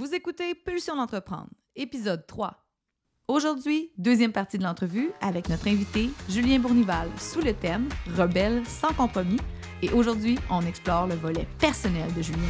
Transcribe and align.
Vous 0.00 0.14
écoutez 0.14 0.54
Pulsion 0.54 0.96
d'entreprendre, 0.96 1.50
épisode 1.76 2.26
3. 2.26 2.56
Aujourd'hui, 3.28 3.92
deuxième 3.98 4.32
partie 4.32 4.56
de 4.56 4.62
l'entrevue 4.62 5.10
avec 5.20 5.50
notre 5.50 5.68
invité 5.68 6.08
Julien 6.26 6.58
Bournival 6.58 7.10
sous 7.18 7.42
le 7.42 7.52
thème 7.52 7.86
Rebelle 8.16 8.64
sans 8.64 8.94
compromis. 8.94 9.40
Et 9.82 9.90
aujourd'hui, 9.90 10.38
on 10.48 10.62
explore 10.62 11.06
le 11.06 11.16
volet 11.16 11.46
personnel 11.58 12.10
de 12.14 12.22
Julien. 12.22 12.48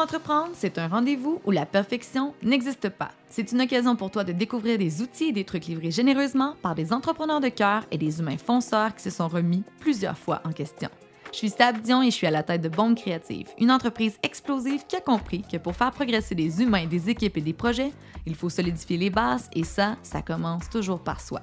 D'entreprendre, 0.00 0.52
c'est 0.54 0.78
un 0.78 0.88
rendez-vous 0.88 1.42
où 1.44 1.50
la 1.50 1.66
perfection 1.66 2.32
n'existe 2.42 2.88
pas. 2.88 3.10
C'est 3.28 3.52
une 3.52 3.60
occasion 3.60 3.96
pour 3.96 4.10
toi 4.10 4.24
de 4.24 4.32
découvrir 4.32 4.78
des 4.78 5.02
outils 5.02 5.26
et 5.26 5.32
des 5.32 5.44
trucs 5.44 5.66
livrés 5.66 5.90
généreusement 5.90 6.54
par 6.62 6.74
des 6.74 6.94
entrepreneurs 6.94 7.40
de 7.40 7.50
cœur 7.50 7.84
et 7.90 7.98
des 7.98 8.18
humains 8.18 8.38
fonceurs 8.38 8.94
qui 8.94 9.02
se 9.02 9.10
sont 9.10 9.28
remis 9.28 9.62
plusieurs 9.78 10.16
fois 10.16 10.40
en 10.44 10.52
question. 10.52 10.88
Je 11.32 11.36
suis 11.36 11.50
Stab 11.50 11.82
Dion 11.82 12.02
et 12.02 12.06
je 12.06 12.16
suis 12.16 12.26
à 12.26 12.30
la 12.30 12.42
tête 12.42 12.62
de 12.62 12.70
Bombe 12.70 12.96
Créative, 12.96 13.48
une 13.58 13.70
entreprise 13.70 14.16
explosive 14.22 14.86
qui 14.88 14.96
a 14.96 15.00
compris 15.00 15.42
que 15.42 15.58
pour 15.58 15.76
faire 15.76 15.90
progresser 15.90 16.34
des 16.34 16.62
humains, 16.62 16.86
des 16.86 17.10
équipes 17.10 17.36
et 17.36 17.42
des 17.42 17.52
projets, 17.52 17.92
il 18.24 18.34
faut 18.34 18.48
solidifier 18.48 18.96
les 18.96 19.10
bases 19.10 19.50
et 19.52 19.64
ça, 19.64 19.96
ça 20.02 20.22
commence 20.22 20.70
toujours 20.70 21.00
par 21.00 21.20
soi. 21.20 21.40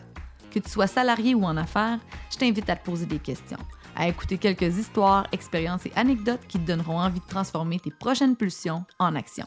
Que 0.49 0.58
tu 0.58 0.69
sois 0.69 0.88
salarié 0.88 1.35
ou 1.35 1.44
en 1.44 1.58
affaires, 1.58 1.99
je 2.31 2.38
t'invite 2.38 2.69
à 2.71 2.75
te 2.75 2.83
poser 2.83 3.05
des 3.05 3.19
questions, 3.19 3.59
à 3.97 4.07
écouter 4.07 4.37
quelques 4.37 4.77
histoires, 4.77 5.27
expériences 5.31 5.85
et 5.85 5.91
anecdotes 5.95 6.47
qui 6.47 6.59
te 6.59 6.67
donneront 6.67 6.99
envie 6.99 7.19
de 7.19 7.25
transformer 7.27 7.79
tes 7.79 7.91
prochaines 7.91 8.35
pulsions 8.35 8.85
en 8.99 9.15
action. 9.15 9.45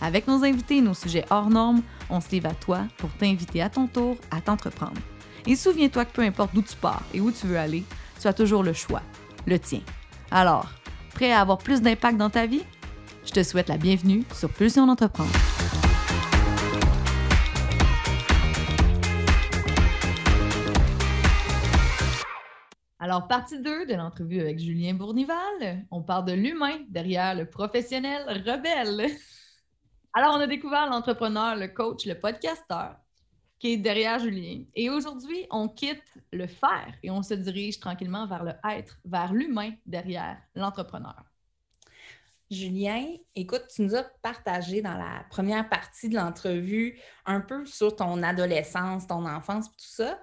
Avec 0.00 0.26
nos 0.26 0.44
invités 0.44 0.78
et 0.78 0.82
nos 0.82 0.94
sujets 0.94 1.24
hors 1.30 1.48
normes, 1.48 1.82
on 2.10 2.20
se 2.20 2.30
livre 2.30 2.48
à 2.48 2.54
toi 2.54 2.80
pour 2.98 3.10
t'inviter 3.10 3.62
à 3.62 3.70
ton 3.70 3.86
tour 3.86 4.16
à 4.30 4.40
t'entreprendre. 4.40 5.00
Et 5.46 5.56
souviens-toi 5.56 6.04
que 6.04 6.12
peu 6.12 6.22
importe 6.22 6.54
d'où 6.54 6.62
tu 6.62 6.76
pars 6.76 7.02
et 7.14 7.20
où 7.20 7.30
tu 7.30 7.46
veux 7.46 7.58
aller, 7.58 7.84
tu 8.20 8.26
as 8.26 8.32
toujours 8.32 8.62
le 8.62 8.72
choix 8.72 9.02
le 9.46 9.58
tien. 9.58 9.80
Alors, 10.30 10.70
prêt 11.14 11.32
à 11.32 11.40
avoir 11.40 11.58
plus 11.58 11.80
d'impact 11.80 12.16
dans 12.16 12.30
ta 12.30 12.46
vie? 12.46 12.62
Je 13.24 13.32
te 13.32 13.42
souhaite 13.42 13.68
la 13.68 13.76
bienvenue 13.76 14.24
sur 14.34 14.50
Pulsion 14.50 14.86
d'entreprendre. 14.86 15.30
Alors, 23.12 23.28
partie 23.28 23.60
2 23.60 23.84
de 23.84 23.92
l'entrevue 23.92 24.40
avec 24.40 24.58
Julien 24.58 24.94
Bournival. 24.94 25.84
On 25.90 26.00
parle 26.02 26.24
de 26.24 26.32
l'humain 26.32 26.78
derrière 26.88 27.34
le 27.34 27.44
professionnel 27.44 28.24
rebelle. 28.26 29.06
Alors, 30.14 30.34
on 30.34 30.40
a 30.40 30.46
découvert 30.46 30.88
l'entrepreneur, 30.88 31.56
le 31.56 31.68
coach, 31.68 32.06
le 32.06 32.18
podcasteur, 32.18 32.96
qui 33.58 33.74
est 33.74 33.76
derrière 33.76 34.18
Julien. 34.18 34.64
Et 34.74 34.88
aujourd'hui, 34.88 35.46
on 35.50 35.68
quitte 35.68 36.02
le 36.32 36.46
faire 36.46 36.94
et 37.02 37.10
on 37.10 37.22
se 37.22 37.34
dirige 37.34 37.80
tranquillement 37.80 38.26
vers 38.26 38.44
le 38.44 38.54
être, 38.70 38.98
vers 39.04 39.34
l'humain 39.34 39.72
derrière 39.84 40.38
l'entrepreneur. 40.54 41.22
Julien, 42.52 43.06
écoute, 43.34 43.64
tu 43.74 43.80
nous 43.80 43.94
as 43.94 44.04
partagé 44.22 44.82
dans 44.82 44.96
la 44.96 45.24
première 45.30 45.68
partie 45.68 46.10
de 46.10 46.16
l'entrevue 46.16 46.98
un 47.24 47.40
peu 47.40 47.64
sur 47.64 47.96
ton 47.96 48.22
adolescence, 48.22 49.06
ton 49.06 49.26
enfance, 49.26 49.70
tout 49.70 49.76
ça. 49.78 50.18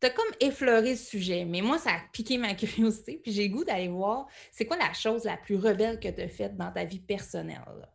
Tu 0.00 0.06
as 0.06 0.10
comme 0.10 0.26
effleuré 0.40 0.90
le 0.90 0.96
sujet, 0.96 1.44
mais 1.44 1.62
moi, 1.62 1.78
ça 1.78 1.90
a 1.90 2.00
piqué 2.12 2.38
ma 2.38 2.54
curiosité, 2.54 3.18
puis 3.22 3.32
j'ai 3.32 3.48
goût 3.48 3.64
d'aller 3.64 3.88
voir 3.88 4.26
c'est 4.50 4.66
quoi 4.66 4.76
la 4.76 4.92
chose 4.92 5.24
la 5.24 5.36
plus 5.36 5.56
rebelle 5.56 5.98
que 5.98 6.08
tu 6.08 6.20
as 6.20 6.28
faite 6.28 6.56
dans 6.56 6.70
ta 6.70 6.84
vie 6.84 7.00
personnelle. 7.00 7.88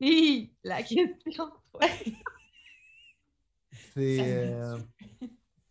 Oui, 0.00 0.52
la 0.62 0.82
question. 0.84 1.50
C'est 3.94 4.20
euh, 4.20 4.78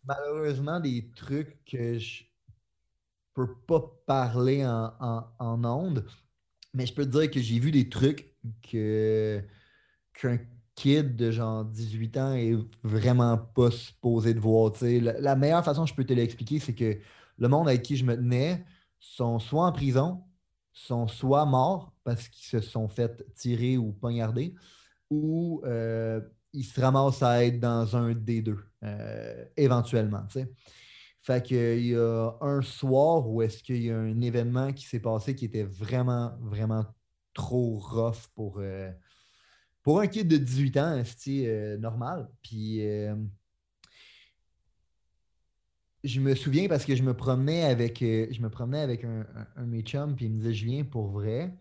malheureusement 0.04 0.80
des 0.80 1.10
trucs 1.14 1.64
que 1.64 1.98
je 1.98 2.24
peux 3.34 3.54
pas 3.66 3.80
parler 4.06 4.64
en, 4.66 4.92
en, 5.38 5.64
ondes, 5.64 6.06
mais 6.74 6.86
je 6.86 6.94
peux 6.94 7.04
te 7.04 7.18
dire 7.18 7.30
que 7.30 7.40
j'ai 7.40 7.58
vu 7.58 7.70
des 7.70 7.88
trucs 7.88 8.34
que 8.62 9.42
qu'un 10.14 10.38
kid 10.78 11.16
de 11.16 11.32
genre 11.32 11.64
18 11.64 12.16
ans 12.18 12.32
est 12.34 12.56
vraiment 12.84 13.36
pas 13.36 13.70
supposé 13.70 14.32
de 14.32 14.38
voir. 14.38 14.72
La, 14.80 15.20
la, 15.20 15.34
meilleure 15.34 15.64
façon 15.64 15.82
que 15.82 15.90
je 15.90 15.94
peux 15.94 16.04
te 16.04 16.12
l'expliquer, 16.12 16.60
c'est 16.60 16.74
que 16.74 16.98
le 17.36 17.48
monde 17.48 17.68
avec 17.68 17.82
qui 17.82 17.96
je 17.96 18.04
me 18.04 18.14
tenais 18.14 18.64
sont 19.00 19.40
soit 19.40 19.66
en 19.66 19.72
prison, 19.72 20.22
sont 20.72 21.08
soit 21.08 21.44
morts 21.46 21.92
parce 22.04 22.28
qu'ils 22.28 22.46
se 22.46 22.60
sont 22.60 22.86
fait 22.88 23.24
tirer 23.34 23.76
ou 23.76 23.92
poignarder, 23.92 24.54
ou 25.10 25.62
euh, 25.64 26.20
ils 26.52 26.64
se 26.64 26.80
ramassent 26.80 27.24
à 27.24 27.44
être 27.44 27.58
dans 27.58 27.96
un 27.96 28.14
des 28.14 28.40
deux, 28.40 28.60
euh, 28.84 29.44
éventuellement. 29.56 30.26
Fait 31.22 31.42
qu'il 31.42 31.86
y 31.86 31.96
a 31.96 32.30
un 32.40 32.62
soir 32.62 33.28
où 33.28 33.42
est-ce 33.42 33.64
qu'il 33.64 33.82
y 33.82 33.90
a 33.90 33.98
un 33.98 34.20
événement 34.20 34.72
qui 34.72 34.86
s'est 34.86 35.00
passé 35.00 35.34
qui 35.34 35.46
était 35.46 35.64
vraiment, 35.64 36.32
vraiment 36.40 36.86
trop 37.34 37.78
rough 37.78 38.28
pour, 38.36 38.58
euh, 38.60 38.92
pour 39.88 40.00
un 40.00 40.06
kid 40.06 40.28
de 40.28 40.36
18 40.36 40.76
ans, 40.76 41.02
c'est 41.16 41.78
normal. 41.78 42.28
Puis 42.42 42.82
je 46.04 46.20
me 46.20 46.34
souviens 46.34 46.68
parce 46.68 46.84
que 46.84 46.94
je 46.94 47.02
me 47.02 47.14
promenais 47.14 47.64
avec, 47.64 48.00
je 48.00 48.38
me 48.42 48.50
promenais 48.50 48.82
avec 48.82 49.04
un, 49.04 49.26
un, 49.56 49.72
un 49.72 49.80
chums, 49.80 50.14
puis 50.14 50.26
il 50.26 50.32
me 50.32 50.40
disait 50.40 50.52
Julien, 50.52 50.84
pour 50.84 51.06
vrai, 51.06 51.56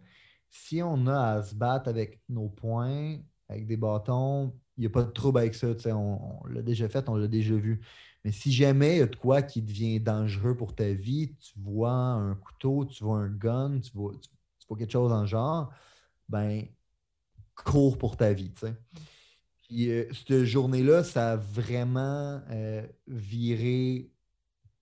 si 0.49 0.83
on 0.83 1.07
a 1.07 1.35
à 1.35 1.41
se 1.41 1.55
battre 1.55 1.87
avec 1.87 2.19
nos 2.27 2.49
poings, 2.49 3.17
avec 3.47 3.65
des 3.65 3.77
bâtons, 3.77 4.53
il 4.75 4.81
n'y 4.81 4.87
a 4.87 4.89
pas 4.89 5.03
de 5.03 5.11
trouble 5.11 5.39
avec 5.39 5.55
ça. 5.55 5.69
On, 5.95 6.45
l'a 6.49 6.61
déjà 6.61 6.89
fait, 6.89 7.07
on 7.07 7.15
l'a 7.15 7.29
déjà 7.29 7.55
vu. 7.55 7.79
Mais 8.25 8.33
si 8.33 8.51
jamais 8.51 8.97
il 8.97 8.99
y 8.99 9.03
a 9.03 9.07
de 9.07 9.15
quoi 9.15 9.41
qui 9.41 9.61
devient 9.61 10.01
dangereux 10.01 10.57
pour 10.57 10.75
ta 10.75 10.91
vie, 10.91 11.33
tu 11.39 11.57
vois 11.61 11.93
un 11.93 12.35
couteau, 12.35 12.83
tu 12.83 13.05
vois 13.05 13.19
un 13.19 13.29
gun, 13.29 13.79
tu 13.79 13.93
vois, 13.93 14.11
quelque 14.77 14.91
chose 14.91 15.13
en 15.13 15.25
genre, 15.25 15.71
ben, 16.27 16.67
cours 17.63 17.97
pour 17.97 18.17
ta 18.17 18.33
vie. 18.33 18.51
Puis 19.67 19.89
euh, 19.89 20.05
cette 20.13 20.45
journée-là, 20.45 21.03
ça 21.03 21.33
a 21.33 21.35
vraiment 21.35 22.41
euh, 22.51 22.85
viré 23.07 24.09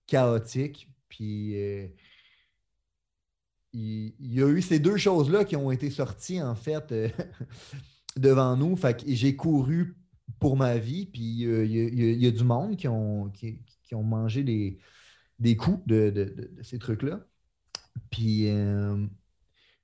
chaotique. 0.06 0.88
Puis 1.08 1.56
euh, 1.56 1.86
il, 3.72 4.14
y 4.20 4.42
a 4.42 4.48
eu 4.48 4.62
ces 4.62 4.78
deux 4.78 4.96
choses-là 4.96 5.44
qui 5.44 5.56
ont 5.56 5.70
été 5.70 5.90
sorties, 5.90 6.42
en 6.42 6.54
fait, 6.54 6.94
devant 8.16 8.56
nous. 8.56 8.78
J'ai 9.06 9.36
couru 9.36 9.96
pour 10.38 10.56
ma 10.56 10.76
vie, 10.78 11.06
puis 11.06 11.22
il, 11.22 12.22
y 12.22 12.26
a, 12.26 12.30
du 12.30 12.44
monde 12.44 12.76
qui 12.76 12.88
ont, 12.88 13.32
mangé 13.92 14.42
des, 15.38 15.56
coups 15.56 15.86
de, 15.86 16.50
ces 16.62 16.78
trucs-là. 16.78 17.20
Puis, 18.10 18.48
euh, 18.48 19.06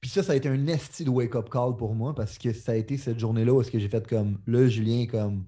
puis 0.02 0.10
ça, 0.10 0.22
ça 0.22 0.32
a 0.32 0.34
été 0.34 0.48
un 0.48 0.66
esti 0.66 1.04
de 1.04 1.10
wake-up 1.10 1.48
call 1.48 1.76
pour 1.76 1.94
moi 1.94 2.14
parce 2.14 2.36
que 2.36 2.52
ça 2.52 2.72
a 2.72 2.74
été 2.74 2.98
cette 2.98 3.18
journée-là 3.18 3.54
où 3.54 3.60
est-ce 3.62 3.70
que 3.70 3.78
j'ai 3.78 3.88
fait 3.88 4.06
comme, 4.06 4.38
là, 4.46 4.68
Julien, 4.68 5.06
comme, 5.06 5.46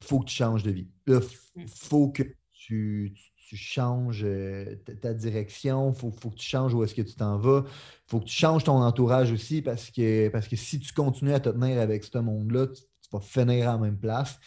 faut 0.00 0.20
que 0.20 0.26
tu 0.26 0.34
changes 0.34 0.62
de 0.62 0.70
vie. 0.70 0.88
Là, 1.06 1.20
mm. 1.56 1.66
faut 1.66 2.08
que 2.08 2.22
tu 2.52 3.12
tu 3.52 3.58
changes 3.58 4.22
euh, 4.24 4.76
ta 5.02 5.12
direction, 5.12 5.92
il 5.92 5.94
faut, 5.94 6.10
que 6.10 6.36
tu 6.36 6.46
changes 6.46 6.72
où 6.72 6.82
est-ce 6.84 6.94
que 6.94 7.02
tu 7.02 7.14
t'en 7.14 7.36
vas. 7.36 7.64
Il 7.66 8.10
faut 8.10 8.20
que 8.20 8.24
tu 8.24 8.34
changes 8.34 8.64
ton 8.64 8.80
entourage 8.80 9.30
aussi 9.30 9.60
parce 9.60 9.90
que, 9.90 10.30
parce 10.30 10.48
que 10.48 10.56
si 10.56 10.80
tu 10.80 10.94
continues 10.94 11.34
à 11.34 11.40
te 11.40 11.50
tenir 11.50 11.78
avec 11.78 12.02
ce 12.02 12.16
monde-là, 12.16 12.68
tu, 12.68 12.82
vas 13.12 13.20
finir 13.20 13.68
à 13.68 13.72
la 13.72 13.78
même 13.78 13.98
place. 13.98 14.40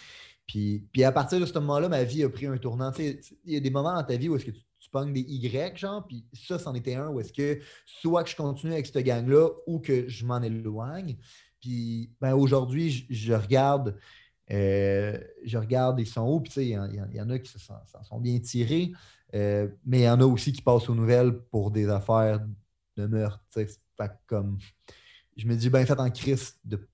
Puis, 0.47 0.87
puis 0.91 1.03
à 1.03 1.11
partir 1.11 1.39
de 1.39 1.45
ce 1.45 1.53
moment-là, 1.53 1.87
ma 1.87 2.03
vie 2.03 2.23
a 2.23 2.29
pris 2.29 2.47
un 2.47 2.57
tournant. 2.57 2.91
il 2.97 3.19
y 3.45 3.55
a 3.55 3.59
des 3.59 3.69
moments 3.69 3.93
dans 3.93 4.03
ta 4.03 4.17
vie 4.17 4.27
où 4.27 4.37
est-ce 4.37 4.45
que 4.45 4.51
tu 4.51 4.64
des 5.03 5.21
Y, 5.21 5.77
genre, 5.77 6.05
puis 6.05 6.25
ça, 6.33 6.57
c'en 6.59 6.73
était 6.73 6.95
un 6.95 7.09
où 7.09 7.19
est-ce 7.19 7.33
que 7.33 7.59
soit 7.85 8.23
que 8.23 8.29
je 8.29 8.35
continue 8.35 8.73
avec 8.73 8.85
cette 8.85 8.97
gang-là 8.99 9.49
ou 9.67 9.79
que 9.79 10.07
je 10.07 10.25
m'en 10.25 10.41
éloigne. 10.41 11.17
Puis 11.59 12.11
ben, 12.21 12.33
aujourd'hui, 12.33 13.05
je 13.09 13.33
regarde 13.33 13.97
euh, 14.51 15.17
je 15.43 15.57
regarde, 15.57 15.99
ils 15.99 16.07
sont 16.07 16.27
où, 16.27 16.39
puis 16.39 16.51
il 16.57 16.67
y, 16.69 17.21
en 17.21 17.29
a 17.29 17.39
qui 17.39 17.51
s'en 17.51 18.03
sont 18.03 18.19
bien 18.19 18.37
tirés, 18.39 18.91
euh, 19.33 19.67
mais 19.85 20.01
il 20.01 20.03
y 20.03 20.09
en 20.09 20.21
a 20.21 20.25
aussi 20.25 20.53
qui 20.53 20.61
passent 20.61 20.87
aux 20.89 20.95
nouvelles 20.95 21.39
pour 21.51 21.71
des 21.71 21.89
affaires 21.89 22.45
de 22.95 23.07
meurtre. 23.07 23.43
comme, 24.27 24.59
je 25.35 25.47
me 25.47 25.55
dis, 25.55 25.69
ben, 25.69 25.85
fait 25.85 25.99
en 25.99 26.11
crise 26.11 26.59
de, 26.63 26.87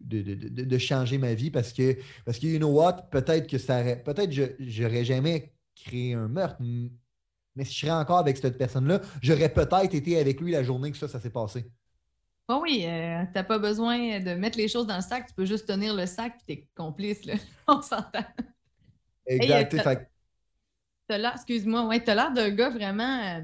de, 0.00 0.78
changer 0.78 1.18
ma 1.18 1.34
vie 1.34 1.50
parce 1.50 1.72
que, 1.72 1.96
parce 2.24 2.38
que, 2.38 2.46
you 2.46 2.58
know 2.58 2.72
what, 2.72 3.08
peut-être 3.10 3.46
que 3.46 3.58
ça 3.58 3.82
peut-être 3.96 4.32
je 4.32 4.44
j'aurais 4.58 5.04
jamais 5.04 5.52
créé 5.84 6.14
un 6.14 6.28
meurtre, 6.28 6.56
mais 6.60 7.64
si 7.64 7.74
je 7.74 7.80
serais 7.80 7.92
encore 7.92 8.18
avec 8.18 8.36
cette 8.36 8.58
personne-là, 8.58 9.00
j'aurais 9.20 9.52
peut-être 9.52 9.94
été 9.94 10.18
avec 10.18 10.40
lui 10.40 10.52
la 10.52 10.62
journée 10.62 10.90
que 10.90 10.98
ça, 10.98 11.08
ça 11.08 11.20
s'est 11.20 11.30
passé. 11.30 11.70
Bon, 12.48 12.62
oui, 12.62 12.84
euh, 12.86 13.24
tu 13.24 13.32
n'as 13.34 13.44
pas 13.44 13.58
besoin 13.58 14.20
de 14.20 14.34
mettre 14.34 14.56
les 14.56 14.68
choses 14.68 14.86
dans 14.86 14.96
le 14.96 15.02
sac, 15.02 15.26
tu 15.26 15.34
peux 15.34 15.44
juste 15.44 15.66
tenir 15.66 15.94
le 15.94 16.06
sac 16.06 16.34
et 16.48 16.54
tu 16.54 16.60
es 16.60 16.68
complice, 16.74 17.24
là. 17.26 17.34
on 17.68 17.82
s'entend. 17.82 18.24
Exact. 19.26 19.74
Hey, 21.10 21.26
excuse-moi, 21.34 21.86
ouais, 21.86 22.02
tu 22.02 22.10
as 22.10 22.14
l'air 22.14 22.32
d'un 22.32 22.50
gars 22.50 22.70
vraiment. 22.70 23.20
Euh, 23.22 23.40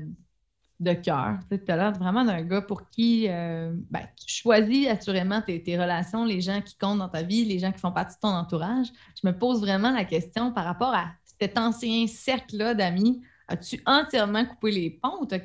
de 0.81 0.93
cœur. 0.93 1.39
Tu 1.51 1.71
as 1.71 1.77
l'air 1.77 1.93
vraiment 1.93 2.25
d'un 2.25 2.43
gars 2.43 2.63
pour 2.63 2.89
qui 2.91 3.27
euh, 3.29 3.73
ben, 3.91 4.07
tu 4.17 4.43
choisis 4.43 4.89
assurément 4.89 5.41
tes, 5.41 5.63
relations, 5.79 6.25
les 6.25 6.41
gens 6.41 6.61
qui 6.61 6.77
comptent 6.77 6.99
dans 6.99 7.09
ta 7.09 7.23
vie, 7.23 7.45
les 7.45 7.59
gens 7.59 7.73
qui 7.73 7.79
font 7.79 7.93
partie 7.93 8.17
de 8.17 8.21
ton 8.21 8.29
entourage. 8.29 8.89
Je 9.21 9.27
me 9.27 9.37
pose 9.37 9.61
vraiment 9.61 9.91
la 9.91 10.05
question 10.05 10.53
par 10.53 10.65
rapport 10.65 10.95
à 10.95 11.13
cet 11.41 11.59
ancien 11.59 12.07
cercle-là 12.07 12.75
d'amis. 12.75 13.23
As-tu 13.49 13.81
entièrement 13.87 14.45
coupé 14.47 14.71
les 14.71 14.91
ponts 14.91 15.21
ou 15.21 15.27
tu 15.27 15.35
as 15.35 15.41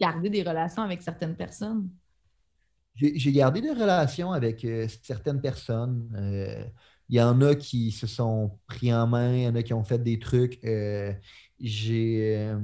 gardé 0.00 0.30
des 0.30 0.42
relations 0.42 0.82
avec 0.82 1.02
certaines 1.02 1.36
personnes? 1.36 1.88
J'ai 2.96 3.32
gardé 3.32 3.62
des 3.62 3.70
relations 3.70 4.32
avec 4.32 4.64
euh, 4.64 4.86
certaines 5.02 5.40
personnes. 5.40 6.10
Euh, 6.16 6.64
il 7.08 7.16
y 7.16 7.22
en 7.22 7.40
a 7.40 7.54
qui 7.54 7.92
se 7.92 8.06
sont 8.06 8.58
pris 8.66 8.92
en 8.92 9.06
main, 9.06 9.32
il 9.34 9.42
y 9.42 9.48
en 9.48 9.54
a 9.54 9.62
qui 9.62 9.72
ont 9.72 9.84
fait 9.84 9.98
des 9.98 10.18
trucs. 10.18 10.60
j'ai 11.58 12.54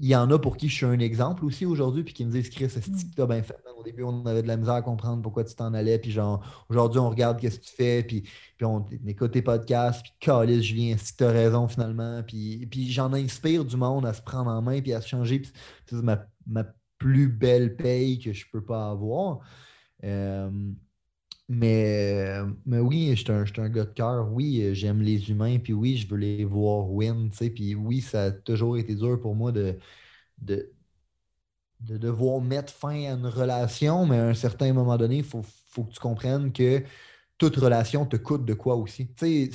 il 0.00 0.08
y 0.08 0.16
en 0.16 0.30
a 0.30 0.38
pour 0.38 0.56
qui 0.56 0.68
je 0.68 0.74
suis 0.74 0.86
un 0.86 0.98
exemple 0.98 1.44
aussi 1.44 1.66
aujourd'hui, 1.66 2.02
puis 2.02 2.14
qui 2.14 2.24
me 2.24 2.30
disent 2.30 2.50
Chris, 2.50 2.68
c'est 2.68 2.84
ce 2.84 2.90
que 2.90 3.14
t'as 3.14 3.26
bien 3.26 3.42
fait. 3.42 3.56
Au 3.76 3.82
début, 3.82 4.02
on 4.02 4.26
avait 4.26 4.42
de 4.42 4.48
la 4.48 4.56
misère 4.56 4.74
à 4.74 4.82
comprendre 4.82 5.22
pourquoi 5.22 5.44
tu 5.44 5.54
t'en 5.54 5.72
allais, 5.74 5.98
puis 5.98 6.10
genre, 6.10 6.44
aujourd'hui, 6.68 6.98
on 6.98 7.10
regarde 7.10 7.38
qu'est-ce 7.38 7.60
que 7.60 7.64
tu 7.64 7.74
fais, 7.76 8.02
puis, 8.02 8.22
puis 8.22 8.64
on 8.64 8.84
écoute 9.06 9.32
tes 9.32 9.42
podcasts, 9.42 10.02
puis 10.02 10.12
calisse, 10.20 10.62
Julien, 10.62 10.96
c'est 10.98 11.12
que 11.12 11.18
t'as 11.18 11.30
raison 11.30 11.68
finalement, 11.68 12.22
puis, 12.22 12.66
puis 12.66 12.90
j'en 12.90 13.12
inspire 13.12 13.64
du 13.64 13.76
monde 13.76 14.06
à 14.06 14.12
se 14.12 14.22
prendre 14.22 14.50
en 14.50 14.62
main, 14.62 14.80
puis 14.80 14.92
à 14.92 15.00
se 15.00 15.08
changer, 15.08 15.40
puis 15.40 15.52
c'est 15.86 15.96
ma, 16.02 16.26
ma, 16.46 16.64
plus 16.98 17.28
belle 17.28 17.76
paye 17.76 18.18
que 18.18 18.32
je 18.32 18.46
peux 18.50 18.64
pas 18.64 18.90
avoir. 18.90 19.40
Euh, 20.04 20.50
mais, 21.48 22.38
mais 22.64 22.78
oui, 22.78 23.10
je 23.14 23.22
suis 23.22 23.32
un, 23.32 23.44
un, 23.64 23.68
gars 23.68 23.84
de 23.84 23.92
cœur. 23.92 24.32
Oui, 24.32 24.74
j'aime 24.74 25.02
les 25.02 25.30
humains. 25.30 25.58
Puis 25.58 25.74
oui, 25.74 25.96
je 25.96 26.08
veux 26.08 26.16
les 26.16 26.44
voir 26.44 26.90
win. 26.90 27.30
Puis 27.30 27.74
oui, 27.74 28.00
ça 28.00 28.24
a 28.24 28.30
toujours 28.32 28.78
été 28.78 28.94
dur 28.94 29.20
pour 29.20 29.34
moi 29.34 29.52
de, 29.52 29.78
de, 30.38 30.72
de 31.80 31.98
devoir 31.98 32.40
mettre 32.40 32.72
fin 32.72 33.04
à 33.04 33.12
une 33.14 33.26
relation. 33.26 34.06
Mais 34.06 34.16
à 34.18 34.28
un 34.28 34.34
certain 34.34 34.72
moment 34.72 34.96
donné, 34.96 35.18
il 35.18 35.24
faut, 35.24 35.42
faut, 35.42 35.84
que 35.84 35.92
tu 35.92 36.00
comprennes 36.00 36.52
que 36.52 36.82
toute 37.36 37.56
relation 37.56 38.06
te 38.06 38.16
coûte 38.16 38.46
de 38.46 38.54
quoi 38.54 38.76
aussi. 38.76 39.10
C'est 39.16 39.50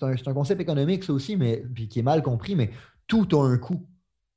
un, 0.00 0.14
un, 0.14 0.34
concept 0.34 0.60
économique, 0.60 1.04
ça 1.04 1.12
aussi, 1.12 1.36
mais 1.36 1.62
qui 1.88 2.00
est 2.00 2.02
mal 2.02 2.22
compris, 2.22 2.56
mais 2.56 2.70
tout 3.06 3.28
a 3.32 3.44
un 3.44 3.58
coût. 3.58 3.86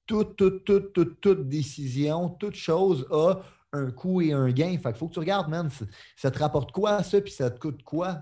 Toute, 0.05 0.35
toute, 0.35 0.65
toute, 0.65 0.93
toute, 0.93 1.21
toute 1.21 1.47
décision, 1.47 2.29
toute 2.29 2.55
chose 2.55 3.07
a 3.11 3.41
un 3.73 3.91
coût 3.91 4.21
et 4.21 4.33
un 4.33 4.49
gain. 4.51 4.77
Fait 4.77 4.89
qu'il 4.89 4.95
faut 4.95 5.07
que 5.07 5.13
tu 5.13 5.19
regardes, 5.19 5.49
man, 5.49 5.69
ça 6.15 6.31
te 6.31 6.39
rapporte 6.39 6.71
quoi 6.71 7.03
ça, 7.03 7.21
puis 7.21 7.31
ça 7.31 7.49
te 7.49 7.59
coûte 7.59 7.83
quoi. 7.83 8.21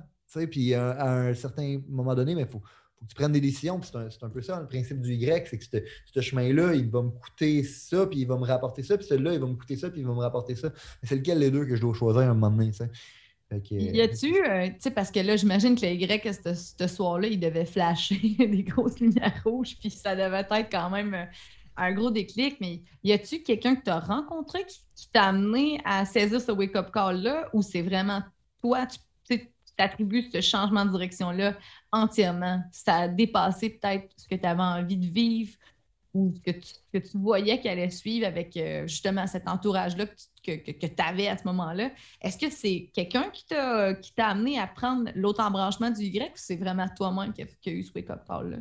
Puis 0.51 0.73
euh, 0.73 0.93
à, 0.93 1.11
un 1.11 1.33
certain 1.33 1.79
moment 1.87 2.13
donné, 2.13 2.33
il 2.33 2.45
faut, 2.45 2.59
que 2.59 3.07
tu 3.07 3.15
prennes 3.15 3.31
des 3.31 3.41
décisions. 3.41 3.81
C'est 3.81 3.95
un, 3.95 4.07
un, 4.21 4.29
peu 4.29 4.41
ça, 4.41 4.59
le 4.59 4.67
principe 4.67 5.01
du 5.01 5.13
Y, 5.13 5.47
c'est 5.47 5.57
que 5.57 5.87
ce 6.05 6.21
chemin-là, 6.21 6.75
il 6.75 6.89
va 6.89 7.01
me 7.01 7.09
coûter 7.09 7.63
ça, 7.63 8.05
puis 8.05 8.19
il 8.19 8.27
va 8.27 8.37
me 8.37 8.45
rapporter 8.45 8.83
ça, 8.83 8.97
puis 8.97 9.07
celui-là, 9.07 9.33
il 9.33 9.39
va 9.39 9.47
me 9.47 9.55
coûter 9.55 9.77
ça, 9.77 9.89
puis 9.89 10.01
il 10.01 10.07
va 10.07 10.13
me 10.13 10.19
rapporter 10.19 10.55
ça. 10.55 10.71
C'est 11.03 11.15
lequel 11.15 11.39
des 11.39 11.51
deux 11.51 11.65
que 11.65 11.75
je 11.75 11.81
dois 11.81 11.93
choisir 11.93 12.21
à 12.21 12.25
un 12.25 12.33
moment 12.33 12.55
donné, 12.55 12.71
y 13.71 14.01
a-tu, 14.01 14.35
euh, 14.45 14.67
tu 14.67 14.75
sais, 14.79 14.91
parce 14.91 15.09
que 15.09 15.19
là, 15.21 15.35
j'imagine 15.35 15.75
que 15.75 15.83
le 15.83 15.93
Y, 15.93 16.33
ce, 16.77 16.87
soir-là, 16.87 17.27
il 17.27 17.39
devait 17.39 17.65
flasher 17.65 18.35
des 18.39 18.63
grosses 18.63 18.99
lumières 18.99 19.41
rouges, 19.43 19.75
puis 19.79 19.89
ça 19.89 20.15
devait 20.15 20.41
être 20.41 20.69
quand 20.71 20.89
même 20.91 21.13
euh, 21.15 21.25
un 21.79 21.93
gros 21.93 22.11
déclic, 22.11 22.57
mais 22.59 22.81
y 23.03 23.11
a-tu 23.11 23.41
quelqu'un 23.41 23.75
que 23.75 23.83
tu 23.83 23.89
as 23.89 23.99
rencontré 23.99 24.65
qui, 24.65 25.09
t'a 25.11 25.23
amené 25.25 25.79
à 25.85 26.05
saisir 26.05 26.41
ce 26.41 26.51
wake-up 26.51 26.91
call-là 26.91 27.49
ou 27.53 27.61
c'est 27.61 27.81
vraiment 27.81 28.21
toi, 28.61 28.85
tu 28.85 29.39
attribues 29.77 30.29
ce 30.29 30.41
changement 30.41 30.85
de 30.85 30.91
direction-là 30.91 31.57
entièrement? 31.91 32.61
Ça 32.71 32.95
a 32.95 33.07
dépassé 33.07 33.69
peut-être 33.69 34.09
ce 34.17 34.27
que 34.27 34.35
tu 34.35 34.45
avais 34.45 34.61
envie 34.61 34.97
de 34.97 35.07
vivre 35.07 35.53
ou 36.13 36.33
ce 36.35 36.41
que 36.41 36.57
tu, 36.57 36.73
que 36.93 36.97
tu 36.97 37.17
voyais 37.17 37.59
qu'il 37.59 37.69
allait 37.69 37.89
suivre 37.89 38.27
avec 38.27 38.57
euh, 38.57 38.87
justement 38.87 39.27
cet 39.27 39.47
entourage-là 39.47 40.05
que, 40.43 40.55
que, 40.55 40.87
tu 40.87 41.03
avais 41.03 41.27
à 41.27 41.37
ce 41.37 41.43
moment-là? 41.45 41.91
Est-ce 42.21 42.37
que 42.37 42.49
c'est 42.49 42.89
quelqu'un 42.93 43.29
qui 43.29 43.45
t'a 43.45 43.95
amené 44.17 44.59
à 44.59 44.67
prendre 44.67 45.11
l'autre 45.15 45.43
embranchement 45.43 45.91
du 45.91 46.03
Y 46.03 46.23
ou 46.23 46.31
c'est 46.35 46.57
vraiment 46.57 46.87
toi-même 46.97 47.33
qui 47.33 47.43
a, 47.43 47.71
eu 47.71 47.83
ce 47.83 47.91
wake-up 47.93 48.23
call-là? 48.27 48.57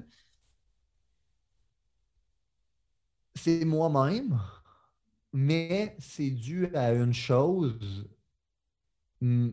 C'est 3.38 3.64
moi-même, 3.64 4.38
mais 5.32 5.96
c'est 5.98 6.30
dû 6.30 6.74
à 6.74 6.92
une 6.92 7.14
chose. 7.14 8.08
Hmm, 9.20 9.50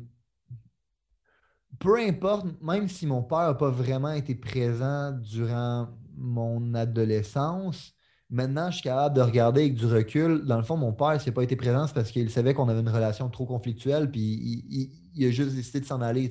peu 1.79 1.99
importe, 1.99 2.47
même 2.61 2.87
si 2.87 3.05
mon 3.05 3.23
père 3.23 3.47
n'a 3.47 3.53
pas 3.53 3.69
vraiment 3.69 4.11
été 4.11 4.35
présent 4.35 5.11
durant 5.11 5.89
mon 6.17 6.73
adolescence, 6.73 7.93
maintenant 8.29 8.71
je 8.71 8.75
suis 8.75 8.83
capable 8.83 9.15
de 9.15 9.21
regarder 9.21 9.61
avec 9.61 9.75
du 9.75 9.85
recul. 9.85 10.45
Dans 10.45 10.57
le 10.57 10.63
fond, 10.63 10.77
mon 10.77 10.93
père, 10.93 11.19
s'il 11.19 11.31
n'a 11.31 11.35
pas 11.35 11.43
été 11.43 11.55
présent, 11.55 11.87
c'est 11.87 11.93
parce 11.93 12.11
qu'il 12.11 12.29
savait 12.29 12.53
qu'on 12.53 12.69
avait 12.69 12.79
une 12.79 12.89
relation 12.89 13.29
trop 13.29 13.45
conflictuelle, 13.45 14.09
puis 14.09 14.91
il, 15.15 15.25
a 15.25 15.31
juste 15.31 15.55
décidé 15.55 15.81
de 15.81 15.85
s'en 15.85 16.01
aller. 16.01 16.29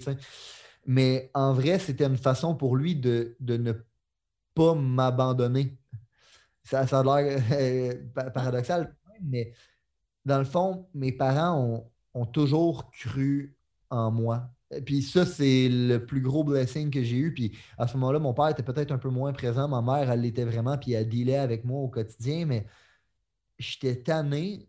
Mais 0.86 1.30
en 1.34 1.52
vrai, 1.52 1.78
c'était 1.78 2.06
une 2.06 2.16
façon 2.16 2.54
pour 2.54 2.76
lui 2.76 2.96
de, 2.96 3.36
de 3.40 3.56
ne 3.56 3.72
pas 4.54 4.74
m'abandonner. 4.74 5.78
Ça, 6.64 6.80
a 6.80 7.02
l'air 7.02 7.42
euh, 7.52 8.30
paradoxal, 8.32 8.96
mais 9.22 9.52
dans 10.24 10.38
le 10.38 10.44
fond, 10.44 10.88
mes 10.94 11.12
parents 11.12 11.86
ont, 12.14 12.26
toujours 12.26 12.90
cru 12.92 13.56
en 13.90 14.10
moi. 14.10 14.50
Puis 14.86 15.02
ça, 15.02 15.26
c'est 15.26 15.68
le 15.68 16.04
plus 16.06 16.20
gros 16.20 16.44
blessing 16.44 16.90
que 16.90 17.02
j'ai 17.02 17.16
eu. 17.16 17.34
Puis 17.34 17.56
à 17.76 17.86
ce 17.86 17.96
moment-là, 17.96 18.18
mon 18.18 18.34
père 18.34 18.48
était 18.48 18.62
peut-être 18.62 18.92
un 18.92 18.98
peu 18.98 19.10
moins 19.10 19.32
présent. 19.32 19.68
Ma 19.68 19.82
mère, 19.82 20.10
elle 20.10 20.22
l'était 20.22 20.44
vraiment, 20.44 20.78
puis 20.78 20.92
elle 20.92 21.08
dealait 21.08 21.36
avec 21.38 21.64
moi 21.64 21.80
au 21.80 21.88
quotidien. 21.88 22.46
Mais 22.46 22.66
j'étais 23.58 24.02
tanné 24.02 24.68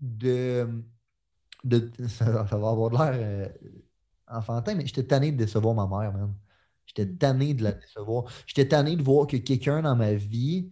de. 0.00 0.68
de 1.64 1.90
ça, 2.08 2.24
va 2.30 2.70
avoir 2.70 2.90
de 2.90 2.96
l'air 2.96 3.12
euh, 3.14 3.48
enfantin, 4.28 4.74
mais 4.74 4.86
j'étais 4.86 5.04
tanné 5.06 5.32
de 5.32 5.36
décevoir 5.36 5.74
ma 5.74 5.86
mère, 5.86 6.12
même. 6.12 6.34
J'étais 6.86 7.06
mm. 7.06 7.18
tanné 7.18 7.54
de 7.54 7.64
la 7.64 7.72
décevoir. 7.72 8.24
J'étais 8.46 8.68
tanné 8.68 8.96
de 8.96 9.02
voir 9.02 9.26
que 9.26 9.36
quelqu'un 9.36 9.82
dans 9.82 9.96
ma 9.96 10.14
vie 10.14 10.70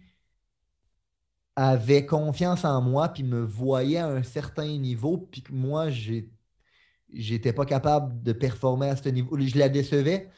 avait 1.57 2.07
confiance 2.07 2.65
en 2.65 2.81
moi, 2.81 3.09
puis 3.09 3.23
me 3.23 3.43
voyait 3.43 3.99
à 3.99 4.09
un 4.09 4.23
certain 4.23 4.67
niveau, 4.79 5.19
puis 5.19 5.43
que 5.43 5.53
moi, 5.53 5.89
j'étais 7.11 7.53
pas 7.53 7.67
capable 7.67 8.23
de 8.23 8.33
performer 8.33 8.89
à 8.89 8.97
ce 8.97 9.09
niveau. 9.09 9.39
Je 9.39 9.59
la 9.59 9.69
décevais. 9.69 10.31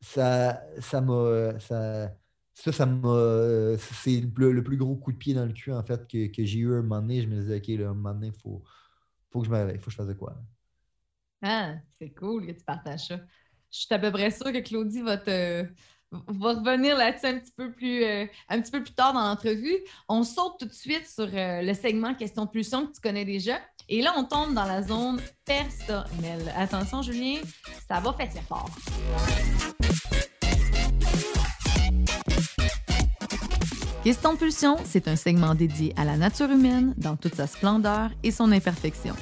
Ça, 0.00 0.62
ça 0.80 1.00
m'a. 1.00 1.58
Ça, 1.60 2.12
ça, 2.54 2.86
m'a. 2.86 3.76
C'est 3.78 4.20
le, 4.20 4.62
plus 4.62 4.76
gros 4.76 4.96
coup 4.96 5.12
de 5.12 5.18
pied 5.18 5.34
dans 5.34 5.46
le 5.46 5.52
cul, 5.52 5.72
en 5.72 5.82
fait, 5.82 6.06
que, 6.06 6.44
j'ai 6.44 6.58
eu 6.58 6.74
un 6.74 6.82
moment 6.82 7.00
donné. 7.02 7.22
Je 7.22 7.28
me 7.28 7.40
disais, 7.40 7.56
OK, 7.58 7.68
là, 7.68 7.90
un 7.90 7.94
moment 7.94 8.14
donné, 8.14 8.28
il 8.28 8.40
faut, 8.40 8.62
faut 9.30 9.40
que 9.40 9.46
je 9.46 9.50
m'arrête, 9.50 9.76
il 9.76 9.80
faut 9.80 9.86
que 9.86 9.92
je 9.92 9.96
fasse 9.96 10.14
quoi. 10.16 10.36
Ah, 11.42 11.74
c'est 11.98 12.10
cool 12.10 12.46
que 12.46 12.52
tu 12.52 12.64
partages 12.64 13.08
ça. 13.08 13.16
Je 13.70 13.78
suis 13.78 13.94
à 13.94 13.98
peu 13.98 14.12
près 14.12 14.30
sûre 14.30 14.52
que 14.52 14.60
Claudie 14.60 15.02
va 15.02 15.16
te, 15.16 15.66
va 16.28 16.52
revenir 16.54 16.96
là-dessus 16.96 17.26
un 17.26 17.38
petit 17.38 17.52
peu 17.56 17.72
plus 17.72 18.04
euh, 18.04 18.26
un 18.48 18.60
petit 18.60 18.70
peu 18.70 18.82
plus 18.82 18.94
tard 18.94 19.12
dans 19.12 19.22
l'entrevue. 19.22 19.78
On 20.08 20.22
saute 20.22 20.54
tout 20.58 20.66
de 20.66 20.72
suite 20.72 21.08
sur 21.08 21.28
euh, 21.32 21.62
le 21.62 21.74
segment 21.74 22.14
question 22.14 22.46
pulsion 22.46 22.86
que 22.86 22.92
tu 22.92 23.00
connais 23.00 23.24
déjà. 23.24 23.58
Et 23.88 24.00
là, 24.00 24.14
on 24.16 24.24
tombe 24.24 24.54
dans 24.54 24.64
la 24.64 24.82
zone 24.82 25.20
personnelle. 25.44 26.52
Attention, 26.56 27.02
Julien, 27.02 27.40
ça 27.88 28.00
va 28.00 28.12
faire 28.12 28.42
fort. 28.48 28.70
Question 34.04 34.36
pulsion, 34.36 34.76
c'est 34.84 35.06
un 35.06 35.16
segment 35.16 35.54
dédié 35.54 35.94
à 35.96 36.04
la 36.04 36.16
nature 36.16 36.50
humaine 36.50 36.94
dans 36.96 37.16
toute 37.16 37.36
sa 37.36 37.46
splendeur 37.46 38.10
et 38.22 38.32
son 38.32 38.50
imperfection. 38.50 39.14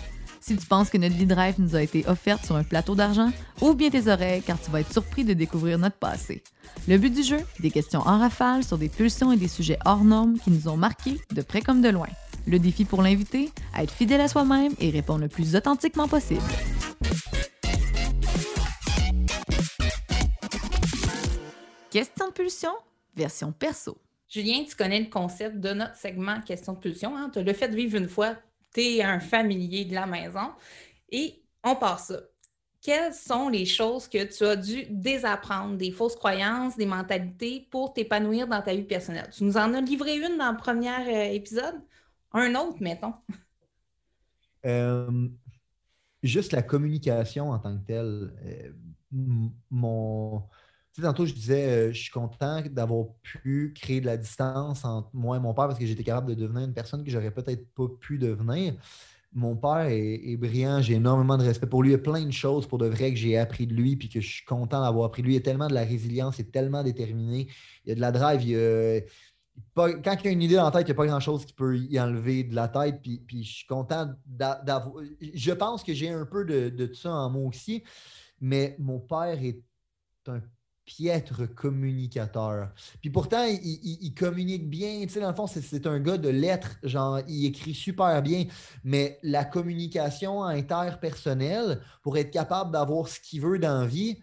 Si 0.51 0.57
tu 0.57 0.67
penses 0.67 0.91
que 0.91 0.99
notre 0.99 1.15
vie 1.15 1.27
de 1.27 1.35
rêve 1.35 1.61
nous 1.61 1.77
a 1.77 1.81
été 1.81 2.05
offerte 2.09 2.45
sur 2.45 2.57
un 2.57 2.65
plateau 2.65 2.97
d'argent, 2.97 3.31
ouvre 3.61 3.75
bien 3.75 3.89
tes 3.89 4.09
oreilles 4.11 4.43
car 4.43 4.61
tu 4.61 4.69
vas 4.73 4.81
être 4.81 4.93
surpris 4.93 5.23
de 5.23 5.33
découvrir 5.33 5.79
notre 5.79 5.95
passé. 5.95 6.43
Le 6.89 6.99
but 6.99 7.15
du 7.15 7.23
jeu, 7.23 7.39
des 7.61 7.71
questions 7.71 8.01
en 8.01 8.19
rafale 8.19 8.65
sur 8.65 8.77
des 8.77 8.89
pulsions 8.89 9.31
et 9.31 9.37
des 9.37 9.47
sujets 9.47 9.79
hors 9.85 10.03
normes 10.03 10.41
qui 10.41 10.51
nous 10.51 10.67
ont 10.67 10.77
marqués 10.77 11.21
de 11.31 11.43
près 11.43 11.61
comme 11.61 11.81
de 11.81 11.89
loin. 11.89 12.09
Le 12.49 12.59
défi 12.59 12.85
pour 12.85 13.01
l'invité, 13.01 13.53
être 13.79 13.93
fidèle 13.93 14.21
à 14.23 14.27
soi-même 14.27 14.73
et 14.81 14.91
répondre 14.91 15.21
le 15.21 15.29
plus 15.29 15.55
authentiquement 15.55 16.09
possible. 16.09 16.43
Question 21.91 22.27
de 22.27 22.33
pulsion, 22.33 22.73
version 23.15 23.53
perso. 23.53 23.97
Julien, 24.29 24.65
tu 24.69 24.75
connais 24.75 24.99
le 24.99 25.11
concept 25.11 25.61
de 25.61 25.75
notre 25.75 25.97
segment 25.97 26.41
Question 26.41 26.73
de 26.73 26.79
pulsion. 26.79 27.17
Hein? 27.17 27.31
Tu 27.33 27.41
l'as 27.41 27.55
fait 27.55 27.73
vivre 27.73 27.97
une 27.97 28.09
fois, 28.09 28.35
tu 28.73 28.81
es 28.81 29.03
un 29.03 29.21
familier 29.21 29.85
de 29.85 29.95
la 29.95 30.07
maison. 30.07 30.53
Et 31.11 31.43
on 31.65 31.77
passe 31.77 32.09
ça 32.09 32.21
quelles 32.83 33.13
sont 33.13 33.49
les 33.49 33.67
choses 33.67 34.09
que 34.09 34.25
tu 34.25 34.45
as 34.45 34.57
dû 34.57 34.87
désapprendre, 34.89 35.77
des 35.77 35.91
fausses 35.91 36.17
croyances, 36.17 36.77
des 36.77 36.87
mentalités 36.87 37.67
pour 37.71 37.93
t'épanouir 37.93 38.49
dans 38.49 38.63
ta 38.63 38.75
vie 38.75 38.85
personnelle? 38.85 39.29
Tu 39.37 39.45
nous 39.45 39.57
en 39.57 39.75
as 39.75 39.81
livré 39.81 40.17
une 40.17 40.39
dans 40.39 40.53
le 40.53 40.57
premier 40.57 40.89
euh, 40.89 41.33
épisode? 41.33 41.81
Un 42.33 42.55
autre, 42.55 42.79
mettons. 42.81 43.15
Euh, 44.67 45.27
juste 46.23 46.53
la 46.53 46.61
communication 46.61 47.49
en 47.49 47.59
tant 47.59 47.79
que 47.79 47.87
telle. 47.87 48.31
Euh, 48.45 48.73
mon... 49.71 50.43
sais, 51.01 51.07
tantôt, 51.07 51.27
je 51.27 51.35
disais, 51.35 51.67
euh, 51.67 51.93
je 51.93 52.01
suis 52.01 52.11
content 52.11 52.63
d'avoir 52.71 53.07
pu 53.23 53.73
créer 53.75 54.01
de 54.01 54.07
la 54.07 54.17
distance 54.17 54.85
entre 54.85 55.11
moi 55.13 55.37
et 55.37 55.41
mon 55.41 55.55
père 55.55 55.67
parce 55.67 55.79
que 55.79 55.87
j'étais 55.87 56.05
capable 56.05 56.35
de 56.35 56.35
devenir 56.35 56.65
une 56.65 56.75
personne 56.75 57.05
que 57.05 57.11
j'aurais 57.11 57.31
peut-être 57.31 57.67
pas 57.75 57.87
pu 58.01 58.19
devenir. 58.19 58.75
Mon 59.33 59.55
père 59.57 59.87
est, 59.89 60.37
brillant, 60.37 60.83
j'ai 60.83 60.95
énormément 60.95 61.39
de 61.39 61.45
respect 61.45 61.69
pour 61.69 61.83
lui. 61.83 61.91
Il 61.91 61.93
y 61.93 61.95
a 61.95 61.99
plein 61.99 62.25
de 62.25 62.33
choses 62.33 62.67
pour 62.67 62.79
de 62.79 62.87
vrai 62.87 63.11
que 63.11 63.17
j'ai 63.17 63.39
appris 63.39 63.67
de 63.67 63.75
lui 63.75 63.95
puis 63.97 64.09
que 64.09 64.21
je 64.21 64.29
suis 64.29 64.45
content 64.45 64.83
d'avoir 64.83 65.07
appris 65.07 65.23
de 65.23 65.29
lui. 65.29 65.35
Il 65.35 65.37
y 65.37 65.41
a 65.41 65.43
tellement 65.43 65.69
de 65.69 65.75
la 65.75 65.85
résilience, 65.85 66.39
il 66.39 66.43
est 66.43 66.51
tellement 66.51 66.83
déterminé. 66.83 67.47
Il 67.85 67.91
y 67.91 67.93
a 67.93 67.95
de 67.95 68.01
la 68.01 68.11
drive, 68.11 68.41
quand 69.75 70.17
il 70.21 70.25
y 70.25 70.29
a 70.29 70.31
une 70.31 70.43
idée 70.43 70.57
la 70.57 70.71
tête, 70.71 70.83
il 70.83 70.87
n'y 70.87 70.93
a 70.93 70.95
pas 70.95 71.07
grand-chose 71.07 71.45
qui 71.45 71.53
peut 71.53 71.77
y 71.79 72.01
enlever 72.01 72.45
de 72.45 72.55
la 72.55 72.69
tête. 72.69 73.01
Puis, 73.03 73.19
puis 73.19 73.45
je 73.45 73.53
suis 73.59 73.67
content 73.67 74.11
d'avoir. 74.27 74.95
Je 75.21 75.53
pense 75.53 75.83
que 75.83 75.95
j'ai 75.95 76.11
un 76.11 76.27
peu 76.27 76.45
de, 76.45 76.69
de, 76.69 76.93
ça 76.93 77.13
en 77.13 77.31
moi 77.31 77.49
aussi, 77.49 77.85
mais 78.41 78.77
mon 78.79 78.99
père 78.99 79.43
est 79.43 79.63
un 80.27 80.41
piètre 80.91 81.55
communicateur. 81.55 82.73
Puis 83.01 83.11
pourtant, 83.11 83.45
il, 83.45 84.13
communique 84.13 84.69
bien. 84.69 85.03
Tu 85.03 85.11
sais, 85.11 85.21
dans 85.21 85.29
le 85.29 85.37
fond, 85.37 85.47
c'est 85.47 85.87
un 85.87 86.01
gars 86.01 86.19
de 86.19 86.29
lettres. 86.29 86.79
Genre, 86.83 87.21
il 87.29 87.47
écrit 87.47 87.75
super 87.75 88.21
bien. 88.23 88.47
Mais 88.83 89.21
la 89.23 89.45
communication 89.45 90.43
interpersonnelle, 90.43 91.81
pour 92.03 92.19
être 92.19 92.33
capable 92.33 92.73
d'avoir 92.73 93.07
ce 93.07 93.21
qu'il 93.21 93.41
veut 93.41 93.61
dans 93.61 93.83
la 93.83 93.87
vie, 93.87 94.19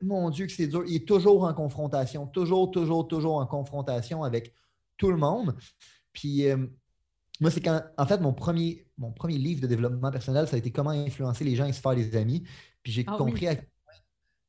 mon 0.00 0.30
Dieu, 0.30 0.46
que 0.46 0.52
c'est 0.52 0.66
dur. 0.66 0.82
Il 0.86 0.96
est 0.96 1.06
toujours 1.06 1.44
en 1.44 1.52
confrontation. 1.52 2.26
Toujours, 2.26 2.70
toujours, 2.70 3.06
toujours 3.06 3.36
en 3.36 3.46
confrontation 3.46 4.24
avec 4.24 4.54
tout 4.96 5.10
le 5.10 5.18
monde. 5.18 5.56
Puis 6.14 6.48
euh, 6.48 6.56
moi, 7.38 7.50
c'est 7.50 7.60
quand, 7.60 7.82
en 7.98 8.06
fait, 8.06 8.18
mon 8.18 8.32
premier, 8.32 8.86
mon 8.96 9.12
premier 9.12 9.36
livre 9.36 9.60
de 9.60 9.66
développement 9.66 10.10
personnel, 10.10 10.48
ça 10.48 10.56
a 10.56 10.58
été 10.58 10.72
comment 10.72 10.90
influencer 10.90 11.44
les 11.44 11.54
gens 11.54 11.66
et 11.66 11.74
se 11.74 11.82
faire 11.82 11.94
des 11.94 12.16
amis. 12.16 12.44
Puis 12.82 12.92
j'ai 12.92 13.04
ah 13.06 13.16
compris 13.18 13.46
à 13.46 13.56
quel 13.56 13.68
point 13.84 13.94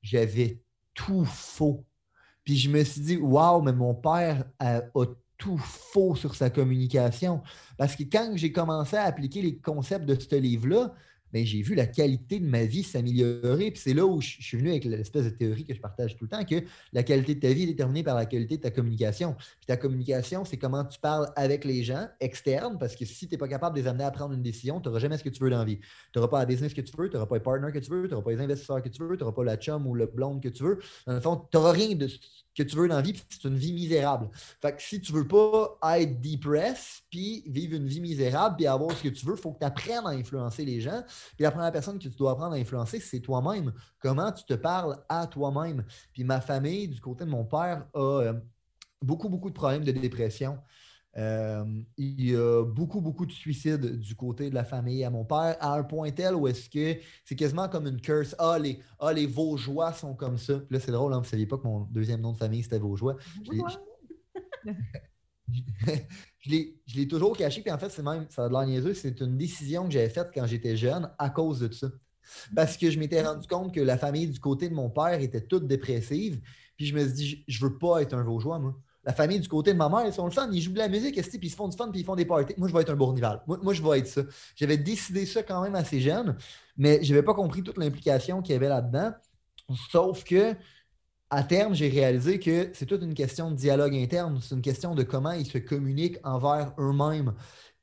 j'avais 0.01 0.63
tout 1.05 1.23
faux. 1.25 1.85
Puis 2.43 2.57
je 2.57 2.69
me 2.69 2.83
suis 2.83 3.01
dit, 3.01 3.17
waouh, 3.17 3.61
mais 3.61 3.73
mon 3.73 3.93
père 3.93 4.43
a, 4.59 4.81
tout 5.37 5.57
faux 5.57 6.15
sur 6.15 6.35
sa 6.35 6.49
communication. 6.49 7.41
Parce 7.77 7.95
que 7.95 8.03
quand 8.03 8.33
j'ai 8.35 8.51
commencé 8.51 8.97
à 8.97 9.03
appliquer 9.03 9.41
les 9.41 9.57
concepts 9.57 10.05
de 10.05 10.19
ce 10.19 10.35
livre-là, 10.35 10.93
j'ai 11.33 11.61
vu 11.61 11.75
la 11.75 11.85
qualité 11.85 12.39
de 12.39 12.45
ma 12.45 12.65
vie 12.65 12.83
s'améliorer. 12.83 13.71
Puis 13.71 13.81
c'est 13.81 13.93
là 13.93 14.05
où 14.05 14.21
je, 14.21 14.29
suis 14.39 14.57
venu 14.57 14.69
avec 14.69 14.85
l'espèce 14.85 15.25
de 15.25 15.29
théorie 15.29 15.65
que 15.65 15.73
je 15.73 15.81
partage 15.81 16.15
tout 16.15 16.25
le 16.25 16.29
temps, 16.29 16.43
que 16.43 16.63
la 16.93 17.03
qualité 17.03 17.35
de 17.35 17.39
ta 17.39 17.53
vie 17.53 17.63
est 17.63 17.67
déterminée 17.67 18.03
par 18.03 18.15
la 18.15 18.25
qualité 18.25 18.57
de 18.57 18.61
ta 18.61 18.71
communication. 18.71 19.35
Puis 19.37 19.65
ta 19.67 19.77
communication, 19.77 20.45
c'est 20.45 20.57
comment 20.57 20.83
tu 20.85 20.99
parles 20.99 21.31
avec 21.35 21.65
les 21.65 21.83
gens 21.83 22.07
externes, 22.19 22.77
parce 22.79 22.95
que 22.95 23.05
si 23.05 23.27
tu 23.27 23.33
n'es 23.33 23.37
pas 23.37 23.47
capable 23.47 23.75
de 23.75 23.81
les 23.81 23.87
amener 23.87 24.03
à 24.03 24.11
prendre 24.11 24.33
une 24.33 24.43
décision, 24.43 24.79
tu 24.79 24.87
n'auras 24.87 24.99
jamais 24.99 25.17
ce 25.17 25.23
que 25.23 25.29
tu 25.29 25.43
veux 25.43 25.49
dans 25.49 25.59
la 25.59 25.65
vie. 25.65 25.79
Tu 26.11 26.19
n'auras 26.19 26.29
pas 26.29 26.39
la 26.39 26.45
business 26.45 26.73
que 26.73 26.81
tu 26.81 26.93
veux, 26.97 27.09
tu 27.09 27.15
n'auras 27.15 27.27
pas 27.27 27.35
les 27.35 27.43
partners 27.43 27.71
que 27.71 27.79
tu 27.79 27.91
veux, 27.91 28.03
tu 28.03 28.11
n'auras 28.11 28.23
pas 28.23 28.31
les 28.31 28.41
investisseurs 28.41 28.81
que 28.81 28.89
tu 28.89 29.01
veux, 29.03 29.17
tu 29.17 29.23
n'auras 29.23 29.35
pas 29.35 29.43
la 29.43 29.57
chum 29.57 29.85
ou 29.87 29.95
le 29.95 30.07
blonde 30.07 30.41
que 30.41 30.49
tu 30.49 30.63
veux. 30.63 30.79
Dans 31.05 31.13
le 31.13 31.21
fond, 31.21 31.47
tu 31.51 31.57
n'auras 31.57 31.71
rien 31.71 31.95
de 31.95 32.07
que 32.63 32.69
tu 32.69 32.75
veux 32.75 32.87
dans 32.87 32.95
la 32.95 33.01
vie, 33.01 33.21
c'est 33.29 33.47
une 33.47 33.57
vie 33.57 33.73
misérable. 33.73 34.29
Fait 34.61 34.75
que 34.75 34.81
si 34.81 34.99
tu 34.99 35.11
veux 35.13 35.27
pas 35.27 35.77
être 35.97 36.21
depressed, 36.21 37.03
puis 37.09 37.43
vivre 37.47 37.75
une 37.75 37.87
vie 37.87 38.01
misérable, 38.01 38.57
puis 38.57 38.67
avoir 38.67 38.95
ce 38.95 39.03
que 39.03 39.09
tu 39.09 39.25
veux, 39.25 39.35
il 39.35 39.41
faut 39.41 39.51
que 39.51 39.59
tu 39.59 39.65
apprennes 39.65 40.05
à 40.05 40.09
influencer 40.09 40.65
les 40.65 40.81
gens. 40.81 41.03
Puis 41.35 41.43
la 41.43 41.51
première 41.51 41.71
personne 41.71 41.97
que 41.97 42.07
tu 42.07 42.17
dois 42.17 42.31
apprendre 42.31 42.53
à 42.53 42.57
influencer, 42.57 42.99
c'est 42.99 43.19
toi-même. 43.19 43.73
Comment 43.99 44.31
tu 44.31 44.43
te 44.43 44.53
parles 44.53 44.97
à 45.07 45.27
toi-même? 45.27 45.85
Puis 46.13 46.23
ma 46.23 46.41
famille, 46.41 46.87
du 46.87 46.99
côté 46.99 47.25
de 47.25 47.29
mon 47.29 47.45
père, 47.45 47.85
a 47.93 47.99
euh, 47.99 48.33
beaucoup, 49.01 49.29
beaucoup 49.29 49.49
de 49.49 49.55
problèmes 49.55 49.83
de 49.83 49.91
dépression. 49.91 50.59
Euh, 51.19 51.65
il 51.97 52.29
y 52.29 52.35
a 52.35 52.63
beaucoup, 52.63 53.01
beaucoup 53.01 53.25
de 53.25 53.31
suicides 53.33 53.99
du 53.99 54.15
côté 54.15 54.49
de 54.49 54.55
la 54.55 54.63
famille 54.63 55.03
à 55.03 55.09
mon 55.09 55.25
père, 55.25 55.57
à 55.59 55.73
un 55.73 55.83
point 55.83 56.11
tel 56.11 56.33
où 56.33 56.47
est-ce 56.47 56.69
que 56.69 56.97
c'est 57.25 57.35
quasiment 57.35 57.67
comme 57.67 57.87
une 57.87 57.99
curse. 57.99 58.33
Ah, 58.39 58.57
les, 58.57 58.79
ah, 58.99 59.11
les 59.11 59.25
Vosgeois 59.25 59.91
sont 59.91 60.15
comme 60.15 60.37
ça. 60.37 60.61
là, 60.69 60.79
c'est 60.79 60.91
drôle, 60.93 61.11
hein, 61.13 61.17
vous 61.17 61.23
ne 61.23 61.27
saviez 61.27 61.45
pas 61.45 61.57
que 61.57 61.63
mon 61.63 61.81
deuxième 61.91 62.21
nom 62.21 62.31
de 62.31 62.37
famille, 62.37 62.63
c'était 62.63 62.79
Vosgeois. 62.79 63.17
Je 66.39 66.95
l'ai 66.95 67.07
toujours 67.07 67.35
caché, 67.35 67.61
puis 67.61 67.71
en 67.71 67.77
fait, 67.77 67.89
c'est 67.89 68.03
même, 68.03 68.25
ça 68.29 68.45
a 68.45 68.47
de 68.47 68.53
l'air 68.53 68.65
niaiseux, 68.65 68.93
c'est 68.93 69.19
une 69.19 69.35
décision 69.37 69.85
que 69.85 69.91
j'avais 69.91 70.09
faite 70.09 70.29
quand 70.33 70.45
j'étais 70.45 70.77
jeune 70.77 71.11
à 71.17 71.29
cause 71.29 71.59
de 71.59 71.73
ça. 71.73 71.89
Parce 72.55 72.77
que 72.77 72.89
je 72.89 72.97
m'étais 72.99 73.23
rendu 73.23 73.45
compte 73.47 73.73
que 73.73 73.81
la 73.81 73.97
famille 73.97 74.27
du 74.27 74.39
côté 74.39 74.69
de 74.69 74.75
mon 74.75 74.89
père 74.89 75.19
était 75.19 75.41
toute 75.41 75.67
dépressive, 75.67 76.39
puis 76.77 76.85
je 76.85 76.95
me 76.95 77.03
suis 77.03 77.13
dit, 77.13 77.43
je 77.47 77.65
veux 77.65 77.77
pas 77.77 78.03
être 78.03 78.13
un 78.13 78.23
Vosgeois, 78.23 78.59
moi 78.59 78.79
la 79.09 79.15
famille 79.15 79.39
du 79.39 79.47
côté 79.47 79.73
de 79.73 79.77
ma 79.79 79.89
mère, 79.89 80.05
ils 80.05 80.13
sont 80.13 80.25
le 80.25 80.31
fun, 80.31 80.47
ils 80.53 80.61
jouent 80.61 80.73
de 80.73 80.77
la 80.77 80.87
musique, 80.87 81.19
puis 81.19 81.39
ils 81.41 81.49
se 81.49 81.55
font 81.55 81.67
du 81.67 81.75
fun, 81.75 81.89
puis 81.89 82.01
ils 82.01 82.03
font 82.03 82.15
des 82.15 82.25
parties. 82.25 82.53
Moi, 82.59 82.67
je 82.67 82.73
vais 82.75 82.81
être 82.81 82.91
un 82.91 82.95
Bournival. 82.95 83.41
Moi, 83.47 83.57
moi 83.63 83.73
je 83.73 83.81
vais 83.81 83.97
être 83.97 84.07
ça. 84.07 84.21
J'avais 84.55 84.77
décidé 84.77 85.25
ça 85.25 85.41
quand 85.41 85.63
même 85.63 85.73
assez 85.73 85.99
jeune, 85.99 86.37
mais 86.77 87.03
je 87.03 87.11
n'avais 87.11 87.25
pas 87.25 87.33
compris 87.33 87.63
toute 87.63 87.79
l'implication 87.79 88.43
qu'il 88.43 88.53
y 88.53 88.55
avait 88.55 88.69
là-dedans. 88.69 89.11
Sauf 89.91 90.23
que, 90.23 90.53
à 91.31 91.41
terme, 91.41 91.73
j'ai 91.73 91.89
réalisé 91.89 92.37
que 92.37 92.69
c'est 92.73 92.85
toute 92.85 93.01
une 93.01 93.15
question 93.15 93.49
de 93.49 93.55
dialogue 93.55 93.95
interne. 93.95 94.39
C'est 94.43 94.53
une 94.53 94.61
question 94.61 94.93
de 94.93 95.01
comment 95.01 95.31
ils 95.31 95.47
se 95.47 95.57
communiquent 95.57 96.19
envers 96.23 96.75
eux-mêmes. 96.77 97.33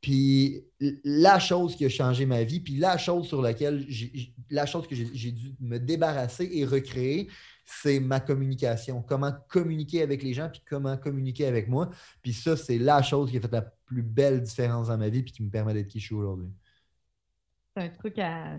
Puis 0.01 0.63
la 1.03 1.41
chose 1.41 1.75
qui 1.75 1.87
a 1.87 1.89
changé 1.89 2.25
ma 2.25 2.45
vie, 2.45 2.61
puis 2.61 2.77
la 2.77 2.99
chose 2.99 3.27
sur 3.27 3.43
laquelle 3.43 3.85
la 4.49 4.65
chose 4.65 4.87
que 4.87 4.95
j'ai 4.95 5.33
dû 5.33 5.57
me 5.59 5.79
débarrasser 5.79 6.49
et 6.53 6.65
recréer, 6.65 7.29
c'est 7.67 7.99
ma 7.99 8.21
communication. 8.21 9.03
Comment 9.03 9.33
communiquer 9.49 10.03
avec 10.03 10.23
les 10.23 10.33
gens, 10.33 10.49
puis 10.49 10.63
comment 10.67 10.97
communiquer 10.97 11.47
avec 11.47 11.69
moi. 11.69 11.91
Puis 12.23 12.33
ça, 12.33 12.57
c'est 12.57 12.79
la 12.79 13.03
chose 13.03 13.31
qui 13.31 13.37
a 13.37 13.41
fait 13.41 13.53
la 13.53 13.63
plus 13.63 14.03
belle 14.03 14.41
différence 14.41 14.89
dans 14.89 14.97
ma 14.97 15.09
vie, 15.09 15.23
puis 15.23 15.33
qui 15.33 15.43
me 15.43 15.51
permet 15.51 15.75
d'être 15.75 15.89
qui 15.89 15.99
je 15.99 16.07
suis 16.07 16.15
aujourd'hui. 16.15 16.49
C'est 17.77 17.83
un 17.83 17.89
truc 17.89 18.19
à. 18.19 18.57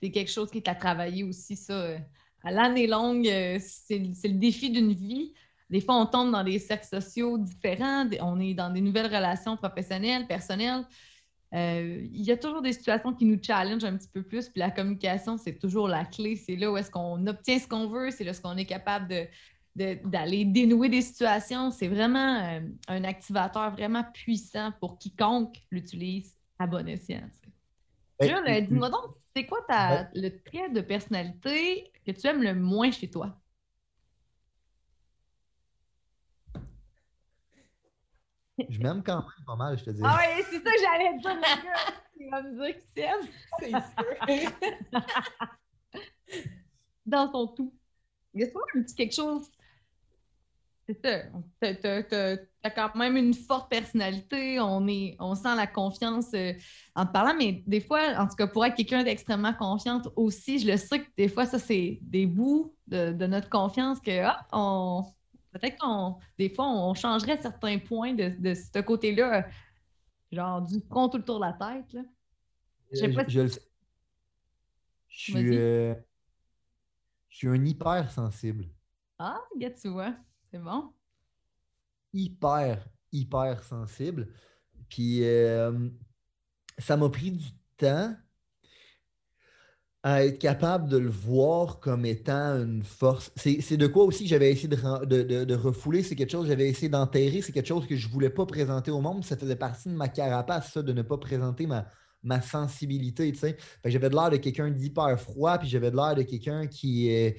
C'est 0.00 0.10
quelque 0.10 0.30
chose 0.30 0.50
qui 0.50 0.62
t'a 0.62 0.74
travaillé 0.74 1.24
aussi, 1.24 1.56
ça. 1.56 1.96
À 2.44 2.52
l'année 2.52 2.86
longue, 2.86 3.26
euh, 3.26 3.58
c'est 3.60 3.98
le 3.98 4.38
défi 4.38 4.70
d'une 4.70 4.92
vie. 4.92 5.32
Des 5.70 5.80
fois, 5.80 5.96
on 5.96 6.06
tombe 6.06 6.32
dans 6.32 6.44
des 6.44 6.58
cercles 6.58 6.86
sociaux 6.86 7.36
différents, 7.36 8.08
on 8.20 8.40
est 8.40 8.54
dans 8.54 8.70
des 8.70 8.80
nouvelles 8.80 9.12
relations 9.14 9.56
professionnelles, 9.56 10.26
personnelles. 10.26 10.84
Euh, 11.54 12.06
il 12.12 12.22
y 12.22 12.30
a 12.30 12.36
toujours 12.36 12.60
des 12.60 12.72
situations 12.72 13.14
qui 13.14 13.24
nous 13.24 13.38
challengent 13.42 13.84
un 13.84 13.96
petit 13.96 14.08
peu 14.08 14.22
plus, 14.22 14.48
puis 14.48 14.60
la 14.60 14.70
communication, 14.70 15.38
c'est 15.38 15.58
toujours 15.58 15.88
la 15.88 16.04
clé. 16.04 16.36
C'est 16.36 16.56
là 16.56 16.70
où 16.70 16.76
est-ce 16.76 16.90
qu'on 16.90 17.26
obtient 17.26 17.58
ce 17.58 17.66
qu'on 17.66 17.88
veut, 17.88 18.10
c'est 18.10 18.24
là 18.24 18.32
où 18.32 18.48
on 18.48 18.56
est 18.56 18.66
capable 18.66 19.28
d'aller 19.74 20.44
dénouer 20.44 20.88
des 20.88 21.02
situations. 21.02 21.70
C'est 21.70 21.88
vraiment 21.88 22.40
euh, 22.42 22.60
un 22.88 23.04
activateur 23.04 23.70
vraiment 23.70 24.04
puissant 24.12 24.72
pour 24.80 24.98
quiconque 24.98 25.56
l'utilise 25.70 26.34
à 26.58 26.66
bon 26.66 26.86
escient. 26.88 27.22
Ben, 28.20 28.66
dis-moi 28.66 28.90
donc, 28.90 29.14
c'est 29.34 29.46
quoi 29.46 29.60
le 30.14 30.28
trait 30.30 30.68
de 30.70 30.80
personnalité 30.80 31.92
que 32.04 32.10
tu 32.10 32.26
aimes 32.26 32.42
le 32.42 32.54
moins 32.54 32.90
chez 32.90 33.08
toi? 33.08 33.38
Je 38.68 38.78
m'aime 38.80 39.02
quand 39.02 39.16
même 39.16 39.46
pas 39.46 39.56
mal, 39.56 39.78
je 39.78 39.84
te 39.84 39.90
dis. 39.90 40.00
Ah 40.04 40.18
oui, 40.18 40.44
c'est 40.50 40.62
ça 40.62 40.70
que 40.70 40.80
j'allais 40.80 41.18
dire, 41.18 41.34
le 41.34 41.40
gars. 41.40 41.94
Il 42.20 42.30
va 42.30 42.42
me 42.42 42.64
dire 42.64 42.74
qu'il 42.74 43.04
s'aime. 43.04 43.26
C'est 43.60 44.40
sûr. 44.40 44.52
Dans 47.06 47.30
son 47.30 47.46
tout. 47.48 47.72
Il 48.34 48.42
y 48.42 48.44
a 48.44 48.48
un 48.48 48.82
petit 48.82 48.94
quelque 48.94 49.14
chose. 49.14 49.50
C'est 50.86 51.00
ça. 51.04 51.22
T'as 51.60 52.36
as, 52.62 52.70
quand 52.70 52.94
même 52.96 53.16
une 53.16 53.34
forte 53.34 53.70
personnalité. 53.70 54.58
On, 54.60 54.86
est, 54.88 55.16
on 55.20 55.34
sent 55.34 55.54
la 55.54 55.66
confiance 55.66 56.32
euh, 56.34 56.52
en 56.94 57.06
te 57.06 57.12
parlant, 57.12 57.34
mais 57.38 57.62
des 57.66 57.80
fois, 57.80 58.00
en 58.18 58.26
tout 58.26 58.36
cas, 58.36 58.46
pour 58.46 58.64
être 58.64 58.74
quelqu'un 58.74 59.04
d'extrêmement 59.04 59.54
confiante 59.54 60.08
aussi, 60.16 60.58
je 60.58 60.66
le 60.66 60.76
sais 60.76 61.00
que 61.00 61.08
des 61.16 61.28
fois, 61.28 61.46
ça, 61.46 61.58
c'est 61.58 61.98
des 62.02 62.26
bouts 62.26 62.74
de, 62.86 63.12
de, 63.12 63.26
notre 63.26 63.48
confiance 63.48 64.00
que, 64.00 64.26
hop, 64.26 64.36
on 64.52 65.04
Peut-être 65.52 65.78
qu'on, 65.78 66.18
des 66.38 66.50
fois, 66.50 66.68
on 66.68 66.94
changerait 66.94 67.40
certains 67.40 67.78
points 67.78 68.14
de, 68.14 68.54
ce 68.54 68.80
côté-là, 68.80 69.48
genre 70.30 70.62
du 70.62 70.80
front 70.80 71.08
tout 71.08 71.18
le 71.18 71.24
tour 71.24 71.40
de 71.40 71.46
la 71.46 71.52
tête. 71.52 71.92
Là. 71.92 72.02
Je, 72.92 72.96
sais 72.96 73.08
pas 73.12 73.24
je, 73.26 73.46
je, 73.46 73.58
suis, 75.08 75.56
euh, 75.56 75.94
je 77.28 77.36
suis 77.36 77.48
un 77.48 77.64
hyper 77.64 78.10
sensible. 78.10 78.68
Ah, 79.18 79.40
regarde, 79.54 79.74
tu 79.80 79.88
vois, 79.88 80.14
c'est 80.50 80.58
bon. 80.58 80.92
Hyper, 82.12 82.86
hyper 83.12 83.62
sensible. 83.62 84.32
Puis 84.88 85.24
euh, 85.24 85.90
ça 86.78 86.96
m'a 86.96 87.08
pris 87.08 87.32
du 87.32 87.48
temps 87.76 88.14
à 90.08 90.24
être 90.24 90.38
capable 90.38 90.88
de 90.88 90.96
le 90.96 91.10
voir 91.10 91.80
comme 91.80 92.06
étant 92.06 92.54
une 92.54 92.82
force. 92.82 93.30
C'est 93.36 93.76
de 93.76 93.86
quoi 93.86 94.04
aussi 94.04 94.26
j'avais 94.26 94.50
essayé 94.50 94.66
de, 94.68 95.54
refouler, 95.54 96.02
c'est 96.02 96.16
quelque 96.16 96.30
chose 96.30 96.44
que 96.44 96.48
j'avais 96.48 96.70
essayé 96.70 96.88
d'enterrer, 96.88 97.42
c'est 97.42 97.52
quelque 97.52 97.68
chose 97.68 97.86
que 97.86 97.94
je 97.94 98.08
ne 98.08 98.12
voulais 98.14 98.30
pas 98.30 98.46
présenter 98.46 98.90
au 98.90 99.02
monde. 99.02 99.22
Ça 99.22 99.36
faisait 99.36 99.54
partie 99.54 99.90
de 99.90 99.94
ma 99.94 100.08
carapace, 100.08 100.72
ça, 100.72 100.82
de 100.82 100.94
ne 100.94 101.02
pas 101.02 101.18
présenter 101.18 101.66
ma, 101.66 101.88
ma 102.22 102.40
sensibilité. 102.40 103.34
J'avais 103.84 104.08
de 104.08 104.14
l'air 104.14 104.30
de 104.30 104.38
quelqu'un 104.38 104.70
d'hyper 104.70 105.20
froid, 105.20 105.58
puis 105.58 105.68
j'avais 105.68 105.90
de 105.90 105.96
l'air 105.96 106.14
de 106.14 106.22
quelqu'un 106.22 106.66
qui 106.68 107.10
est 107.10 107.36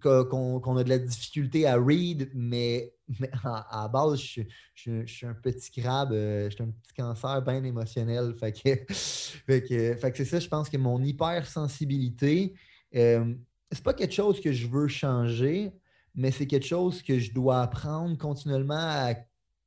qu'on 0.00 0.76
a 0.76 0.84
de 0.84 0.88
la 0.88 0.98
difficulté 0.98 1.66
à 1.66 1.76
read, 1.76 2.30
mais, 2.34 2.94
à, 3.44 3.88
base, 3.88 4.20
je, 4.20 5.06
suis 5.06 5.26
un 5.26 5.34
petit 5.34 5.70
crabe, 5.80 6.12
euh, 6.12 6.48
je 6.50 6.54
suis 6.54 6.64
un 6.64 6.70
petit 6.70 6.94
cancer 6.96 7.42
bien 7.42 7.62
émotionnel. 7.62 8.34
Fait 8.40 8.52
que, 8.52 9.96
c'est 10.14 10.24
ça, 10.24 10.40
je 10.40 10.48
pense 10.48 10.68
que 10.68 10.76
mon 10.76 11.02
hypersensibilité, 11.02 12.54
euh, 12.94 13.34
c'est 13.70 13.84
pas 13.84 13.94
quelque 13.94 14.14
chose 14.14 14.40
que 14.40 14.52
je 14.52 14.66
veux 14.66 14.88
changer, 14.88 15.72
mais 16.14 16.30
c'est 16.30 16.46
quelque 16.46 16.66
chose 16.66 17.02
que 17.02 17.18
je 17.18 17.32
dois 17.32 17.62
apprendre 17.62 18.16
continuellement 18.18 18.74
à 18.76 19.14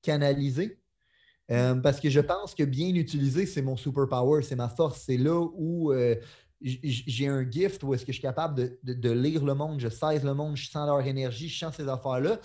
canaliser. 0.02 0.80
Euh, 1.52 1.76
parce 1.76 2.00
que 2.00 2.10
je 2.10 2.20
pense 2.20 2.56
que 2.56 2.64
bien 2.64 2.94
utiliser, 2.96 3.46
c'est 3.46 3.62
mon 3.62 3.78
superpower, 3.78 4.42
c'est 4.42 4.56
ma 4.56 4.70
force. 4.70 5.04
C'est 5.06 5.18
là 5.18 5.40
où 5.54 5.92
euh, 5.92 6.16
j'ai 6.62 7.28
un 7.28 7.50
gift, 7.50 7.84
où 7.84 7.94
est-ce 7.94 8.06
que 8.06 8.12
je 8.12 8.18
suis 8.18 8.22
capable 8.22 8.78
de, 8.84 9.12
lire 9.12 9.44
le 9.44 9.54
monde, 9.54 9.80
je 9.80 9.90
sais 9.90 10.20
le 10.20 10.34
monde, 10.34 10.56
je 10.56 10.70
sens 10.70 10.88
leur 10.88 11.02
énergie, 11.06 11.50
je 11.50 11.60
sens 11.60 11.76
ces 11.76 11.88
affaires-là. 11.88 12.40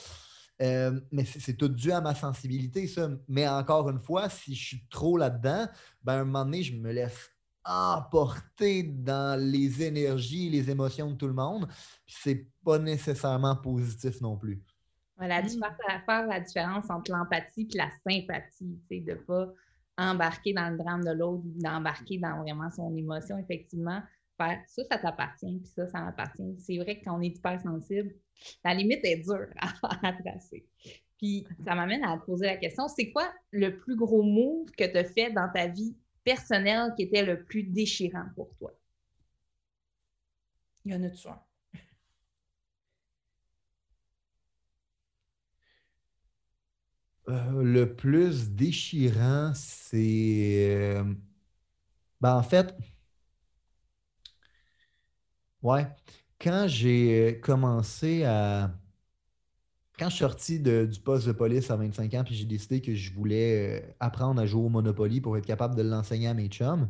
Euh, 0.63 1.01
mais 1.11 1.25
c'est 1.25 1.55
tout 1.55 1.69
dû 1.69 1.91
à 1.91 2.03
ma 2.03 2.15
sensibilité, 2.15 2.87
ça. 2.87 3.09
Mais 3.29 3.49
encore 3.49 3.89
une 3.89 4.01
fois, 4.01 4.29
si 4.29 4.55
je 4.55 4.67
suis 4.67 4.87
trop 4.91 5.17
là-dedans, 5.17 5.67
ben, 6.03 6.13
à 6.13 6.17
un 6.17 6.25
moment 6.25 6.45
donné, 6.45 6.63
je 6.63 6.77
me 6.77 6.93
laisse 6.93 7.31
emporter 7.65 8.83
dans 8.83 9.41
les 9.41 9.83
énergies, 9.83 10.51
les 10.51 10.71
émotions 10.71 11.11
de 11.11 11.17
tout 11.17 11.29
le 11.29 11.35
monde. 11.35 11.67
Puis 12.05 12.17
c'est 12.21 12.47
pas 12.65 12.79
nécessairement 12.79 13.57
positif 13.57 14.21
non 14.21 14.37
plus. 14.37 14.63
Voilà, 15.17 15.43
tu 15.43 15.59
faire 16.07 16.27
la 16.27 16.41
différence 16.41 16.89
entre 16.89 17.13
l'empathie 17.13 17.69
et 17.75 17.77
la 17.77 17.91
sympathie, 18.07 18.81
de 18.91 19.13
ne 19.13 19.15
pas 19.15 19.53
embarquer 20.01 20.53
dans 20.53 20.71
le 20.71 20.79
drame 20.79 21.05
de 21.05 21.13
l'autre, 21.13 21.43
d'embarquer 21.45 22.19
dans 22.19 22.43
vraiment 22.43 22.71
son 22.71 22.95
émotion, 22.97 23.39
effectivement. 23.39 24.01
Faire 24.37 24.61
ça, 24.67 24.83
ça 24.91 24.99
t'appartient, 24.99 25.59
puis 25.59 25.71
ça, 25.75 25.87
ça 25.87 26.01
m'appartient. 26.01 26.57
C'est 26.59 26.79
vrai 26.79 26.99
que 26.99 27.05
quand 27.05 27.19
on 27.19 27.21
est 27.21 27.37
hypersensible, 27.37 28.15
la 28.65 28.75
limite 28.75 29.05
est 29.05 29.19
dure 29.19 29.49
à, 29.83 30.13
tracer. 30.13 30.67
Puis 31.19 31.47
ça 31.65 31.75
m'amène 31.75 32.03
à 32.05 32.17
te 32.17 32.25
poser 32.25 32.47
la 32.47 32.57
question, 32.57 32.89
c'est 32.89 33.11
quoi 33.11 33.31
le 33.51 33.77
plus 33.77 33.97
gros 33.97 34.23
move 34.23 34.71
que 34.71 34.85
tu 34.85 34.97
as 34.97 35.05
fait 35.05 35.31
dans 35.31 35.51
ta 35.53 35.67
vie 35.67 35.95
personnelle 36.25 36.95
qui 36.97 37.03
était 37.03 37.25
le 37.25 37.45
plus 37.45 37.65
déchirant 37.65 38.27
pour 38.35 38.55
toi? 38.57 38.73
Il 40.87 40.93
y 40.93 40.95
en 40.95 41.03
a-tu 41.03 41.29
un? 41.29 41.39
Euh, 47.31 47.63
le 47.63 47.95
plus 47.95 48.51
déchirant, 48.51 49.53
c'est. 49.55 50.67
Euh, 50.77 51.05
ben, 52.21 52.35
en 52.37 52.43
fait, 52.43 52.75
ouais, 55.63 55.87
quand 56.41 56.67
j'ai 56.69 57.41
commencé 57.43 58.25
à. 58.25 58.73
Quand 59.99 60.09
je 60.09 60.15
suis 60.15 60.21
sorti 60.25 60.61
du 60.61 61.01
poste 61.05 61.27
de 61.27 61.33
police 61.33 61.71
à 61.71 61.77
25 61.77 62.15
ans, 62.15 62.25
puis 62.25 62.35
j'ai 62.35 62.47
décidé 62.47 62.81
que 62.81 62.95
je 62.95 63.13
voulais 63.13 63.83
euh, 63.83 63.93
apprendre 64.01 64.41
à 64.41 64.47
jouer 64.47 64.63
au 64.65 64.69
Monopoly 64.71 65.21
pour 65.21 65.37
être 65.37 65.45
capable 65.47 65.77
de 65.77 65.83
l'enseigner 65.83 66.29
à 66.29 66.33
mes 66.35 66.49
chums, 66.49 66.89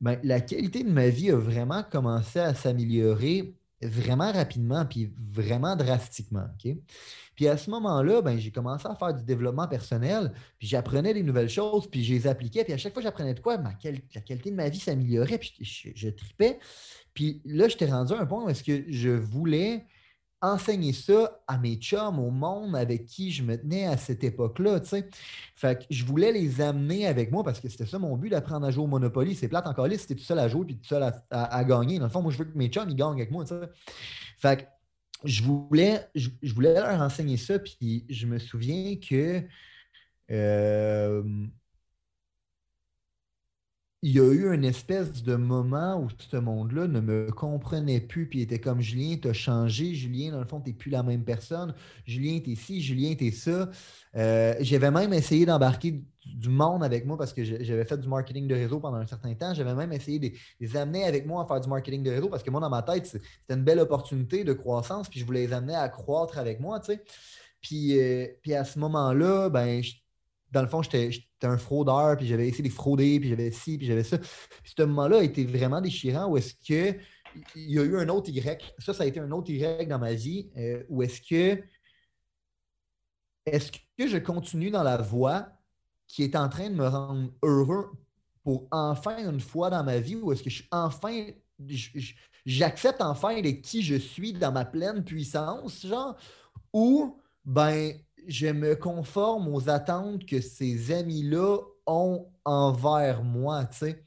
ben, 0.00 0.18
la 0.24 0.40
qualité 0.40 0.84
de 0.84 0.90
ma 0.90 1.08
vie 1.10 1.30
a 1.30 1.36
vraiment 1.36 1.82
commencé 1.82 2.40
à 2.40 2.54
s'améliorer 2.54 3.57
vraiment 3.82 4.32
rapidement, 4.32 4.84
puis 4.84 5.12
vraiment 5.32 5.76
drastiquement. 5.76 6.46
Puis 7.34 7.46
à 7.46 7.56
ce 7.56 7.70
moment-là, 7.70 8.22
ben, 8.22 8.38
j'ai 8.38 8.50
commencé 8.50 8.86
à 8.88 8.94
faire 8.94 9.14
du 9.14 9.24
développement 9.24 9.68
personnel, 9.68 10.32
puis 10.58 10.66
j'apprenais 10.66 11.14
des 11.14 11.22
nouvelles 11.22 11.48
choses, 11.48 11.88
puis 11.88 12.02
je 12.02 12.14
les 12.14 12.26
appliquais, 12.26 12.64
puis 12.64 12.72
à 12.72 12.76
chaque 12.76 12.92
fois 12.92 13.02
que 13.02 13.08
j'apprenais 13.08 13.34
de 13.34 13.40
quoi, 13.40 13.56
la 13.56 14.20
qualité 14.20 14.50
de 14.50 14.56
ma 14.56 14.68
vie 14.68 14.80
s'améliorait, 14.80 15.38
puis 15.38 15.54
je, 15.60 15.90
je, 15.94 16.08
tripais. 16.08 16.58
Puis 17.14 17.40
là, 17.44 17.68
j'étais 17.68 17.86
rendu 17.86 18.12
à 18.12 18.20
un 18.20 18.26
point 18.26 18.44
où 18.44 18.48
est-ce 18.48 18.64
que 18.64 18.84
je 18.88 19.10
voulais 19.10 19.86
enseigner 20.40 20.92
ça 20.92 21.40
à 21.46 21.58
mes 21.58 21.76
chums, 21.76 22.18
au 22.18 22.30
monde 22.30 22.76
avec 22.76 23.06
qui 23.06 23.30
je 23.30 23.42
me 23.42 23.56
tenais 23.56 23.86
à 23.86 23.96
cette 23.96 24.22
époque-là. 24.22 24.80
Fait 25.56 25.78
que 25.78 25.84
je 25.90 26.04
voulais 26.04 26.32
les 26.32 26.60
amener 26.60 27.06
avec 27.06 27.32
moi 27.32 27.42
parce 27.42 27.60
que 27.60 27.68
c'était 27.68 27.86
ça 27.86 27.98
mon 27.98 28.16
but 28.16 28.30
d'apprendre 28.30 28.66
à 28.66 28.70
jouer 28.70 28.84
au 28.84 28.88
Monopoly. 28.88 29.34
C'est 29.34 29.48
plate 29.48 29.66
encore 29.66 29.88
là, 29.88 29.98
c'était 29.98 30.14
tout 30.14 30.22
seul 30.22 30.38
à 30.38 30.48
jouer 30.48 30.64
puis 30.66 30.76
tout 30.76 30.86
seul 30.86 31.12
à, 31.30 31.64
gagner. 31.64 31.98
Dans 31.98 32.06
le 32.06 32.10
fond, 32.10 32.22
moi, 32.22 32.32
je 32.32 32.38
veux 32.38 32.44
que 32.44 32.56
mes 32.56 32.68
chums 32.68 32.88
ils 32.88 32.96
gagnent 32.96 33.12
avec 33.12 33.30
moi. 33.30 33.44
Fait 34.38 34.56
que 34.56 34.62
je 35.24 35.42
voulais, 35.42 36.06
je, 36.14 36.30
voulais 36.54 36.74
leur 36.74 37.00
enseigner 37.00 37.36
ça, 37.36 37.58
puis 37.58 38.04
je 38.08 38.26
me 38.26 38.38
souviens 38.38 38.96
que 38.96 39.42
euh, 40.30 41.22
il 44.02 44.12
y 44.12 44.20
a 44.20 44.32
eu 44.32 44.54
une 44.54 44.64
espèce 44.64 45.24
de 45.24 45.34
moment 45.34 46.00
où 46.00 46.08
ce 46.30 46.36
monde-là 46.36 46.86
ne 46.86 47.00
me 47.00 47.30
comprenait 47.32 48.00
plus, 48.00 48.28
puis 48.28 48.42
était 48.42 48.60
comme 48.60 48.80
Julien, 48.80 49.16
tu 49.20 49.28
as 49.28 49.32
changé, 49.32 49.92
Julien, 49.94 50.30
dans 50.32 50.38
le 50.38 50.46
fond, 50.46 50.60
tu 50.60 50.70
n'es 50.70 50.76
plus 50.76 50.90
la 50.90 51.02
même 51.02 51.24
personne, 51.24 51.74
Julien, 52.06 52.38
tu 52.38 52.52
es 52.52 52.54
ci, 52.54 52.80
Julien, 52.80 53.16
tu 53.16 53.26
es 53.26 53.30
ça. 53.32 53.68
Euh, 54.16 54.54
j'avais 54.60 54.92
même 54.92 55.12
essayé 55.12 55.46
d'embarquer 55.46 56.00
du 56.24 56.48
monde 56.48 56.84
avec 56.84 57.06
moi 57.06 57.16
parce 57.16 57.32
que 57.32 57.42
j'avais 57.42 57.84
fait 57.84 57.98
du 57.98 58.06
marketing 58.06 58.46
de 58.46 58.54
réseau 58.54 58.78
pendant 58.78 58.98
un 58.98 59.06
certain 59.06 59.34
temps. 59.34 59.52
J'avais 59.54 59.74
même 59.74 59.92
essayé 59.92 60.20
de 60.20 60.30
les 60.60 60.76
amener 60.76 61.04
avec 61.04 61.26
moi 61.26 61.42
à 61.42 61.46
faire 61.46 61.60
du 61.60 61.68
marketing 61.68 62.04
de 62.04 62.10
réseau 62.10 62.28
parce 62.28 62.44
que 62.44 62.50
moi, 62.50 62.60
dans 62.60 62.70
ma 62.70 62.82
tête, 62.82 63.06
c'était 63.06 63.54
une 63.54 63.64
belle 63.64 63.80
opportunité 63.80 64.44
de 64.44 64.52
croissance, 64.52 65.08
puis 65.08 65.18
je 65.18 65.24
voulais 65.24 65.46
les 65.46 65.52
amener 65.52 65.74
à 65.74 65.88
croître 65.88 66.38
avec 66.38 66.60
moi, 66.60 66.78
tu 66.78 66.92
sais. 66.92 67.02
Puis, 67.60 67.98
euh, 67.98 68.28
à 68.56 68.64
ce 68.64 68.78
moment-là, 68.78 69.48
ben, 69.48 69.82
dans 70.50 70.62
le 70.62 70.68
fond, 70.68 70.82
j'étais 70.82 71.20
un 71.42 71.58
fraudeur, 71.58 72.16
puis 72.16 72.26
j'avais 72.26 72.48
essayé 72.48 72.68
de 72.68 72.74
frauder, 72.74 73.20
puis 73.20 73.28
j'avais 73.28 73.50
ci, 73.50 73.78
puis 73.78 73.86
j'avais 73.86 74.04
ça. 74.04 74.18
Puis 74.18 74.74
ce 74.76 74.82
moment-là 74.82 75.18
a 75.18 75.22
été 75.22 75.44
vraiment 75.44 75.80
déchirant 75.80 76.28
où 76.30 76.36
est-ce 76.36 76.54
que 76.54 76.98
il 77.54 77.70
y 77.70 77.78
a 77.78 77.82
eu 77.82 77.98
un 77.98 78.08
autre 78.08 78.30
Y. 78.30 78.74
Ça, 78.78 78.94
ça 78.94 79.04
a 79.04 79.06
été 79.06 79.20
un 79.20 79.30
autre 79.30 79.50
Y 79.50 79.86
dans 79.86 79.98
ma 79.98 80.14
vie. 80.14 80.50
Euh, 80.56 80.82
où 80.88 81.02
est-ce 81.02 81.20
que 81.20 81.62
est-ce 83.46 83.72
que 83.72 84.06
je 84.06 84.18
continue 84.18 84.70
dans 84.70 84.82
la 84.82 84.96
voie 84.96 85.48
qui 86.06 86.22
est 86.22 86.36
en 86.36 86.48
train 86.48 86.70
de 86.70 86.74
me 86.74 86.88
rendre 86.88 87.30
heureux 87.42 87.90
pour 88.42 88.66
enfin 88.70 89.30
une 89.30 89.40
fois 89.40 89.70
dans 89.70 89.84
ma 89.84 89.98
vie, 89.98 90.16
ou 90.16 90.32
est-ce 90.32 90.42
que 90.42 90.50
je 90.50 90.56
suis 90.56 90.68
enfin 90.70 91.26
j'accepte 92.46 93.02
enfin 93.02 93.40
de 93.40 93.50
qui 93.50 93.82
je 93.82 93.96
suis 93.96 94.32
dans 94.32 94.52
ma 94.52 94.64
pleine 94.64 95.04
puissance, 95.04 95.86
genre, 95.86 96.16
ou 96.72 97.20
ben 97.44 97.92
je 98.26 98.48
me 98.48 98.74
conforme 98.74 99.48
aux 99.54 99.68
attentes 99.68 100.26
que 100.26 100.40
ces 100.40 100.92
amis-là 100.92 101.58
ont 101.86 102.26
envers 102.44 103.22
moi, 103.22 103.64
tu 103.66 103.78
sais. 103.78 104.04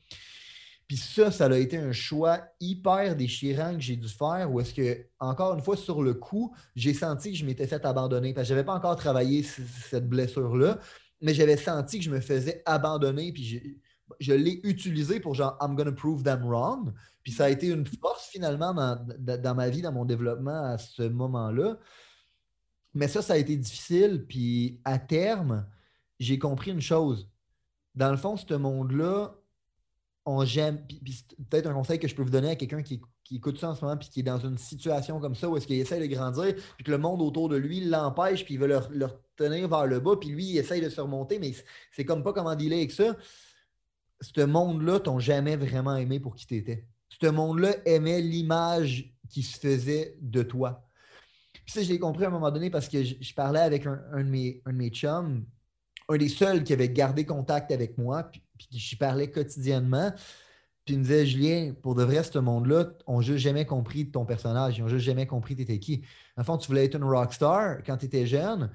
Puis 0.88 0.98
ça, 0.98 1.32
ça 1.32 1.46
a 1.46 1.58
été 1.58 1.78
un 1.78 1.94
choix 1.94 2.42
hyper 2.60 3.16
déchirant 3.16 3.74
que 3.76 3.80
j'ai 3.80 3.96
dû 3.96 4.10
faire, 4.10 4.52
ou 4.52 4.60
est-ce 4.60 4.74
que, 4.74 5.06
encore 5.20 5.54
une 5.54 5.62
fois, 5.62 5.78
sur 5.78 6.04
le 6.04 6.14
coup, 6.14 6.54
j'ai 6.76 6.94
senti 6.94 7.32
que 7.32 7.38
je 7.38 7.46
m'étais 7.46 7.66
fait 7.66 7.86
abandonner, 7.86 8.34
parce 8.34 8.46
que 8.46 8.50
je 8.50 8.54
n'avais 8.56 8.66
pas 8.66 8.76
encore 8.76 8.98
travaillé 8.98 9.42
cette 9.44 10.10
blessure-là, 10.10 10.80
mais 11.22 11.34
j'avais 11.34 11.56
senti 11.56 12.00
que 12.00 12.04
je 12.04 12.10
me 12.10 12.20
faisais 12.20 12.62
abandonner, 12.66 13.32
puis 13.32 13.80
je 14.20 14.34
l'ai 14.34 14.60
utilisé 14.64 15.22
pour 15.22 15.34
genre, 15.34 15.58
I'm 15.62 15.76
gonna 15.76 15.94
prove 15.94 16.24
them 16.24 16.44
wrong. 16.44 16.92
Puis 17.24 17.32
ça 17.32 17.46
a 17.46 17.50
été 17.50 17.68
une 17.68 17.86
force 17.86 18.28
finalement 18.28 18.74
dans 18.74 19.56
ma 19.56 19.70
vie, 19.70 19.82
dans 19.82 19.94
mon 19.94 20.04
développement 20.04 20.66
à 20.66 20.78
ce 20.78 21.04
moment-là. 21.04 21.78
Mais 22.94 23.08
ça, 23.08 23.22
ça 23.22 23.34
a 23.34 23.38
été 23.38 23.56
difficile. 23.56 24.26
Puis 24.28 24.80
à 24.86 25.00
terme, 25.00 25.66
j'ai 26.20 26.40
compris 26.40 26.72
une 26.72 26.82
chose. 26.82 27.30
Dans 27.96 28.12
le 28.12 28.18
fond, 28.18 28.38
ce 28.38 28.54
monde-là, 28.54 29.36
on 30.26 30.46
j'aime. 30.46 30.86
Puis, 30.88 31.26
peut-être 31.50 31.68
un 31.68 31.74
conseil 31.74 32.00
que 32.00 32.08
je 32.08 32.16
peux 32.16 32.24
vous 32.24 32.30
donner 32.30 32.50
à 32.52 32.56
quelqu'un 32.56 32.84
qui, 32.84 33.02
écoute 33.32 33.58
ça 33.58 33.70
en 33.70 33.76
ce 33.76 33.84
moment, 33.84 33.98
puis 33.98 34.10
qui 34.10 34.20
est 34.20 34.24
dans 34.24 34.40
une 34.40 34.58
situation 34.58 35.20
comme 35.20 35.36
ça, 35.36 35.50
où 35.50 35.58
est-ce 35.58 35.66
qu'il 35.66 35.80
essaie 35.80 36.00
de 36.00 36.14
grandir, 36.14 36.54
puis 36.76 36.84
que 36.84 36.92
le 36.92 36.98
monde 36.98 37.22
autour 37.22 37.48
de 37.50 37.56
lui 37.56 37.80
l'empêche, 37.80 38.44
puis 38.44 38.56
il 38.56 38.60
veut 38.60 38.68
leur, 38.68 38.90
tenir 39.38 39.68
vers 39.70 39.88
le 39.88 40.00
bas, 40.00 40.18
puis 40.20 40.30
lui, 40.30 40.46
il 40.46 40.58
essaye 40.58 40.82
de 40.82 40.90
se 40.90 41.02
remonter, 41.02 41.40
mais 41.40 41.54
c'est 41.92 42.06
comme 42.06 42.24
pas 42.24 42.34
comment 42.34 42.56
dealer 42.56 42.78
avec 42.78 42.92
ça. 42.92 43.16
Ce 44.20 44.42
monde-là 44.42 45.00
t'ont 45.00 45.20
jamais 45.20 45.56
vraiment 45.56 45.96
aimé 45.96 46.20
pour 46.20 46.36
qui 46.36 46.46
t'étais. 46.46 46.86
Ce 47.22 47.28
monde-là 47.28 47.76
aimait 47.86 48.22
l'image 48.22 49.16
qui 49.30 49.42
se 49.44 49.58
faisait 49.58 50.18
de 50.22 50.44
toi. 50.44 50.86
Ça, 51.72 51.82
je 51.82 51.88
l'ai 51.88 52.00
compris 52.00 52.26
à 52.26 52.28
un 52.28 52.32
moment 52.32 52.52
donné 52.52 52.70
parce 52.70 52.90
que 52.90 53.02
je, 53.02 53.34
parlais 53.34 53.62
avec 53.62 53.86
un, 53.86 53.96
de 54.18 54.24
mes, 54.24 54.62
un, 54.66 54.90
chums, 54.90 55.46
un 56.10 56.18
des 56.18 56.28
seuls 56.28 56.66
qui 56.66 56.74
avait 56.74 56.90
gardé 56.90 57.26
contact 57.26 57.72
avec 57.72 57.98
moi, 57.98 58.24
puis, 58.24 58.44
puis 58.58 58.68
j'y 58.72 58.98
parlais 58.98 59.32
quotidiennement. 59.32 60.12
Puis 60.84 60.96
il 60.96 60.98
me 60.98 61.04
disait, 61.04 61.26
Julien, 61.26 61.74
pour 61.82 61.96
de 61.96 62.04
vrai, 62.04 62.24
ce 62.24 62.40
monde-là, 62.40 62.88
on 63.08 63.22
juste 63.22 63.38
jamais 63.38 63.66
compris 63.66 64.12
ton 64.12 64.26
personnage. 64.26 64.78
Ils 64.78 64.82
n'ont 64.82 64.90
juste 64.90 65.06
jamais 65.06 65.26
compris 65.28 65.56
tu 65.56 65.62
étais 65.62 65.80
qui. 65.80 66.02
En 66.36 66.44
fond, 66.44 66.58
tu 66.58 66.68
voulais 66.68 66.84
être 66.84 66.96
une 66.96 67.06
rockstar 67.06 67.84
quand 67.86 67.96
tu 67.96 68.08
étais 68.08 68.28
jeune 68.28 68.70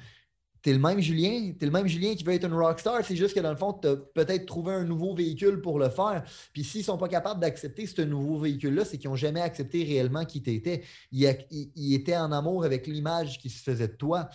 tu 0.66 0.72
le 0.72 0.80
même 0.80 0.98
Julien, 0.98 1.52
tu 1.56 1.64
le 1.64 1.70
même 1.70 1.86
Julien 1.86 2.16
qui 2.16 2.24
veut 2.24 2.32
être 2.32 2.44
une 2.44 2.54
rockstar, 2.54 3.04
c'est 3.04 3.14
juste 3.14 3.36
que 3.36 3.40
dans 3.40 3.52
le 3.52 3.56
fond, 3.56 3.72
tu 3.72 3.86
as 3.86 3.94
peut-être 3.94 4.46
trouvé 4.46 4.72
un 4.74 4.82
nouveau 4.82 5.14
véhicule 5.14 5.60
pour 5.60 5.78
le 5.78 5.88
faire. 5.90 6.24
Puis 6.52 6.64
s'ils 6.64 6.80
ne 6.80 6.86
sont 6.86 6.98
pas 6.98 7.06
capables 7.06 7.38
d'accepter 7.38 7.86
ce 7.86 8.02
nouveau 8.02 8.40
véhicule-là, 8.40 8.84
c'est 8.84 8.98
qu'ils 8.98 9.08
n'ont 9.08 9.14
jamais 9.14 9.40
accepté 9.40 9.84
réellement 9.84 10.24
qui 10.24 10.42
tu 10.42 10.52
étais. 10.52 10.82
Ils, 11.12 11.94
étaient 11.94 12.16
en 12.16 12.32
amour 12.32 12.64
avec 12.64 12.88
l'image 12.88 13.38
qui 13.38 13.48
se 13.48 13.62
faisait 13.62 13.86
de 13.86 13.92
toi. 13.92 14.28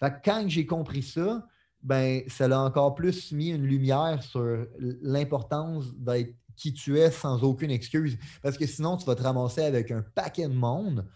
Fait 0.00 0.12
quand 0.24 0.44
j'ai 0.48 0.66
compris 0.66 1.02
ça, 1.02 1.46
ben, 1.84 2.22
ça 2.26 2.46
a 2.46 2.58
encore 2.58 2.96
plus 2.96 3.30
mis 3.30 3.50
une 3.50 3.64
lumière 3.64 4.24
sur 4.24 4.66
l'importance 5.02 5.94
d'être 5.94 6.34
qui 6.56 6.72
tu 6.72 6.98
es 6.98 7.10
sans 7.12 7.44
aucune 7.44 7.70
excuse. 7.70 8.18
Parce 8.42 8.58
que 8.58 8.66
sinon, 8.66 8.96
tu 8.96 9.04
vas 9.04 9.14
te 9.14 9.22
ramasser 9.22 9.62
avec 9.62 9.90
un 9.92 10.02
paquet 10.02 10.48
de 10.48 10.54
monde 10.54 11.06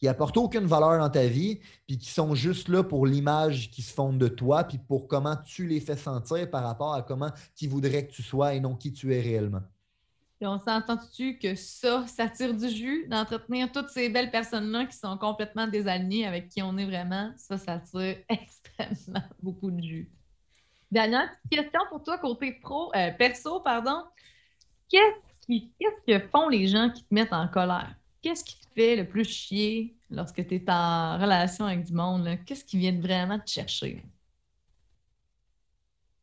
qui 0.00 0.08
apportent 0.08 0.38
aucune 0.38 0.64
valeur 0.64 0.98
dans 0.98 1.10
ta 1.10 1.26
vie, 1.26 1.60
puis 1.86 1.98
qui 1.98 2.08
sont 2.08 2.34
juste 2.34 2.68
là 2.68 2.82
pour 2.82 3.06
l'image 3.06 3.70
qui 3.70 3.82
se 3.82 3.92
fonde 3.92 4.18
de 4.18 4.28
toi, 4.28 4.64
puis 4.64 4.78
pour 4.78 5.06
comment 5.06 5.36
tu 5.36 5.66
les 5.66 5.78
fais 5.78 5.96
sentir 5.96 6.50
par 6.50 6.64
rapport 6.64 6.94
à 6.94 7.02
comment 7.02 7.30
tu 7.54 7.68
voudrais 7.68 8.06
que 8.06 8.12
tu 8.12 8.22
sois 8.22 8.54
et 8.54 8.60
non 8.60 8.74
qui 8.74 8.92
tu 8.92 9.14
es 9.14 9.20
réellement. 9.20 9.60
Et 10.40 10.46
on 10.46 10.58
s'entend-tu 10.58 11.38
que 11.38 11.54
ça, 11.54 12.06
ça 12.06 12.26
tire 12.26 12.54
du 12.54 12.70
jus 12.70 13.06
d'entretenir 13.08 13.70
toutes 13.70 13.90
ces 13.90 14.08
belles 14.08 14.30
personnes-là 14.30 14.86
qui 14.86 14.96
sont 14.96 15.18
complètement 15.18 15.66
désalignées 15.66 16.26
avec 16.26 16.48
qui 16.48 16.62
on 16.62 16.78
est 16.78 16.86
vraiment? 16.86 17.30
Ça, 17.36 17.58
ça 17.58 17.78
tire 17.78 18.16
extrêmement 18.30 19.22
beaucoup 19.42 19.70
de 19.70 19.82
jus. 19.82 20.10
Dernière 20.90 21.28
question 21.50 21.80
pour 21.90 22.02
toi, 22.02 22.16
côté 22.16 22.52
pro, 22.52 22.90
euh, 22.96 23.10
perso, 23.18 23.60
pardon. 23.60 24.02
Qu'est-ce 24.88 26.06
que 26.06 26.26
font 26.28 26.48
les 26.48 26.66
gens 26.68 26.88
qui 26.88 27.04
te 27.04 27.14
mettent 27.14 27.34
en 27.34 27.46
colère? 27.46 27.94
Qu'est-ce 28.22 28.44
qui 28.44 28.60
te 28.60 28.66
fait 28.74 28.96
le 28.96 29.08
plus 29.08 29.24
chier 29.24 29.96
lorsque 30.10 30.46
tu 30.46 30.54
es 30.54 30.70
en 30.70 31.18
relation 31.18 31.64
avec 31.64 31.84
du 31.84 31.92
monde? 31.92 32.28
Qu'est-ce 32.44 32.64
qui 32.64 32.78
vient 32.78 32.98
vraiment 33.00 33.38
te 33.38 33.50
chercher? 33.50 34.04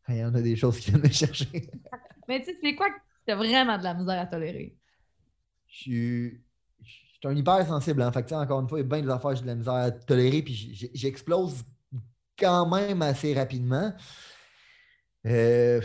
Il 0.09 0.17
y 0.17 0.23
en 0.23 0.33
a 0.35 0.41
des 0.41 0.55
choses 0.55 0.79
qui 0.79 0.91
viennent 0.91 1.03
me 1.03 1.09
chercher. 1.09 1.69
Mais 2.27 2.39
tu 2.39 2.45
sais, 2.45 2.57
c'est 2.61 2.75
quoi 2.75 2.89
que 2.89 2.99
tu 3.25 3.31
as 3.31 3.35
vraiment 3.35 3.77
de 3.77 3.83
la 3.83 3.93
misère 3.93 4.21
à 4.21 4.25
tolérer? 4.25 4.75
Je 5.67 5.75
suis, 5.75 6.41
un 7.23 7.35
hyper 7.35 7.65
sensible. 7.65 8.01
En 8.01 8.07
hein. 8.07 8.11
fait, 8.11 8.31
encore 8.33 8.61
une 8.61 8.69
fois, 8.69 8.79
il 8.79 8.83
y 8.83 8.85
a 8.85 8.87
bien 8.87 9.01
des 9.01 9.09
affaires 9.09 9.31
que 9.31 9.37
j'ai 9.37 9.41
de 9.41 9.47
la 9.47 9.55
misère 9.55 9.73
à 9.73 9.91
tolérer, 9.91 10.41
puis 10.41 10.89
j'explose 10.93 11.63
quand 12.37 12.69
même 12.69 13.01
assez 13.01 13.33
rapidement. 13.33 13.93
Euh, 15.25 15.81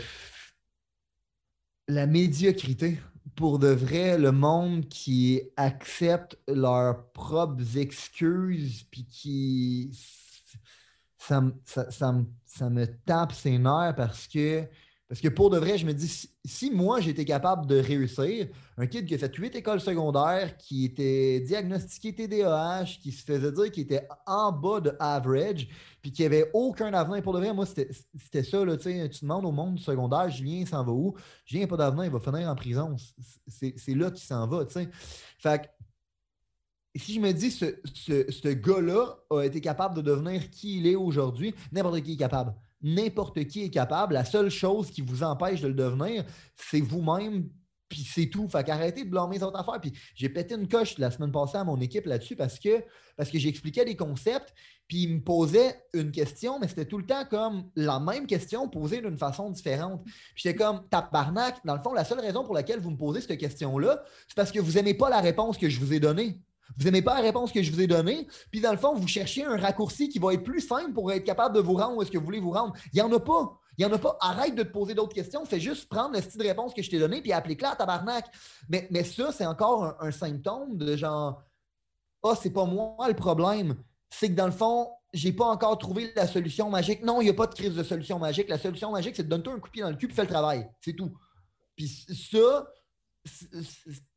la 1.87 2.05
médiocrité. 2.05 2.99
Pour 3.35 3.59
de 3.59 3.67
vrai, 3.67 4.17
le 4.17 4.31
monde 4.31 4.87
qui 4.87 5.41
accepte 5.57 6.37
leurs 6.47 7.11
propres 7.11 7.77
excuses, 7.77 8.83
puis 8.91 9.05
qui. 9.05 9.91
Ça, 11.17 11.41
ça, 11.63 11.89
ça, 11.89 12.69
me 12.69 12.85
tape 13.05 13.31
ses 13.31 13.57
nerfs 13.57 13.95
parce 13.95 14.27
que 14.27 14.67
parce 15.09 15.19
que 15.21 15.27
pour 15.27 15.49
de 15.49 15.57
vrai, 15.57 15.77
je 15.77 15.85
me 15.85 15.93
dis, 15.93 16.29
si, 16.45 16.71
moi 16.71 16.99
j'étais 17.01 17.25
capable 17.25 17.67
de 17.67 17.77
réussir, 17.77 18.47
un 18.77 18.87
kid 18.87 19.05
qui 19.05 19.13
a 19.13 19.17
fait 19.17 19.35
huit 19.35 19.53
écoles 19.55 19.81
secondaires, 19.81 20.57
qui 20.57 20.85
était 20.85 21.41
diagnostiqué 21.41 22.15
TDAH, 22.15 22.85
qui 23.01 23.11
se 23.11 23.23
faisait 23.23 23.51
dire 23.51 23.71
qu'il 23.71 23.83
était 23.83 24.07
en 24.25 24.51
bas 24.51 24.79
de 24.79 24.95
average, 24.99 25.67
puis 26.01 26.11
qui 26.11 26.25
avait 26.25 26.49
aucun 26.53 26.93
avenir, 26.93 27.21
pour 27.21 27.33
de 27.33 27.39
vrai, 27.39 27.53
moi 27.53 27.65
c'était 27.65 28.43
ça, 28.43 28.63
là, 28.63 28.77
tu 28.77 28.91
demandes 29.21 29.45
au 29.45 29.51
monde 29.51 29.75
du 29.75 29.83
secondaire, 29.83 30.29
Julien 30.29 30.65
s'en 30.65 30.83
va 30.83 30.91
où? 30.91 31.13
Julien 31.45 31.63
n'a 31.63 31.67
pas 31.67 31.77
d'avenir, 31.77 32.05
il 32.05 32.11
va 32.11 32.19
finir 32.19 32.49
en 32.49 32.55
prison. 32.55 32.95
C'est 33.47 33.95
là 33.95 34.09
qu'il 34.09 34.25
s'en 34.25 34.47
va, 34.47 34.65
tu 34.65 34.73
sais. 34.73 34.89
Fait 35.37 35.61
que, 35.61 35.67
si 36.95 37.13
je 37.13 37.19
me 37.19 37.31
dis, 37.33 37.51
ce, 37.51 37.65
ce, 37.93 38.31
ce 38.31 38.47
gars-là 38.47 39.17
a 39.31 39.41
été 39.41 39.59
capable 39.61 39.95
de 39.95 40.01
devenir 40.01 40.49
qui 40.49 40.77
il 40.77 40.87
est 40.87 40.95
aujourd'hui, 40.95 41.53
n'importe 41.71 42.01
qui 42.01 42.13
est 42.13 42.17
capable 42.17 42.55
n'importe 42.83 43.45
qui 43.45 43.63
est 43.63 43.69
capable. 43.69 44.13
La 44.13 44.25
seule 44.25 44.49
chose 44.49 44.91
qui 44.91 45.01
vous 45.01 45.23
empêche 45.23 45.61
de 45.61 45.67
le 45.67 45.73
devenir, 45.73 46.23
c'est 46.55 46.81
vous-même, 46.81 47.49
puis 47.89 48.03
c'est 48.03 48.27
tout. 48.27 48.47
Fait 48.49 48.63
qu'arrêtez 48.63 49.05
de 49.05 49.09
blâmer 49.09 49.37
les 49.37 49.43
autres 49.43 49.59
affaires. 49.59 49.79
Puis 49.79 49.93
j'ai 50.15 50.29
pété 50.29 50.55
une 50.55 50.67
coche 50.67 50.97
la 50.97 51.11
semaine 51.11 51.31
passée 51.31 51.57
à 51.57 51.63
mon 51.63 51.79
équipe 51.79 52.05
là-dessus 52.05 52.35
parce 52.35 52.59
que, 52.59 52.83
parce 53.15 53.29
que 53.29 53.39
j'expliquais 53.39 53.85
des 53.85 53.95
concepts, 53.95 54.53
puis 54.87 55.03
ils 55.03 55.15
me 55.15 55.21
posaient 55.21 55.81
une 55.93 56.11
question, 56.11 56.59
mais 56.59 56.67
c'était 56.67 56.85
tout 56.85 56.97
le 56.97 57.05
temps 57.05 57.23
comme 57.29 57.69
la 57.75 57.99
même 57.99 58.27
question 58.27 58.67
posée 58.67 59.01
d'une 59.01 59.17
façon 59.17 59.49
différente. 59.49 60.03
Puis 60.03 60.15
j'étais 60.35 60.55
comme, 60.55 60.87
tabarnak, 60.89 61.65
dans 61.65 61.75
le 61.75 61.81
fond, 61.81 61.93
la 61.93 62.03
seule 62.03 62.19
raison 62.19 62.43
pour 62.43 62.53
laquelle 62.53 62.79
vous 62.79 62.91
me 62.91 62.97
posez 62.97 63.21
cette 63.21 63.39
question-là, 63.39 64.03
c'est 64.27 64.35
parce 64.35 64.51
que 64.51 64.59
vous 64.59 64.73
n'aimez 64.73 64.93
pas 64.93 65.09
la 65.09 65.21
réponse 65.21 65.57
que 65.57 65.69
je 65.69 65.79
vous 65.79 65.93
ai 65.93 65.99
donnée. 65.99 66.41
Vous 66.77 66.85
n'aimez 66.85 67.01
pas 67.01 67.15
la 67.15 67.21
réponse 67.21 67.51
que 67.51 67.61
je 67.61 67.71
vous 67.71 67.81
ai 67.81 67.87
donnée, 67.87 68.27
puis 68.51 68.61
dans 68.61 68.71
le 68.71 68.77
fond, 68.77 68.93
vous 68.93 69.07
cherchez 69.07 69.43
un 69.43 69.57
raccourci 69.57 70.09
qui 70.09 70.19
va 70.19 70.33
être 70.33 70.43
plus 70.43 70.61
simple 70.61 70.93
pour 70.93 71.11
être 71.11 71.23
capable 71.23 71.55
de 71.55 71.61
vous 71.61 71.73
rendre 71.73 71.97
où 71.97 72.01
est-ce 72.01 72.11
que 72.11 72.17
vous 72.17 72.25
voulez 72.25 72.39
vous 72.39 72.51
rendre. 72.51 72.73
Il 72.91 72.95
n'y 72.95 73.01
en 73.01 73.11
a 73.11 73.19
pas. 73.19 73.59
Il 73.77 73.85
n'y 73.85 73.91
en 73.91 73.95
a 73.95 73.99
pas. 73.99 74.17
Arrête 74.21 74.55
de 74.55 74.63
te 74.63 74.71
poser 74.71 74.93
d'autres 74.93 75.13
questions. 75.13 75.45
Fais 75.45 75.59
juste 75.59 75.89
prendre 75.89 76.15
le 76.15 76.21
style 76.21 76.41
de 76.41 76.47
réponse 76.47 76.73
que 76.73 76.81
je 76.81 76.89
t'ai 76.89 76.99
donné 76.99 77.21
puis 77.21 77.31
applique-la 77.31 77.71
à 77.71 77.75
tabarnak. 77.75 78.25
Mais, 78.69 78.87
mais 78.91 79.03
ça, 79.03 79.31
c'est 79.31 79.45
encore 79.45 79.95
un, 79.99 80.11
symptôme 80.11 80.77
de 80.77 80.95
genre 80.95 81.41
Ah, 82.23 82.29
oh, 82.29 82.35
c'est 82.39 82.51
pas 82.51 82.65
moi 82.65 83.07
le 83.07 83.15
problème. 83.15 83.75
C'est 84.09 84.29
que 84.29 84.35
dans 84.35 84.45
le 84.45 84.51
fond, 84.51 84.89
j'ai 85.11 85.31
pas 85.31 85.45
encore 85.45 85.77
trouvé 85.77 86.11
la 86.15 86.27
solution 86.27 86.69
magique. 86.69 87.03
Non, 87.03 87.21
il 87.21 87.25
n'y 87.25 87.29
a 87.31 87.33
pas 87.33 87.47
de 87.47 87.55
crise 87.55 87.75
de 87.75 87.83
solution 87.83 88.19
magique. 88.19 88.49
La 88.49 88.59
solution 88.59 88.91
magique, 88.91 89.15
c'est 89.15 89.23
de 89.23 89.35
donner 89.35 89.55
un 89.55 89.59
coup 89.59 89.69
de 89.69 89.73
pied 89.73 89.81
dans 89.81 89.89
le 89.89 89.95
cul 89.95 90.07
et 90.07 90.13
faire 90.13 90.25
le 90.25 90.29
travail. 90.29 90.67
C'est 90.81 90.93
tout. 90.93 91.11
Puis 91.75 91.87
ça, 91.87 92.67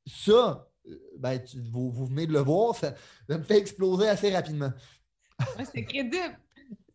ça, 0.07 0.69
ben, 1.19 1.41
vous, 1.71 2.07
venez 2.07 2.27
de 2.27 2.33
le 2.33 2.41
voir, 2.41 2.75
ça, 2.75 2.95
me 3.29 3.43
fait 3.43 3.59
exploser 3.59 4.09
assez 4.09 4.31
rapidement. 4.31 4.73
c'est 5.73 5.85
crédible. 5.85 6.39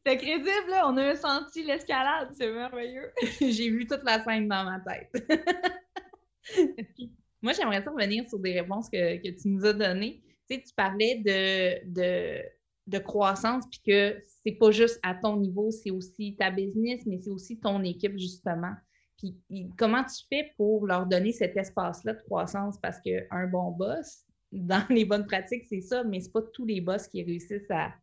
C'est 0.06 0.18
crédible, 0.18 0.70
là. 0.70 0.90
On 0.90 0.98
a 0.98 1.16
senti 1.16 1.64
l'escalade, 1.64 2.30
c'est 2.34 2.52
merveilleux. 2.52 3.12
J'ai 3.40 3.70
vu 3.70 3.86
toute 3.86 4.04
la 4.04 4.24
scène 4.24 4.48
dans 4.48 4.64
ma 4.64 4.80
tête. 4.80 5.12
Moi, 7.42 7.54
j'aimerais 7.54 7.80
revenir 7.80 8.28
sur 8.28 8.40
des 8.40 8.60
réponses 8.60 8.90
que, 8.90 9.18
tu 9.18 9.48
nous 9.48 9.66
as 9.66 9.74
données. 9.74 10.22
Tu 10.50 10.56
sais, 10.56 10.64
tu 10.64 10.74
parlais 10.74 11.22
de, 11.24 11.88
de, 11.88 12.42
de 12.88 12.98
croissance, 13.00 13.66
puis 13.70 13.82
que 13.86 14.20
c'est 14.44 14.54
pas 14.54 14.72
juste 14.72 15.00
à 15.04 15.14
ton 15.14 15.38
niveau, 15.38 15.70
c'est 15.72 15.92
aussi 15.92 16.36
ta 16.38 16.50
business, 16.50 17.02
mais 17.06 17.20
c'est 17.22 17.30
aussi 17.30 17.60
ton 17.60 17.84
équipe, 17.84 18.18
justement. 18.18 18.74
Puis 19.22 19.72
comment 19.78 20.04
tu 20.04 20.26
fais 20.30 20.52
pour 20.58 20.86
leur 20.88 21.06
donner 21.06 21.32
cet 21.32 21.56
espace-là 21.56 22.14
de 22.14 22.22
croissance? 22.22 22.78
Parce 22.82 23.00
qu'un 23.00 23.48
bon 23.48 23.72
boss, 23.72 24.26
dans 24.52 24.84
les 24.90 25.06
bonnes 25.06 25.26
pratiques, 25.26 25.66
c'est 25.70 25.82
ça, 25.82 26.04
mais 26.04 26.20
ce 26.20 26.30
pas 26.30 26.42
tous 26.54 26.66
les 26.66 26.82
boss 26.82 27.08
qui 27.08 27.24
réussissent 27.24 27.70
à, 27.70 27.94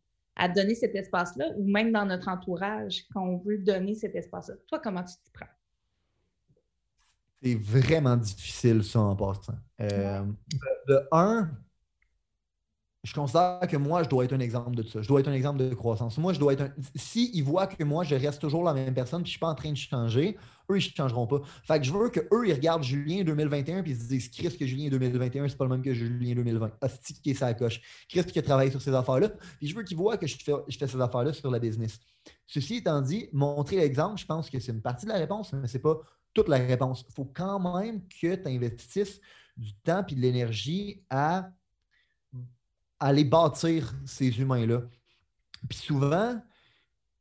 donner 0.55 0.73
cet 0.73 0.95
espace-là, 0.95 1.51
ou 1.57 1.69
même 1.69 1.91
dans 1.91 2.05
notre 2.05 2.29
entourage, 2.29 3.05
qu'on 3.13 3.39
veut 3.39 3.57
donner 3.57 3.93
cet 3.93 4.15
espace-là. 4.15 4.55
Toi, 4.67 4.79
comment 4.79 5.03
tu 5.03 5.13
t'y 5.21 5.31
prends? 5.33 5.45
C'est 7.41 7.55
vraiment 7.55 8.15
difficile, 8.15 8.81
ça, 8.85 9.01
en 9.01 9.17
passant. 9.17 9.57
Euh, 9.81 10.23
de 10.87 11.07
un, 11.11 11.51
je 13.03 13.13
considère 13.13 13.61
que 13.61 13.77
moi, 13.77 14.03
je 14.03 14.09
dois 14.09 14.25
être 14.25 14.33
un 14.33 14.39
exemple 14.41 14.75
de 14.75 14.83
ça. 14.83 15.01
Je 15.01 15.07
dois 15.07 15.21
être 15.21 15.29
un 15.29 15.33
exemple 15.33 15.57
de 15.57 15.73
croissance. 15.73 16.17
Moi, 16.17 16.33
je 16.33 16.39
dois 16.39 16.51
être 16.53 16.61
un. 16.61 16.69
Si 16.95 17.31
ils 17.33 17.43
voient 17.43 17.67
que 17.67 17.81
moi, 17.85 18.03
je 18.03 18.13
reste 18.13 18.41
toujours 18.41 18.63
la 18.63 18.73
même 18.73 18.93
personne, 18.93 19.23
puis 19.23 19.31
je 19.31 19.35
ne 19.35 19.37
suis 19.37 19.39
pas 19.39 19.47
en 19.47 19.55
train 19.55 19.71
de 19.71 19.77
changer, 19.77 20.37
eux, 20.69 20.77
ils 20.77 20.89
ne 20.89 20.95
changeront 20.95 21.25
pas. 21.25 21.39
Fait 21.63 21.79
que 21.79 21.85
je 21.85 21.93
veux 21.93 22.09
qu'eux, 22.09 22.47
ils 22.47 22.53
regardent 22.53 22.83
Julien 22.83 23.23
2021 23.23 23.83
puis 23.83 23.93
ils 23.93 23.97
se 23.97 24.07
disent 24.07 24.29
Chris, 24.29 24.57
que 24.57 24.65
Julien 24.65 24.89
2021, 24.89 25.47
c'est 25.47 25.57
pas 25.57 25.63
le 25.63 25.71
même 25.71 25.81
que 25.81 25.93
Julien 25.93 26.35
2020. 26.35 26.71
Hostie 26.81 27.35
sa 27.35 27.53
coche. 27.53 27.79
Chris 28.09 28.25
qui 28.25 28.39
a 28.39 28.41
travaillé 28.41 28.69
sur 28.69 28.81
ces 28.81 28.93
affaires-là. 28.93 29.29
Puis 29.57 29.67
je 29.67 29.75
veux 29.75 29.83
qu'ils 29.83 29.97
voient 29.97 30.17
que 30.17 30.27
je 30.27 30.35
fais, 30.35 30.51
je 30.67 30.77
fais 30.77 30.87
ces 30.87 30.99
affaires-là 30.99 31.31
sur 31.31 31.49
la 31.49 31.59
business. 31.59 31.99
Ceci 32.47 32.75
étant 32.77 33.01
dit, 33.01 33.29
montrer 33.31 33.77
l'exemple, 33.77 34.19
je 34.19 34.25
pense 34.25 34.49
que 34.49 34.59
c'est 34.59 34.73
une 34.73 34.81
partie 34.81 35.05
de 35.05 35.11
la 35.11 35.17
réponse, 35.17 35.53
mais 35.53 35.67
ce 35.67 35.77
n'est 35.77 35.81
pas 35.81 35.97
toute 36.33 36.49
la 36.49 36.57
réponse. 36.57 37.05
Il 37.07 37.13
faut 37.13 37.31
quand 37.33 37.59
même 37.79 38.01
que 38.07 38.35
tu 38.35 38.47
investisses 38.47 39.21
du 39.55 39.73
temps 39.75 40.05
et 40.07 40.15
de 40.15 40.19
l'énergie 40.19 41.03
à 41.09 41.49
aller 42.99 43.23
bâtir 43.23 43.93
ces 44.05 44.39
humains-là. 44.39 44.81
Puis 45.67 45.77
souvent, 45.77 46.41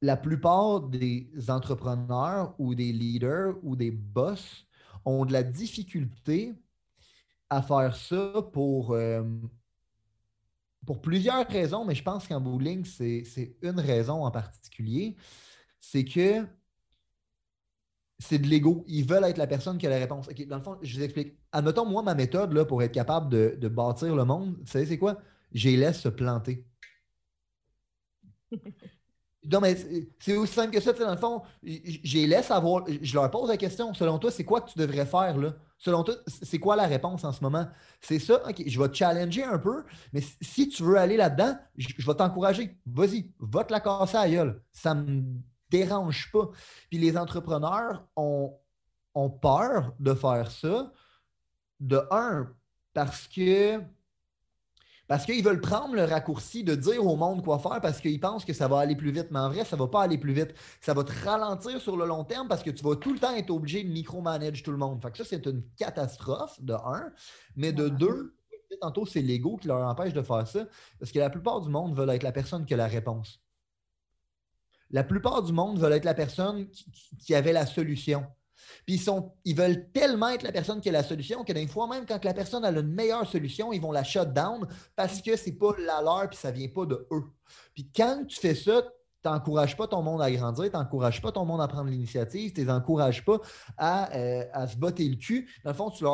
la 0.00 0.16
plupart 0.16 0.80
des 0.80 1.30
entrepreneurs 1.48 2.54
ou 2.58 2.74
des 2.74 2.92
leaders 2.92 3.54
ou 3.62 3.76
des 3.76 3.90
boss 3.90 4.66
ont 5.04 5.24
de 5.24 5.32
la 5.32 5.42
difficulté 5.42 6.54
à 7.50 7.62
faire 7.62 7.96
ça 7.96 8.42
pour, 8.52 8.92
euh, 8.92 9.22
pour 10.86 11.00
plusieurs 11.00 11.46
raisons, 11.48 11.84
mais 11.84 11.94
je 11.94 12.02
pense 12.02 12.26
qu'en 12.26 12.40
bowling, 12.40 12.84
c'est 12.84 13.56
une 13.62 13.80
raison 13.80 14.24
en 14.24 14.30
particulier. 14.30 15.16
C'est 15.80 16.04
que 16.04 16.46
c'est 18.18 18.38
de 18.38 18.48
l'ego. 18.48 18.84
Ils 18.88 19.06
veulent 19.06 19.24
être 19.24 19.38
la 19.38 19.46
personne 19.46 19.78
qui 19.78 19.86
a 19.86 19.90
la 19.90 19.98
réponse. 19.98 20.28
dans 20.28 20.56
le 20.56 20.62
fond, 20.62 20.76
je 20.82 20.96
vous 20.96 21.02
explique. 21.04 21.38
Admettons, 21.52 21.86
moi, 21.86 22.02
ma 22.02 22.14
méthode 22.14 22.52
là, 22.52 22.64
pour 22.64 22.82
être 22.82 22.92
capable 22.92 23.30
de, 23.30 23.56
de 23.58 23.68
bâtir 23.68 24.14
le 24.14 24.24
monde, 24.24 24.56
vous 24.60 24.66
savez, 24.66 24.86
c'est 24.86 24.98
quoi? 24.98 25.18
Je 25.52 25.68
les 25.68 25.76
laisse 25.76 26.00
se 26.00 26.08
planter. 26.08 26.66
non, 29.44 29.60
mais 29.60 29.76
c'est 30.20 30.36
aussi 30.36 30.52
simple 30.52 30.72
que 30.72 30.80
ça. 30.80 30.92
Dans 30.92 31.10
le 31.10 31.16
fond, 31.16 31.42
je 31.62 32.18
les 32.18 32.26
laisse 32.26 32.50
avoir. 32.50 32.84
Je 33.00 33.14
leur 33.14 33.30
pose 33.30 33.48
la 33.48 33.56
question. 33.56 33.94
Selon 33.94 34.18
toi, 34.18 34.30
c'est 34.30 34.44
quoi 34.44 34.60
que 34.60 34.70
tu 34.70 34.78
devrais 34.78 35.06
faire 35.06 35.36
là? 35.36 35.54
Selon 35.78 36.02
toi, 36.02 36.16
c'est 36.26 36.58
quoi 36.58 36.74
la 36.74 36.86
réponse 36.86 37.22
en 37.22 37.32
ce 37.32 37.40
moment? 37.40 37.66
C'est 38.00 38.18
ça, 38.18 38.42
OK, 38.48 38.62
je 38.66 38.80
vais 38.80 38.88
te 38.88 38.96
challenger 38.96 39.44
un 39.44 39.58
peu, 39.58 39.84
mais 40.12 40.22
si 40.40 40.68
tu 40.68 40.82
veux 40.82 40.96
aller 40.96 41.16
là-dedans, 41.16 41.56
je, 41.76 42.04
vais 42.04 42.14
t'encourager. 42.14 42.76
Vas-y, 42.84 43.32
va 43.38 43.62
te 43.62 43.72
la 43.72 43.78
casser 43.78 44.16
à 44.16 44.28
gueule. 44.28 44.60
Ça 44.72 44.94
ne 44.94 45.02
me 45.02 45.22
dérange 45.70 46.32
pas. 46.32 46.50
Puis 46.90 46.98
les 46.98 47.16
entrepreneurs 47.16 48.04
ont, 48.16 48.58
ont 49.14 49.30
peur 49.30 49.94
de 50.00 50.14
faire 50.14 50.50
ça. 50.50 50.92
De 51.78 52.02
un, 52.10 52.52
parce 52.92 53.28
que 53.28 53.80
parce 55.08 55.24
qu'ils 55.24 55.42
veulent 55.42 55.60
prendre 55.60 55.94
le 55.94 56.04
raccourci 56.04 56.62
de 56.62 56.74
dire 56.74 57.04
au 57.04 57.16
monde 57.16 57.42
quoi 57.42 57.58
faire 57.58 57.80
parce 57.80 58.00
qu'ils 58.00 58.20
pensent 58.20 58.44
que 58.44 58.52
ça 58.52 58.68
va 58.68 58.78
aller 58.78 58.94
plus 58.94 59.10
vite. 59.10 59.28
Mais 59.30 59.38
en 59.38 59.48
vrai, 59.48 59.64
ça 59.64 59.74
ne 59.74 59.80
va 59.80 59.88
pas 59.88 60.02
aller 60.02 60.18
plus 60.18 60.34
vite. 60.34 60.54
Ça 60.82 60.92
va 60.92 61.02
te 61.02 61.12
ralentir 61.24 61.80
sur 61.80 61.96
le 61.96 62.06
long 62.06 62.24
terme 62.24 62.46
parce 62.46 62.62
que 62.62 62.70
tu 62.70 62.84
vas 62.84 62.94
tout 62.94 63.14
le 63.14 63.18
temps 63.18 63.34
être 63.34 63.50
obligé 63.50 63.82
de 63.82 63.88
micromanager 63.88 64.62
tout 64.62 64.70
le 64.70 64.76
monde. 64.76 65.00
Fait 65.02 65.10
que 65.10 65.16
ça, 65.16 65.24
c'est 65.24 65.46
une 65.46 65.64
catastrophe, 65.76 66.62
de 66.62 66.74
un. 66.74 67.10
Mais 67.56 67.72
de 67.72 67.88
deux, 67.88 68.36
tantôt, 68.82 69.06
c'est 69.06 69.22
l'ego 69.22 69.56
qui 69.56 69.68
leur 69.68 69.80
empêche 69.80 70.12
de 70.12 70.22
faire 70.22 70.46
ça. 70.46 70.66
Parce 71.00 71.10
que 71.10 71.18
la 71.18 71.30
plupart 71.30 71.62
du 71.62 71.70
monde 71.70 71.96
veulent 71.96 72.10
être 72.10 72.22
la 72.22 72.32
personne 72.32 72.66
qui 72.66 72.74
a 72.74 72.76
la 72.76 72.86
réponse. 72.86 73.40
La 74.90 75.04
plupart 75.04 75.42
du 75.42 75.52
monde 75.52 75.78
veulent 75.78 75.92
être 75.92 76.04
la 76.04 76.14
personne 76.14 76.68
qui, 77.18 77.34
avait 77.34 77.52
la 77.52 77.66
solution. 77.66 78.26
Puis 78.86 78.96
ils, 78.96 79.00
sont, 79.00 79.32
ils 79.44 79.56
veulent 79.56 79.90
tellement 79.92 80.28
être 80.28 80.42
la 80.42 80.52
personne 80.52 80.80
qui 80.80 80.88
a 80.88 80.92
la 80.92 81.02
solution 81.02 81.44
que 81.44 81.52
des 81.52 81.66
fois, 81.66 81.88
même 81.88 82.06
quand 82.06 82.24
la 82.24 82.34
personne 82.34 82.64
a 82.64 82.70
une 82.70 82.82
meilleure 82.82 83.26
solution, 83.26 83.72
ils 83.72 83.80
vont 83.80 83.92
la 83.92 84.04
shut 84.04 84.32
down 84.32 84.66
parce 84.96 85.20
que 85.20 85.36
c'est 85.36 85.52
pas 85.52 85.72
la 85.78 86.02
leur 86.02 86.28
puis 86.28 86.38
ça 86.38 86.50
vient 86.50 86.68
pas 86.68 86.86
de 86.86 87.06
eux. 87.10 87.24
Puis 87.74 87.88
quand 87.94 88.24
tu 88.26 88.38
fais 88.38 88.54
ça, 88.54 88.82
tu 89.22 89.28
n'encourages 89.28 89.76
pas 89.76 89.88
ton 89.88 90.02
monde 90.02 90.22
à 90.22 90.30
grandir, 90.30 90.70
tu 90.70 90.76
n'encourages 90.76 91.20
pas 91.20 91.32
ton 91.32 91.44
monde 91.44 91.60
à 91.60 91.66
prendre 91.66 91.90
l'initiative, 91.90 92.52
tu 92.52 92.60
les 92.60 92.66
pas 92.66 93.40
euh, 94.14 94.44
à, 94.52 94.68
se 94.68 94.76
botter 94.76 95.08
le 95.08 95.16
cul. 95.16 95.50
Dans 95.64 95.70
le 95.70 95.76
fond, 95.76 95.90
tu 95.90 96.04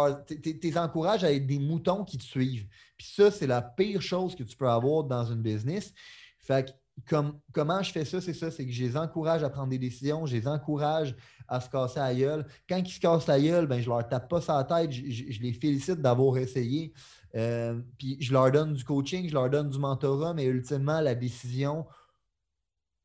les 0.63 0.79
encourages 0.79 1.23
à 1.23 1.33
être 1.33 1.47
des 1.47 1.59
moutons 1.59 2.05
qui 2.05 2.17
te 2.17 2.25
suivent. 2.25 2.67
Puis 2.97 3.09
ça, 3.15 3.31
c'est 3.31 3.47
la 3.47 3.61
pire 3.61 4.01
chose 4.01 4.35
que 4.35 4.43
tu 4.43 4.57
peux 4.57 4.69
avoir 4.69 5.05
dans 5.05 5.25
une 5.25 5.43
business. 5.43 5.93
Fait 6.39 6.67
que 6.67 6.73
comme, 7.09 7.41
comment 7.53 7.83
je 7.83 7.93
fais 7.93 8.05
ça, 8.05 8.21
c'est 8.21 8.35
ça, 8.35 8.51
c'est 8.51 8.65
que 8.65 8.73
je 8.73 8.85
les 8.85 8.97
encourage 8.97 9.43
à 9.43 9.51
prendre 9.51 9.69
des 9.69 9.79
décisions, 9.79 10.27
je 10.27 10.37
les 10.37 10.47
encourage 10.47 11.15
à 11.49 11.61
se 11.61 11.69
casser 11.69 11.99
la 11.99 12.15
gueule. 12.15 12.47
Quand 12.69 12.79
ils 12.79 12.89
se 12.89 13.01
cassent 13.01 13.27
la 13.27 13.41
gueule, 13.41 13.67
ben, 13.67 13.81
je 13.81 13.89
leur 13.89 14.07
tape 14.09 14.29
pas 14.29 14.41
sa 14.41 14.63
tête, 14.65 14.91
je, 14.93 15.41
les 15.41 15.53
félicite 15.53 16.01
d'avoir 16.01 16.39
essayé. 16.39 16.93
Euh, 17.35 17.81
puis 17.99 18.17
je 18.21 18.33
leur 18.33 18.51
donne 18.53 18.75
du 18.75 18.85
coaching, 18.85 19.29
je 19.29 19.35
leur 19.35 19.51
donne 19.51 19.69
du 19.69 19.79
mentorat, 19.79 20.35
mais 20.35 20.45
ultimement, 20.45 21.01
la 21.01 21.15
décision 21.15 21.85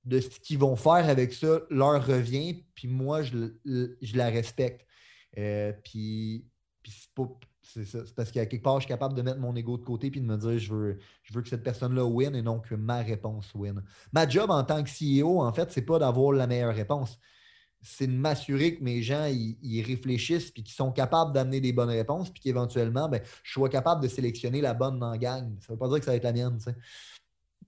de 0.06 0.19
ce 0.19 0.39
qu'ils 0.39 0.60
vont 0.60 0.75
faire 0.75 1.10
avec 1.10 1.34
ça 1.34 1.60
leur 1.69 2.06
revient, 2.06 2.63
puis 2.75 2.88
moi, 2.88 3.21
je, 3.23 3.52
la 4.15 4.30
respecte. 4.30 4.86
Euh, 5.38 5.73
puis, 5.84 6.45
puis 6.82 6.93
c'est 7.73 8.15
parce 8.15 8.32
qu'à 8.32 8.45
quelque 8.45 8.63
part, 8.63 8.75
je 8.75 8.86
suis 8.86 8.88
capable 8.88 9.13
de 9.13 9.21
mettre 9.21 9.39
mon 9.39 9.55
ego 9.55 9.77
de 9.77 9.84
côté 9.84 10.10
puis 10.10 10.21
de 10.21 10.25
me 10.25 10.38
dire 10.38 10.58
je 10.58 10.73
veux, 10.73 10.97
je 11.23 11.34
veux 11.34 11.41
que 11.41 11.49
cette 11.49 11.63
personne-là 11.63 12.05
win 12.05 12.36
et 12.36 12.41
non 12.41 12.60
que 12.60 12.75
ma 12.75 12.99
réponse 12.99 13.53
win. 13.53 13.84
Ma 14.12 14.27
job 14.27 14.49
en 14.49 14.63
tant 14.63 14.84
que 14.84 14.89
CEO, 14.89 15.41
en 15.41 15.53
fait, 15.53 15.71
c'est 15.71 15.84
pas 15.84 15.99
d'avoir 15.99 16.32
la 16.32 16.47
meilleure 16.47 16.73
réponse. 16.73 17.19
C'est 17.82 18.08
de 18.08 18.13
m'assurer 18.13 18.75
que 18.75 18.84
mes 18.84 19.01
gens 19.01 19.25
ils, 19.25 19.82
réfléchissent 19.84 20.51
puis 20.51 20.63
qu'ils 20.63 20.75
sont 20.75 20.91
capables 20.91 21.32
d'amener 21.32 21.62
des 21.62 21.71
bonnes 21.71 21.89
réponses 21.89 22.29
puis 22.29 22.41
qu'éventuellement, 22.41 23.08
ben, 23.08 23.21
je 23.43 23.51
sois 23.51 23.69
capable 23.69 24.03
de 24.03 24.08
sélectionner 24.08 24.62
la 24.62 24.73
bonne 24.73 24.99
dans 24.99 25.12
la 25.12 25.17
gang. 25.17 25.55
Ça 25.60 25.67
ne 25.69 25.75
veut 25.75 25.79
pas 25.79 25.88
dire 25.88 25.99
que 25.99 26.05
ça 26.05 26.12
va 26.12 26.17
être 26.17 26.23
la 26.23 26.34
mienne. 26.34 26.58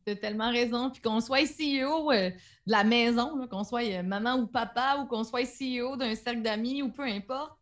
Tu 0.06 0.12
as 0.12 0.16
tellement 0.16 0.52
raison. 0.52 0.90
Puis 0.90 1.02
qu'on 1.02 1.22
soit 1.22 1.46
CEO 1.46 2.12
euh, 2.12 2.30
de 2.32 2.72
la 2.72 2.84
maison, 2.84 3.48
qu'on 3.48 3.64
soit 3.64 3.84
euh, 3.84 4.04
maman 4.04 4.36
ou 4.36 4.48
papa 4.48 4.98
ou 5.02 5.06
qu'on 5.06 5.24
soit 5.24 5.46
CEO 5.46 5.96
d'un 5.96 6.16
cercle 6.16 6.42
d'amis 6.42 6.82
ou 6.82 6.92
peu 6.92 7.04
importe, 7.04 7.61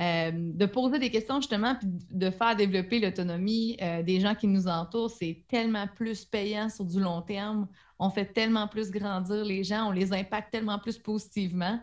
euh, 0.00 0.32
de 0.34 0.66
poser 0.66 0.98
des 0.98 1.08
questions 1.08 1.40
justement, 1.40 1.76
puis 1.76 1.86
de 2.10 2.28
faire 2.30 2.56
développer 2.56 2.98
l'autonomie 2.98 3.76
euh, 3.80 4.02
des 4.02 4.18
gens 4.18 4.34
qui 4.34 4.48
nous 4.48 4.66
entourent, 4.66 5.10
c'est 5.10 5.44
tellement 5.46 5.86
plus 5.86 6.24
payant 6.24 6.68
sur 6.68 6.84
du 6.84 6.98
long 6.98 7.22
terme. 7.22 7.68
On 8.00 8.10
fait 8.10 8.24
tellement 8.26 8.66
plus 8.66 8.90
grandir 8.90 9.44
les 9.44 9.62
gens, 9.62 9.86
on 9.86 9.90
les 9.92 10.12
impacte 10.12 10.50
tellement 10.50 10.80
plus 10.80 10.98
positivement. 10.98 11.78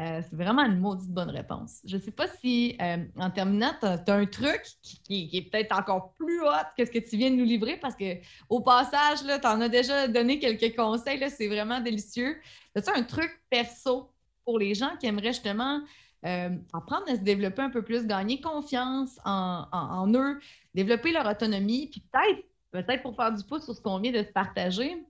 Euh, 0.00 0.20
c'est 0.28 0.34
vraiment 0.34 0.64
une 0.64 0.80
maudite 0.80 1.12
bonne 1.12 1.30
réponse. 1.30 1.78
Je 1.84 1.96
ne 1.96 2.02
sais 2.02 2.10
pas 2.10 2.26
si, 2.26 2.76
en 3.16 3.30
terminant, 3.30 3.70
tu 3.78 3.86
as, 3.86 4.02
un 4.12 4.26
truc 4.26 4.60
qui, 4.82 5.30
est 5.32 5.42
peut-être 5.42 5.78
encore 5.78 6.12
plus 6.14 6.40
hot 6.40 6.66
que 6.76 6.84
ce 6.84 6.90
que 6.90 6.98
tu 6.98 7.16
viens 7.16 7.30
de 7.30 7.36
nous 7.36 7.44
livrer 7.44 7.76
parce 7.76 7.94
qu'au 7.94 8.60
passage, 8.62 9.20
tu 9.20 9.46
en 9.46 9.60
as 9.60 9.68
déjà 9.68 10.08
donné 10.08 10.40
quelques 10.40 10.74
conseils. 10.74 11.24
C'est 11.30 11.46
vraiment 11.46 11.78
délicieux. 11.78 12.36
As-tu 12.74 12.90
un 12.90 13.04
truc 13.04 13.30
perso 13.48 14.10
pour 14.44 14.58
les 14.58 14.74
gens 14.74 14.90
qui 14.98 15.06
aimeraient 15.06 15.32
justement 15.32 15.80
euh, 16.24 16.56
apprendre 16.72 17.04
à 17.08 17.16
se 17.16 17.20
développer 17.20 17.60
un 17.60 17.70
peu 17.70 17.82
plus, 17.82 18.06
gagner 18.06 18.40
confiance 18.40 19.18
en, 19.26 20.10
eux, 20.14 20.40
développer 20.74 21.12
leur 21.12 21.26
autonomie, 21.26 21.88
puis 21.88 22.00
peut-être, 22.00 22.46
peut-être 22.70 23.02
pour 23.02 23.14
faire 23.14 23.32
du 23.32 23.44
pouce 23.44 23.64
sur 23.64 23.74
ce 23.74 23.80
qu'on 23.82 23.98
vient 23.98 24.12
de 24.12 24.22
se 24.22 24.32
partager, 24.32 25.04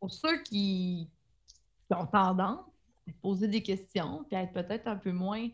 pour 0.00 0.10
ceux 0.10 0.42
qui, 0.42 1.08
ont 1.90 2.06
tendance 2.06 2.60
à 3.08 3.12
poser 3.22 3.46
des 3.46 3.62
questions, 3.62 4.24
puis 4.28 4.36
à 4.36 4.42
être 4.42 4.52
peut-être 4.52 4.88
un 4.88 4.96
peu 4.96 5.12
moins 5.12 5.48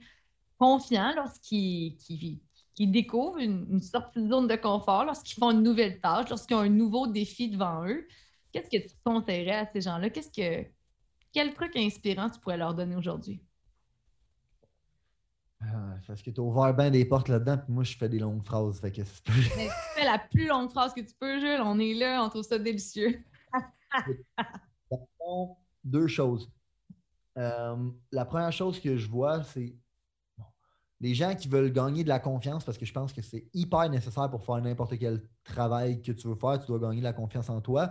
confiants 0.58 1.12
lorsqu'ils 1.14 1.96
découvrent 2.78 3.38
une, 3.38 3.80
sortie 3.80 4.22
de 4.22 4.28
zone 4.28 4.46
de 4.46 4.56
confort, 4.56 5.04
lorsqu'ils 5.04 5.38
font 5.38 5.50
une 5.50 5.62
nouvelle 5.62 6.00
tâche, 6.00 6.30
lorsqu'ils 6.30 6.54
ont 6.54 6.60
un 6.60 6.68
nouveau 6.70 7.06
défi 7.06 7.48
devant 7.50 7.86
eux. 7.86 8.06
Qu'est-ce 8.52 8.70
que 8.70 8.88
tu 8.88 8.94
conseillerais 9.04 9.56
à 9.56 9.66
ces 9.66 9.82
gens-là? 9.82 10.08
Qu'est-ce 10.08 10.30
que, 10.30 10.66
quel 11.32 11.52
truc 11.52 11.76
inspirant 11.76 12.30
tu 12.30 12.40
pourrais 12.40 12.56
leur 12.56 12.74
donner 12.74 12.96
aujourd'hui? 12.96 13.45
Ah, 15.60 15.94
parce 16.06 16.22
que 16.22 16.30
tu 16.30 16.40
as 16.40 16.44
ouvert 16.44 16.74
bien 16.74 16.90
des 16.90 17.04
portes 17.04 17.28
là-dedans, 17.28 17.58
puis 17.58 17.72
moi, 17.72 17.84
je 17.84 17.96
fais 17.96 18.08
des 18.08 18.18
longues 18.18 18.44
phrases. 18.44 18.80
Fait 18.80 18.92
que 18.92 19.02
tu 19.02 19.32
fais 19.32 20.04
la 20.04 20.18
plus 20.18 20.46
longue 20.46 20.70
phrase 20.70 20.92
que 20.92 21.00
tu 21.00 21.14
peux, 21.18 21.40
Jules. 21.40 21.60
On 21.62 21.78
est 21.78 21.94
là, 21.94 22.22
on 22.22 22.28
trouve 22.28 22.42
ça 22.42 22.58
délicieux. 22.58 23.22
Deux 25.84 26.06
choses. 26.08 26.50
Euh, 27.38 27.90
la 28.12 28.24
première 28.24 28.52
chose 28.52 28.80
que 28.80 28.96
je 28.96 29.08
vois, 29.08 29.42
c'est 29.44 29.74
les 31.00 31.14
gens 31.14 31.34
qui 31.34 31.48
veulent 31.48 31.72
gagner 31.72 32.04
de 32.04 32.08
la 32.08 32.18
confiance, 32.18 32.64
parce 32.64 32.78
que 32.78 32.86
je 32.86 32.92
pense 32.92 33.12
que 33.12 33.22
c'est 33.22 33.48
hyper 33.52 33.88
nécessaire 33.90 34.30
pour 34.30 34.44
faire 34.44 34.60
n'importe 34.60 34.98
quel 34.98 35.22
travail 35.44 36.00
que 36.00 36.12
tu 36.12 36.28
veux 36.28 36.34
faire, 36.34 36.58
tu 36.58 36.66
dois 36.66 36.78
gagner 36.78 37.00
de 37.00 37.04
la 37.04 37.12
confiance 37.12 37.50
en 37.50 37.60
toi. 37.60 37.90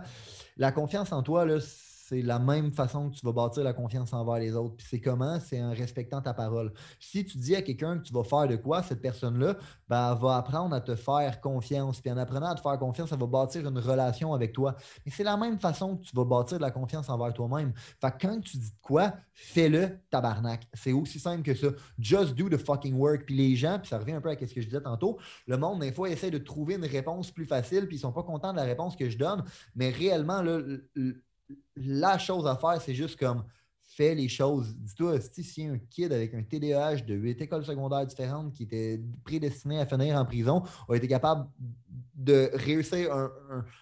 La 0.56 0.72
confiance 0.72 1.12
en 1.12 1.22
toi, 1.22 1.44
là, 1.44 1.60
c'est 1.60 1.95
la 2.12 2.38
même 2.38 2.72
façon 2.72 3.10
que 3.10 3.16
tu 3.16 3.24
vas 3.24 3.32
bâtir 3.32 3.64
la 3.64 3.72
confiance 3.72 4.12
envers 4.12 4.38
les 4.38 4.54
autres. 4.54 4.76
Puis 4.76 4.86
c'est 4.88 5.00
comment? 5.00 5.38
C'est 5.40 5.62
en 5.62 5.70
respectant 5.70 6.20
ta 6.20 6.34
parole. 6.34 6.72
Si 7.00 7.24
tu 7.24 7.38
dis 7.38 7.54
à 7.54 7.62
quelqu'un 7.62 7.98
que 7.98 8.04
tu 8.04 8.12
vas 8.12 8.24
faire 8.24 8.46
de 8.46 8.56
quoi, 8.56 8.82
cette 8.82 9.00
personne-là, 9.00 9.56
ben, 9.88 10.14
va 10.14 10.36
apprendre 10.36 10.74
à 10.74 10.80
te 10.80 10.94
faire 10.94 11.40
confiance. 11.40 12.00
Puis 12.00 12.10
en 12.10 12.16
apprenant 12.16 12.46
à 12.46 12.54
te 12.54 12.60
faire 12.60 12.78
confiance, 12.78 13.10
elle 13.12 13.18
va 13.18 13.26
bâtir 13.26 13.66
une 13.66 13.78
relation 13.78 14.34
avec 14.34 14.52
toi. 14.52 14.76
Mais 15.04 15.12
c'est 15.12 15.24
la 15.24 15.36
même 15.36 15.58
façon 15.58 15.96
que 15.96 16.04
tu 16.04 16.14
vas 16.14 16.24
bâtir 16.24 16.58
de 16.58 16.62
la 16.62 16.70
confiance 16.70 17.08
envers 17.08 17.32
toi-même. 17.32 17.72
Fait 18.00 18.10
que 18.12 18.26
quand 18.26 18.40
tu 18.40 18.58
dis 18.58 18.70
de 18.70 18.76
quoi, 18.82 19.12
fais-le, 19.32 19.98
tabarnak. 20.10 20.66
C'est 20.74 20.92
aussi 20.92 21.18
simple 21.18 21.42
que 21.42 21.54
ça. 21.54 21.68
Just 21.98 22.34
do 22.34 22.48
the 22.48 22.56
fucking 22.56 22.94
work. 22.94 23.24
Puis 23.26 23.36
les 23.36 23.56
gens, 23.56 23.78
puis 23.78 23.88
ça 23.88 23.98
revient 23.98 24.12
un 24.12 24.20
peu 24.20 24.30
à 24.30 24.34
ce 24.34 24.54
que 24.54 24.60
je 24.60 24.66
disais 24.66 24.80
tantôt, 24.80 25.18
le 25.46 25.56
monde, 25.56 25.80
des 25.80 25.92
fois, 25.92 26.08
essaie 26.08 26.30
de 26.30 26.38
trouver 26.38 26.74
une 26.74 26.84
réponse 26.84 27.30
plus 27.30 27.46
facile, 27.46 27.86
puis 27.86 27.96
ils 27.96 28.00
sont 28.00 28.12
pas 28.12 28.22
contents 28.22 28.52
de 28.52 28.58
la 28.58 28.64
réponse 28.64 28.96
que 28.96 29.10
je 29.10 29.18
donne. 29.18 29.44
Mais 29.74 29.90
réellement, 29.90 30.42
là, 30.42 30.60
la 31.76 32.18
chose 32.18 32.46
à 32.46 32.56
faire, 32.56 32.80
c'est 32.80 32.94
juste 32.94 33.18
comme 33.18 33.44
fais 33.96 34.14
les 34.14 34.28
choses. 34.28 34.74
Dis-toi, 34.76 35.18
si 35.20 35.64
un 35.64 35.78
kid 35.78 36.12
avec 36.12 36.34
un 36.34 36.42
TDAH 36.42 37.02
de 37.06 37.14
huit 37.14 37.40
écoles 37.40 37.64
secondaires 37.64 38.06
différentes 38.06 38.52
qui 38.52 38.64
était 38.64 39.00
prédestiné 39.24 39.80
à 39.80 39.86
finir 39.86 40.16
en 40.16 40.24
prison 40.24 40.62
a 40.88 40.94
été 40.94 41.08
capable 41.08 41.48
de 42.14 42.50
réussir 42.54 43.12
un, 43.14 43.30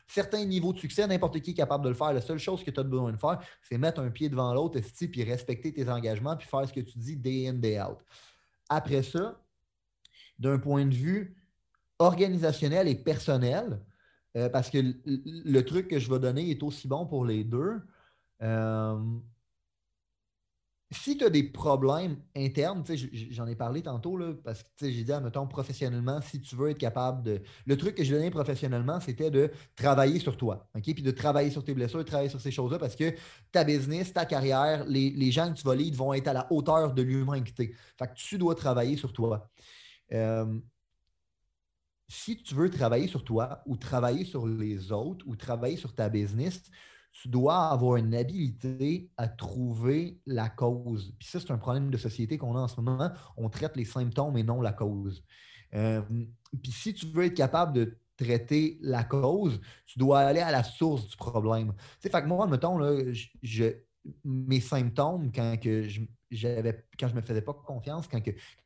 certain 0.07 0.45
niveau 0.45 0.73
de 0.73 0.79
succès, 0.79 1.07
n'importe 1.07 1.41
qui 1.41 1.51
est 1.51 1.55
capable 1.55 1.85
de 1.85 1.89
le 1.89 1.95
faire. 1.95 2.13
La 2.13 2.21
seule 2.21 2.39
chose 2.39 2.63
que 2.63 2.71
tu 2.71 2.79
as 2.79 2.85
besoin 2.85 3.13
de 3.13 3.17
faire, 3.17 3.41
c'est 3.63 3.79
mettre 3.79 4.01
un 4.01 4.11
pied 4.11 4.29
devant 4.29 4.53
l'autre, 4.55 4.79
puis 5.11 5.25
respecter 5.25 5.73
tes 5.73 5.89
engagements, 5.89 6.37
puis 6.37 6.47
faire 6.47 6.69
ce 6.69 6.73
que 6.73 6.81
tu 6.81 6.99
dis 6.99 7.17
day 7.17 7.49
in, 7.49 7.55
day 7.55 7.81
out. 7.81 7.99
Après 8.69 9.03
ça, 9.03 9.41
d'un 10.39 10.59
point 10.59 10.87
de 10.87 10.95
vue 10.95 11.37
organisationnel 11.99 12.87
et 12.87 12.95
personnel, 12.95 13.81
euh, 14.37 14.49
parce 14.49 14.71
que 14.71 14.79
le, 15.05 15.61
truc 15.63 15.89
que 15.89 15.99
je 15.99 16.11
vais 16.11 16.19
donner 16.19 16.51
est 16.51 16.63
aussi 16.63 16.89
bon 16.89 17.07
pour 17.07 17.25
les 17.25 17.45
deux. 17.45 17.81
Euh, 18.43 18.99
si 20.95 21.17
tu 21.17 21.25
as 21.25 21.31
des 21.31 21.43
problèmes 21.43 22.17
internes, 22.37 22.85
j'en 23.31 23.47
ai 23.47 23.57
parlé 23.57 23.83
tantôt, 23.83 24.17
là, 24.17 24.33
parce 24.45 24.63
que 24.63 24.91
j'ai 24.91 25.03
dit, 25.03 25.13
mettons, 25.23 25.47
professionnellement, 25.47 26.21
si 26.21 26.41
tu 26.41 26.57
veux 26.57 26.71
être 26.71 26.79
capable 26.79 27.23
de. 27.23 27.43
Le 27.67 27.77
truc 27.77 27.97
que 27.97 28.05
j'ai 28.05 28.15
donné 28.15 28.31
professionnellement, 28.31 29.01
c'était 29.01 29.31
de 29.31 29.51
travailler 29.77 30.21
sur 30.21 30.37
toi, 30.37 30.69
OK? 30.75 30.83
Puis 30.85 31.03
de 31.03 31.11
travailler 31.11 31.51
sur 31.51 31.65
tes 31.65 31.75
blessures, 31.75 31.99
de 31.99 32.05
travailler 32.05 32.29
sur 32.29 32.41
ces 32.41 32.51
choses-là, 32.51 32.79
parce 32.79 32.97
que 32.97 33.15
ta 33.51 33.65
business, 33.65 34.13
ta 34.13 34.25
carrière, 34.25 34.85
les, 34.87 35.31
gens 35.33 35.53
que 35.53 35.59
tu 35.59 35.65
vas 35.65 35.75
lead 35.75 35.95
vont 35.95 36.15
être 36.15 36.29
à 36.29 36.33
la 36.33 36.47
hauteur 36.53 36.93
de 36.95 37.03
l'humain 37.03 37.41
que 37.41 37.51
tu 37.51 37.77
Fait 37.99 38.07
que 38.07 38.15
tu 38.15 38.39
dois 38.39 38.55
travailler 38.55 38.97
sur 38.97 39.13
toi. 39.13 39.51
Euh, 40.13 40.61
si 42.15 42.37
tu 42.43 42.55
veux 42.55 42.71
travailler 42.71 43.09
sur 43.09 43.25
toi 43.25 43.63
ou 43.67 43.77
travailler 43.77 44.25
sur 44.25 44.47
les 44.47 44.93
autres 44.93 45.25
ou 45.27 45.37
travailler 45.37 45.77
sur 45.77 45.95
ta 45.95 46.09
business, 46.09 46.63
tu 47.13 47.29
dois 47.29 47.69
avoir 47.69 47.97
une 47.97 48.15
habilité 48.15 49.11
à 49.17 49.29
trouver 49.29 50.21
la 50.27 50.49
cause. 50.49 51.15
Puis 51.19 51.29
ça, 51.29 51.41
c'est 51.41 51.51
un 51.51 51.59
problème 51.59 51.91
de 51.91 51.97
société 51.97 52.39
qu'on 52.39 52.57
a 52.57 52.61
en 52.61 52.69
ce 52.69 52.81
moment. 52.81 53.11
On 53.37 53.49
traite 53.49 53.77
les 53.77 53.85
symptômes 53.85 54.37
et 54.37 54.43
non 54.43 54.61
la 54.61 54.73
cause. 54.73 55.25
Euh, 55.75 56.03
puis 56.63 56.73
si 56.73 56.95
tu 56.95 57.07
veux 57.07 57.25
être 57.25 57.35
capable 57.35 57.73
de 57.73 57.99
traiter 58.17 58.79
la 58.81 59.05
cause, 59.05 59.61
tu 59.87 59.99
dois 59.99 60.21
aller 60.21 60.41
à 60.41 60.53
la 60.53 60.63
source 60.63 61.09
du 61.09 61.17
problème. 61.17 61.73
Tu 61.77 61.83
sais, 62.01 62.11
fait 62.11 62.23
que 62.23 62.29
moi, 62.29 62.47
mettons, 62.47 62.79
là, 62.79 63.13
je, 63.43 63.65
mes 64.25 64.61
symptômes 64.61 65.31
quand 65.35 65.57
que 65.61 65.83
je, 65.83 66.01
j'avais, 66.31 66.85
quand 66.99 67.09
je 67.09 67.15
me 67.15 67.21
faisais 67.21 67.41
pas 67.41 67.55
confiance, 67.55 68.07
quand, 68.09 68.21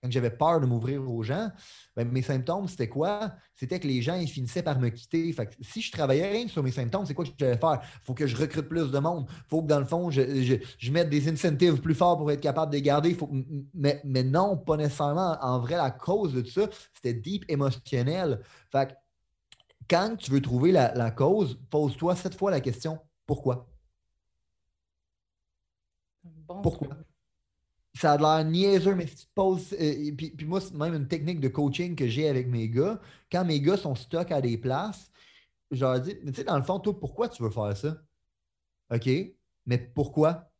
j'avais 0.04 0.30
peur 0.30 0.60
de 0.60 0.66
m'ouvrir 0.66 1.08
aux 1.08 1.22
gens, 1.22 1.50
ben, 1.96 2.08
mes 2.08 2.22
symptômes, 2.22 2.66
c'était 2.66 2.88
quoi? 2.88 3.32
C'était 3.54 3.78
que 3.78 3.86
les 3.86 4.02
gens, 4.02 4.16
ils 4.16 4.28
finissaient 4.28 4.62
par 4.62 4.78
me 4.78 4.88
quitter. 4.88 5.32
Fait 5.32 5.48
si 5.60 5.80
je 5.80 5.92
travaillais 5.92 6.30
rien 6.30 6.48
sur 6.48 6.62
mes 6.62 6.70
symptômes, 6.70 7.06
c'est 7.06 7.14
quoi 7.14 7.24
que 7.24 7.30
je 7.30 7.36
devais 7.36 7.58
faire? 7.58 7.80
Faut 8.02 8.14
que 8.14 8.26
je 8.26 8.36
recrute 8.36 8.68
plus 8.68 8.90
de 8.90 8.98
monde. 8.98 9.28
Faut 9.48 9.62
que, 9.62 9.68
dans 9.68 9.80
le 9.80 9.86
fond, 9.86 10.10
je, 10.10 10.90
mette 10.90 11.10
des 11.10 11.28
incentives 11.28 11.80
plus 11.80 11.94
forts 11.94 12.18
pour 12.18 12.30
être 12.32 12.40
capable 12.40 12.72
de 12.72 12.76
les 12.76 12.82
garder. 12.82 13.14
Faut, 13.14 13.30
mais, 13.74 14.00
mais 14.04 14.24
non, 14.24 14.56
pas 14.56 14.76
nécessairement. 14.76 15.36
En 15.40 15.60
vrai, 15.60 15.76
la 15.76 15.90
cause 15.90 16.34
de 16.34 16.40
tout 16.40 16.50
ça, 16.50 16.68
c'était 16.94 17.14
deep 17.14 17.44
émotionnel. 17.48 18.40
Fait 18.70 18.96
quand 19.88 20.16
tu 20.18 20.30
veux 20.30 20.42
trouver 20.42 20.70
la, 20.70 20.92
la 20.94 21.10
cause, 21.10 21.58
pose-toi 21.70 22.14
cette 22.14 22.34
fois 22.34 22.50
la 22.50 22.60
question 22.60 22.98
pourquoi? 23.28 23.68
Pourquoi? 26.62 26.88
ça 27.94 28.12
a 28.12 28.16
l'air 28.18 28.44
niaiseux, 28.50 28.94
mais 28.94 29.06
si 29.06 29.16
tu 29.16 29.26
te 29.26 29.32
poses. 29.34 29.72
euh, 29.74 30.12
puis, 30.16 30.30
puis 30.30 30.46
moi, 30.46 30.60
c'est 30.60 30.74
même 30.74 30.94
une 30.94 31.08
technique 31.08 31.40
de 31.40 31.48
coaching 31.48 31.96
que 31.96 32.06
j'ai 32.08 32.28
avec 32.28 32.46
mes 32.48 32.68
gars. 32.68 33.00
Quand 33.30 33.44
mes 33.44 33.60
gars 33.60 33.76
sont 33.76 33.94
stuck 33.94 34.30
à 34.30 34.40
des 34.40 34.56
places, 34.58 35.10
je 35.70 35.80
leur 35.84 36.00
dis, 36.00 36.16
mais 36.24 36.32
tu 36.32 36.38
sais, 36.38 36.44
dans 36.44 36.56
le 36.56 36.62
fond, 36.64 36.80
toi, 36.80 36.98
pourquoi 36.98 37.28
tu 37.28 37.42
veux 37.42 37.50
faire 37.50 37.76
ça? 37.76 37.96
OK, 38.90 39.08
mais 39.66 39.78
pourquoi? 39.78 40.50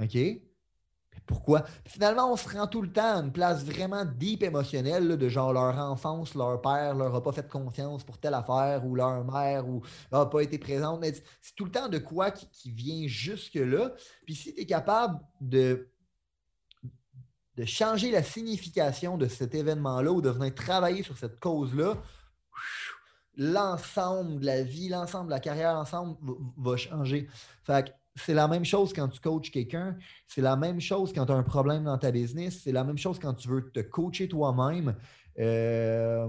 OK? 0.00 0.16
Pourquoi? 1.26 1.64
Finalement, 1.86 2.32
on 2.32 2.36
se 2.36 2.48
rend 2.48 2.66
tout 2.66 2.82
le 2.82 2.92
temps 2.92 3.16
à 3.16 3.20
une 3.20 3.32
place 3.32 3.64
vraiment 3.64 4.04
deep 4.04 4.42
émotionnelle, 4.42 5.06
là, 5.06 5.16
de 5.16 5.28
genre 5.28 5.52
leur 5.52 5.78
enfance, 5.78 6.34
leur 6.34 6.60
père 6.60 6.94
leur 6.94 7.14
a 7.14 7.22
pas 7.22 7.32
fait 7.32 7.48
confiance 7.48 8.04
pour 8.04 8.18
telle 8.18 8.34
affaire, 8.34 8.84
ou 8.84 8.94
leur 8.94 9.24
mère, 9.24 9.68
ou 9.68 9.82
n'a 10.10 10.26
pas 10.26 10.40
été 10.40 10.58
présente. 10.58 11.04
C'est 11.40 11.54
tout 11.54 11.64
le 11.64 11.70
temps 11.70 11.88
de 11.88 11.98
quoi 11.98 12.30
qui, 12.30 12.48
qui 12.50 12.70
vient 12.70 13.06
jusque-là. 13.06 13.92
Puis 14.24 14.34
si 14.34 14.54
tu 14.54 14.60
es 14.60 14.66
capable 14.66 15.20
de, 15.40 15.88
de 17.56 17.64
changer 17.64 18.10
la 18.10 18.22
signification 18.22 19.16
de 19.16 19.26
cet 19.28 19.54
événement-là 19.54 20.10
ou 20.10 20.20
de 20.22 20.30
venir 20.30 20.54
travailler 20.54 21.02
sur 21.02 21.16
cette 21.16 21.38
cause-là, 21.38 21.96
l'ensemble 23.36 24.40
de 24.40 24.46
la 24.46 24.62
vie, 24.62 24.88
l'ensemble 24.88 25.26
de 25.26 25.32
la 25.32 25.40
carrière 25.40 25.76
ensemble 25.76 26.16
va, 26.20 26.34
va 26.58 26.76
changer. 26.76 27.28
Fait 27.64 27.86
que 27.86 28.01
c'est 28.14 28.34
la 28.34 28.48
même 28.48 28.64
chose 28.64 28.92
quand 28.92 29.08
tu 29.08 29.20
coaches 29.20 29.50
quelqu'un, 29.50 29.96
c'est 30.26 30.42
la 30.42 30.56
même 30.56 30.80
chose 30.80 31.12
quand 31.14 31.26
tu 31.26 31.32
as 31.32 31.36
un 31.36 31.42
problème 31.42 31.84
dans 31.84 31.98
ta 31.98 32.10
business, 32.10 32.60
c'est 32.62 32.72
la 32.72 32.84
même 32.84 32.98
chose 32.98 33.18
quand 33.18 33.34
tu 33.34 33.48
veux 33.48 33.70
te 33.70 33.80
coacher 33.80 34.28
toi-même. 34.28 34.94
Euh, 35.38 36.28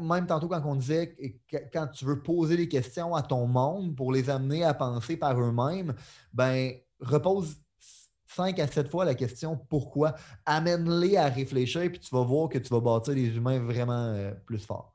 même 0.00 0.26
tantôt 0.26 0.48
quand 0.48 0.62
on 0.64 0.76
disait 0.76 1.14
que 1.46 1.56
quand 1.70 1.88
tu 1.88 2.06
veux 2.06 2.22
poser 2.22 2.56
des 2.56 2.68
questions 2.68 3.14
à 3.14 3.22
ton 3.22 3.46
monde 3.46 3.94
pour 3.94 4.12
les 4.12 4.30
amener 4.30 4.64
à 4.64 4.72
penser 4.72 5.18
par 5.18 5.38
eux-mêmes, 5.38 5.94
ben 6.32 6.72
repose 7.00 7.56
5 8.26 8.58
à 8.58 8.66
7 8.66 8.88
fois 8.88 9.04
la 9.04 9.14
question 9.14 9.56
pourquoi? 9.68 10.14
Amène-les 10.46 11.16
à 11.18 11.28
réfléchir, 11.28 11.82
puis 11.90 12.00
tu 12.00 12.14
vas 12.14 12.22
voir 12.22 12.48
que 12.48 12.58
tu 12.58 12.68
vas 12.70 12.80
bâtir 12.80 13.14
des 13.14 13.36
humains 13.36 13.58
vraiment 13.58 14.06
euh, 14.06 14.32
plus 14.46 14.64
forts. 14.64 14.93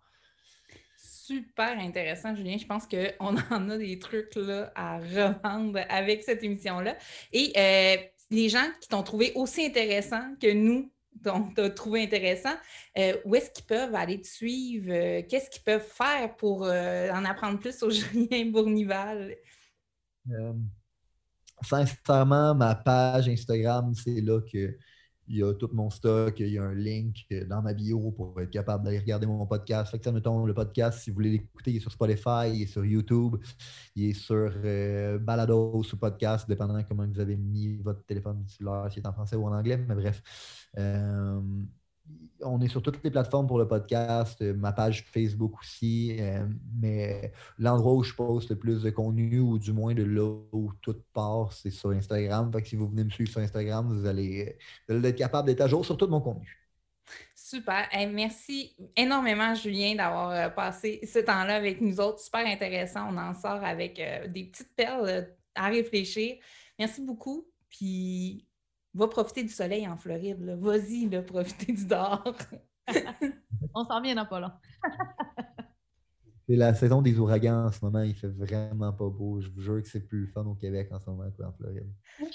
Super 1.30 1.78
intéressant, 1.78 2.36
Julien. 2.36 2.58
Je 2.58 2.66
pense 2.66 2.88
qu'on 2.88 3.38
en 3.52 3.70
a 3.70 3.78
des 3.78 4.00
trucs 4.00 4.34
là, 4.36 4.72
à 4.74 4.98
revendre 4.98 5.80
avec 5.88 6.24
cette 6.24 6.44
émission-là. 6.44 6.98
Et 7.32 7.54
euh, 7.56 7.98
les 8.32 8.50
gens 8.50 8.68
qui 8.82 8.90
t'ont 8.90 9.04
trouvé 9.04 9.34
aussi 9.36 9.64
intéressant 9.64 10.34
que 10.42 10.52
nous, 10.52 10.92
t'ont 11.24 11.54
trouvé 11.76 12.02
intéressant, 12.02 12.56
euh, 12.98 13.16
où 13.26 13.36
est-ce 13.36 13.52
qu'ils 13.52 13.66
peuvent 13.66 13.94
aller 13.94 14.20
te 14.20 14.26
suivre? 14.26 14.92
Euh, 14.92 15.22
Qu'est-ce 15.30 15.52
qu'ils 15.52 15.62
peuvent 15.62 15.88
faire 15.88 16.36
pour 16.36 16.64
en 16.64 17.26
apprendre 17.26 17.60
plus 17.60 17.78
sur 17.78 17.92
Julien 17.92 18.46
Bournival? 18.46 19.36
Sincèrement, 21.62 22.56
ma 22.56 22.74
page 22.74 23.30
Instagram, 23.30 23.94
c'est 23.94 24.22
là 24.22 24.42
que 24.52 24.76
il 25.30 25.38
y 25.38 25.44
a 25.44 25.54
tout 25.54 25.70
mon 25.74 25.92
stock, 25.92 26.40
il 26.40 26.50
y 26.50 26.58
a 26.58 26.64
un 26.64 26.74
link 26.74 27.28
dans 27.48 27.62
ma 27.62 27.74
bio 27.74 28.12
pour 28.12 28.42
être 28.42 28.50
capable 28.50 28.84
d'aller 28.84 29.00
regarder 29.00 29.28
mon 29.28 29.46
podcast. 29.46 29.92
Fait 29.92 30.00
que 30.00 30.04
ça, 30.04 30.12
mettons, 30.12 30.44
le 30.44 30.54
podcast, 30.56 31.00
si 31.00 31.12
vous 31.12 31.16
voulez 31.16 31.30
l'écouter, 31.30 31.72
il 31.72 31.78
est 31.78 31.80
sur 31.80 31.92
Spotify, 31.92 32.52
il 32.52 32.64
est 32.64 32.68
sur 32.68 32.84
YouTube, 32.84 33.36
il 33.96 34.10
est 34.10 34.14
sur 34.14 34.52
euh, 34.66 35.20
Balado 35.20 35.72
ou 35.76 35.98
podcast, 35.98 36.50
dépendant 36.50 36.82
comment 36.84 37.06
vous 37.06 37.20
avez 37.20 37.38
mis 37.38 37.78
votre 37.78 38.04
téléphone 38.06 38.44
si 38.48 38.64
c'est 38.90 39.06
en 39.06 39.14
français 39.14 39.36
ou 39.36 39.46
en 39.46 39.54
anglais, 39.54 39.78
mais 39.78 39.96
bref. 39.96 40.22
Euh, 40.78 41.40
on 42.42 42.62
est 42.62 42.68
sur 42.68 42.82
toutes 42.82 43.04
les 43.04 43.12
plateformes 43.12 43.48
pour 43.48 43.58
le 43.58 43.68
podcast, 43.68 44.42
euh, 44.42 44.54
ma 44.54 44.72
page 44.72 45.06
Facebook 45.12 45.60
aussi, 45.60 46.18
euh, 46.20 46.46
mais 46.82 47.32
l'endroit 47.58 47.94
où 47.94 48.04
je 48.04 48.14
poste 48.14 48.50
le 48.50 48.58
plus 48.58 48.84
de 48.84 48.90
contenu, 48.90 49.40
ou 49.40 49.60
du 49.60 49.74
moins 49.74 49.94
de 49.94 50.04
là 50.04 50.42
où 50.52 50.72
tout 50.82 50.96
part, 51.14 51.54
c'est 51.54 51.72
sur 51.72 51.92
Instagram. 51.92 52.52
Fait 52.52 52.62
que 52.62 52.68
si 52.68 52.76
vous 52.76 52.88
venez 52.88 53.04
me 53.04 53.10
suivre 53.10 53.30
sur 53.30 53.42
Instagram, 53.42 53.88
vous 53.88 54.06
allez, 54.06 54.58
être 54.88 55.16
capable 55.16 55.48
d'être 55.48 55.62
à 55.62 55.68
jour 55.68 55.86
sur 55.86 55.98
tout 55.98 56.08
mon 56.08 56.22
contenu. 56.22 56.56
Super. 57.36 57.88
Merci 58.12 58.76
énormément, 58.96 59.56
Julien, 59.56 59.96
d'avoir 59.96 60.30
euh, 60.30 60.50
passé 60.50 61.00
ce 61.04 61.20
temps-là 61.20 61.56
avec 61.56 61.82
nous 61.82 62.00
autres. 62.00 62.20
Super 62.20 62.46
intéressant. 62.46 63.12
On 63.12 63.18
en 63.18 63.34
sort 63.34 63.64
avec 63.64 64.00
des 64.28 64.44
petites 64.46 64.76
perles 64.76 65.28
à 65.56 65.68
réfléchir. 65.68 66.38
Merci 66.78 67.02
beaucoup. 67.02 67.48
Puis, 67.70 68.49
va 69.00 69.08
profiter 69.08 69.44
du 69.44 69.50
soleil 69.50 69.88
en 69.88 69.98
Floride. 69.98 70.42
là. 70.42 70.56
Vas-y, 70.56 71.10
là, 71.10 71.22
profiter 71.24 71.74
du 71.74 71.86
dehors. 71.88 72.36
On 73.74 73.84
s'en 73.86 74.02
vient 74.02 74.16
dans 74.16 74.26
pas 74.26 74.40
long. 74.40 74.52
C'est 76.48 76.56
la 76.56 76.74
saison 76.74 77.02
des 77.04 77.18
ouragans 77.20 77.68
en 77.68 77.72
ce 77.72 77.84
moment. 77.86 78.02
Il 78.02 78.16
fait 78.16 78.28
vraiment 78.30 78.92
pas 78.92 79.08
beau. 79.10 79.40
Je 79.40 79.50
vous 79.50 79.62
jure 79.62 79.84
que 79.84 79.88
c'est 79.88 80.00
plus 80.00 80.22
le 80.22 80.28
fun 80.28 80.44
au 80.46 80.56
Québec 80.56 80.90
en 80.92 81.00
ce 81.00 81.08
moment 81.10 81.30
qu'en 81.38 81.52
Floride. 81.54 81.92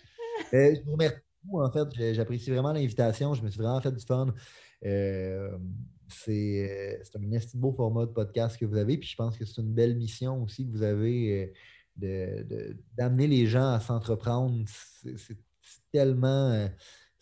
Euh, 0.53 0.75
je 0.75 0.83
vous 0.85 0.93
remercie 0.93 1.21
beaucoup, 1.45 1.63
en 1.63 1.71
fait. 1.71 2.13
J'apprécie 2.13 2.51
vraiment 2.51 2.73
l'invitation. 2.73 3.35
Je 3.35 3.43
me 3.43 3.49
suis 3.51 3.59
vraiment 3.61 3.81
fait 3.81 3.93
du 3.93 4.05
fun. 4.05 4.35
Euh, 4.85 5.57
c'est 6.09 7.01
c'est 7.05 7.17
un 7.17 7.59
beau 7.59 7.73
format 7.73 8.05
de 8.07 8.11
podcast 8.11 8.57
que 8.59 8.65
vous 8.65 8.77
avez. 8.77 8.99
Puis 8.99 9.09
je 9.09 9.17
pense 9.17 9.39
que 9.39 9.45
c'est 9.45 9.61
une 9.61 9.73
belle 9.73 9.97
mission 9.97 10.43
aussi 10.43 10.67
que 10.67 10.73
vous 10.73 10.83
avez 10.83 11.45
euh, 11.45 11.53
de- 11.97 12.43
de- 12.43 12.77
d'amener 12.95 13.27
les 13.29 13.47
gens 13.47 13.69
à 13.73 13.81
s'entreprendre. 13.81 14.65
C'est 14.69 15.39
tellement. 15.95 16.51
euh, 16.51 16.69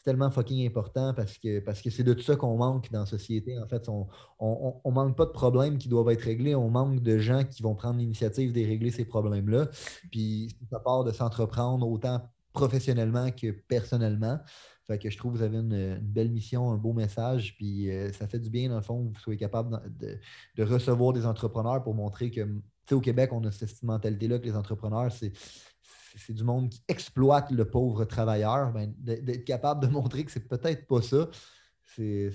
tellement 0.05 0.31
fucking 0.31 0.67
important 0.67 1.15
parce 1.15 1.39
que 1.39 1.61
parce 1.61 1.81
que 1.81 1.91
c'est 1.91 2.03
de 2.03 2.13
tout 2.13 2.23
ça 2.23 2.37
qu'on 2.37 2.57
manque 2.57 2.91
dans 2.91 3.01
la 3.01 3.07
société. 3.07 3.59
En 3.59 3.67
fait, 3.67 3.89
on, 3.89 4.09
on, 4.39 4.91
manque 4.91 5.17
pas 5.17 5.27
de 5.27 5.31
problèmes 5.31 5.79
qui 5.79 5.89
doivent 5.89 6.11
être 6.11 6.23
réglés, 6.23 6.55
on 6.55 6.71
manque 6.71 7.01
de 7.01 7.19
gens 7.19 7.45
qui 7.45 7.63
vont 7.63 7.75
prendre 7.75 7.99
l'initiative 7.99 8.53
de 8.53 8.61
régler 8.61 8.91
ces 8.91 9.05
problèmes-là. 9.05 9.69
Puis 10.11 10.57
ça 10.71 10.81
part 10.81 11.05
de 11.05 11.13
s'entreprendre 11.13 11.89
autant 11.89 12.21
professionnellement 12.53 13.31
que 13.31 13.51
personnellement. 13.51 14.39
Fait 14.87 14.99
que 14.99 15.09
je 15.09 15.17
trouve 15.17 15.35
que 15.35 15.39
vous 15.39 15.45
avez 15.45 15.59
une, 15.59 15.99
belle 16.01 16.31
mission, 16.31 16.73
un 16.73 16.77
beau 16.77 16.93
message, 16.93 17.55
puis 17.57 17.89
euh, 17.89 18.13
ça 18.13 18.27
fait 18.27 18.41
du 18.41 18.51
bien, 18.51 18.69
dans 18.69 18.77
le 18.77 18.83
fond, 18.83 19.07
que 19.07 19.15
vous 19.15 19.21
soyez 19.21 19.39
capable 19.39 19.81
de, 20.01 20.19
de 20.57 20.63
recevoir 20.65 21.13
des 21.13 21.25
entrepreneurs 21.25 21.85
pour 21.85 21.95
montrer 21.95 22.33
que, 22.33 22.41
tu 22.41 22.61
sais, 22.89 22.95
au 22.97 23.01
Québec, 23.01 23.31
on 23.33 23.45
a 23.45 23.53
cette 23.53 23.81
mentalité-là 23.85 24.41
que 24.41 24.45
les 24.45 24.57
entrepreneurs, 24.57 25.13
c'est 25.13 25.33
c'est 26.19 26.33
du 26.33 26.45
monde 26.45 26.69
qui 26.71 26.83
exploite 26.89 27.51
le 27.51 27.65
pauvre 27.69 28.05
travailleur, 28.05 28.73
ben, 28.73 28.93
de- 28.99 29.17
d'être 29.17 29.45
capable 29.45 29.87
de 29.87 29.93
montrer 29.93 30.25
que 30.25 30.31
c'est 30.33 30.49
peut-être 30.49 30.87
pas 30.87 31.03
ça. 31.03 31.29
C'est 31.85 32.31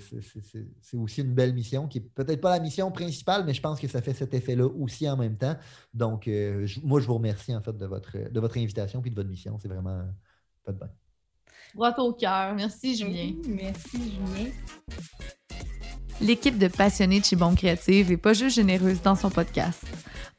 aussi 0.94 1.20
une 1.22 1.34
belle 1.34 1.52
mission 1.52 1.88
qui 1.88 1.98
est 1.98 2.08
peut-être 2.14 2.40
pas 2.40 2.50
la 2.50 2.60
mission 2.60 2.90
principale, 2.92 3.44
mais 3.44 3.54
je 3.54 3.60
pense 3.60 3.80
que 3.80 3.88
ça 3.88 4.00
fait 4.00 4.14
cet 4.14 4.32
effet-là 4.34 4.66
aussi 4.66 5.08
en 5.08 5.16
même 5.16 5.36
temps. 5.36 5.56
Donc, 5.92 6.28
euh, 6.28 6.64
je- 6.66 6.80
moi, 6.80 7.00
je 7.00 7.06
vous 7.06 7.14
remercie 7.14 7.54
en 7.54 7.60
fait 7.60 7.76
de 7.76 7.86
votre, 7.86 8.16
de 8.30 8.40
votre 8.40 8.56
invitation 8.56 9.02
et 9.04 9.10
de 9.10 9.14
votre 9.16 9.28
mission. 9.28 9.58
C'est 9.58 9.68
vraiment 9.68 10.04
fait 10.64 10.72
bien. 10.72 10.88
Droit 11.74 11.94
au 11.98 12.12
cœur. 12.14 12.54
Merci, 12.54 12.96
Julien. 12.96 13.34
Merci, 13.48 14.12
Julien. 14.12 14.50
L'équipe 16.20 16.58
de 16.58 16.66
passionnés 16.66 17.20
de 17.20 17.24
chez 17.24 17.36
Bombe 17.36 17.54
Créative 17.54 18.10
est 18.10 18.16
pas 18.16 18.32
juste 18.32 18.56
généreuse 18.56 19.00
dans 19.02 19.14
son 19.14 19.30
podcast. 19.30 19.84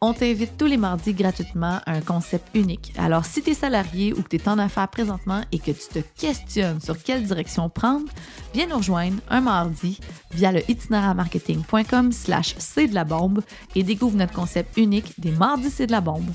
On 0.02 0.14
t'invite 0.14 0.58
tous 0.58 0.66
les 0.66 0.78
mardis 0.78 1.14
gratuitement 1.14 1.80
à 1.86 1.92
un 1.92 2.02
concept 2.02 2.48
unique. 2.54 2.94
Alors, 2.98 3.26
si 3.26 3.42
tu 3.42 3.52
es 3.52 3.54
salarié 3.54 4.14
ou 4.14 4.22
que 4.22 4.30
tu 4.30 4.36
es 4.36 4.50
en 4.50 4.60
affaires 4.60 4.90
présentement 4.90 5.42
et 5.54 5.60
que 5.60 5.72
tu 5.72 5.88
te 5.90 6.00
questionnes 6.20 6.82
sur 6.82 7.02
quelle 7.02 7.24
direction 7.24 7.70
prendre, 7.70 8.08
viens 8.54 8.68
nous 8.68 8.78
rejoindre 8.78 9.22
un 9.30 9.42
mardi 9.42 10.00
via 10.32 10.52
le 10.52 10.70
itinéramarketing.com 10.70 12.12
slash 12.12 12.56
c'est 12.58 12.88
de 12.88 12.96
la 12.96 13.06
bombe 13.06 13.42
et 13.76 13.84
découvre 13.84 14.18
notre 14.18 14.34
concept 14.34 14.78
unique 14.78 15.20
des 15.20 15.32
mardis 15.32 15.70
c'est 15.70 15.88
de 15.88 15.92
la 15.92 16.02
bombe. 16.02 16.30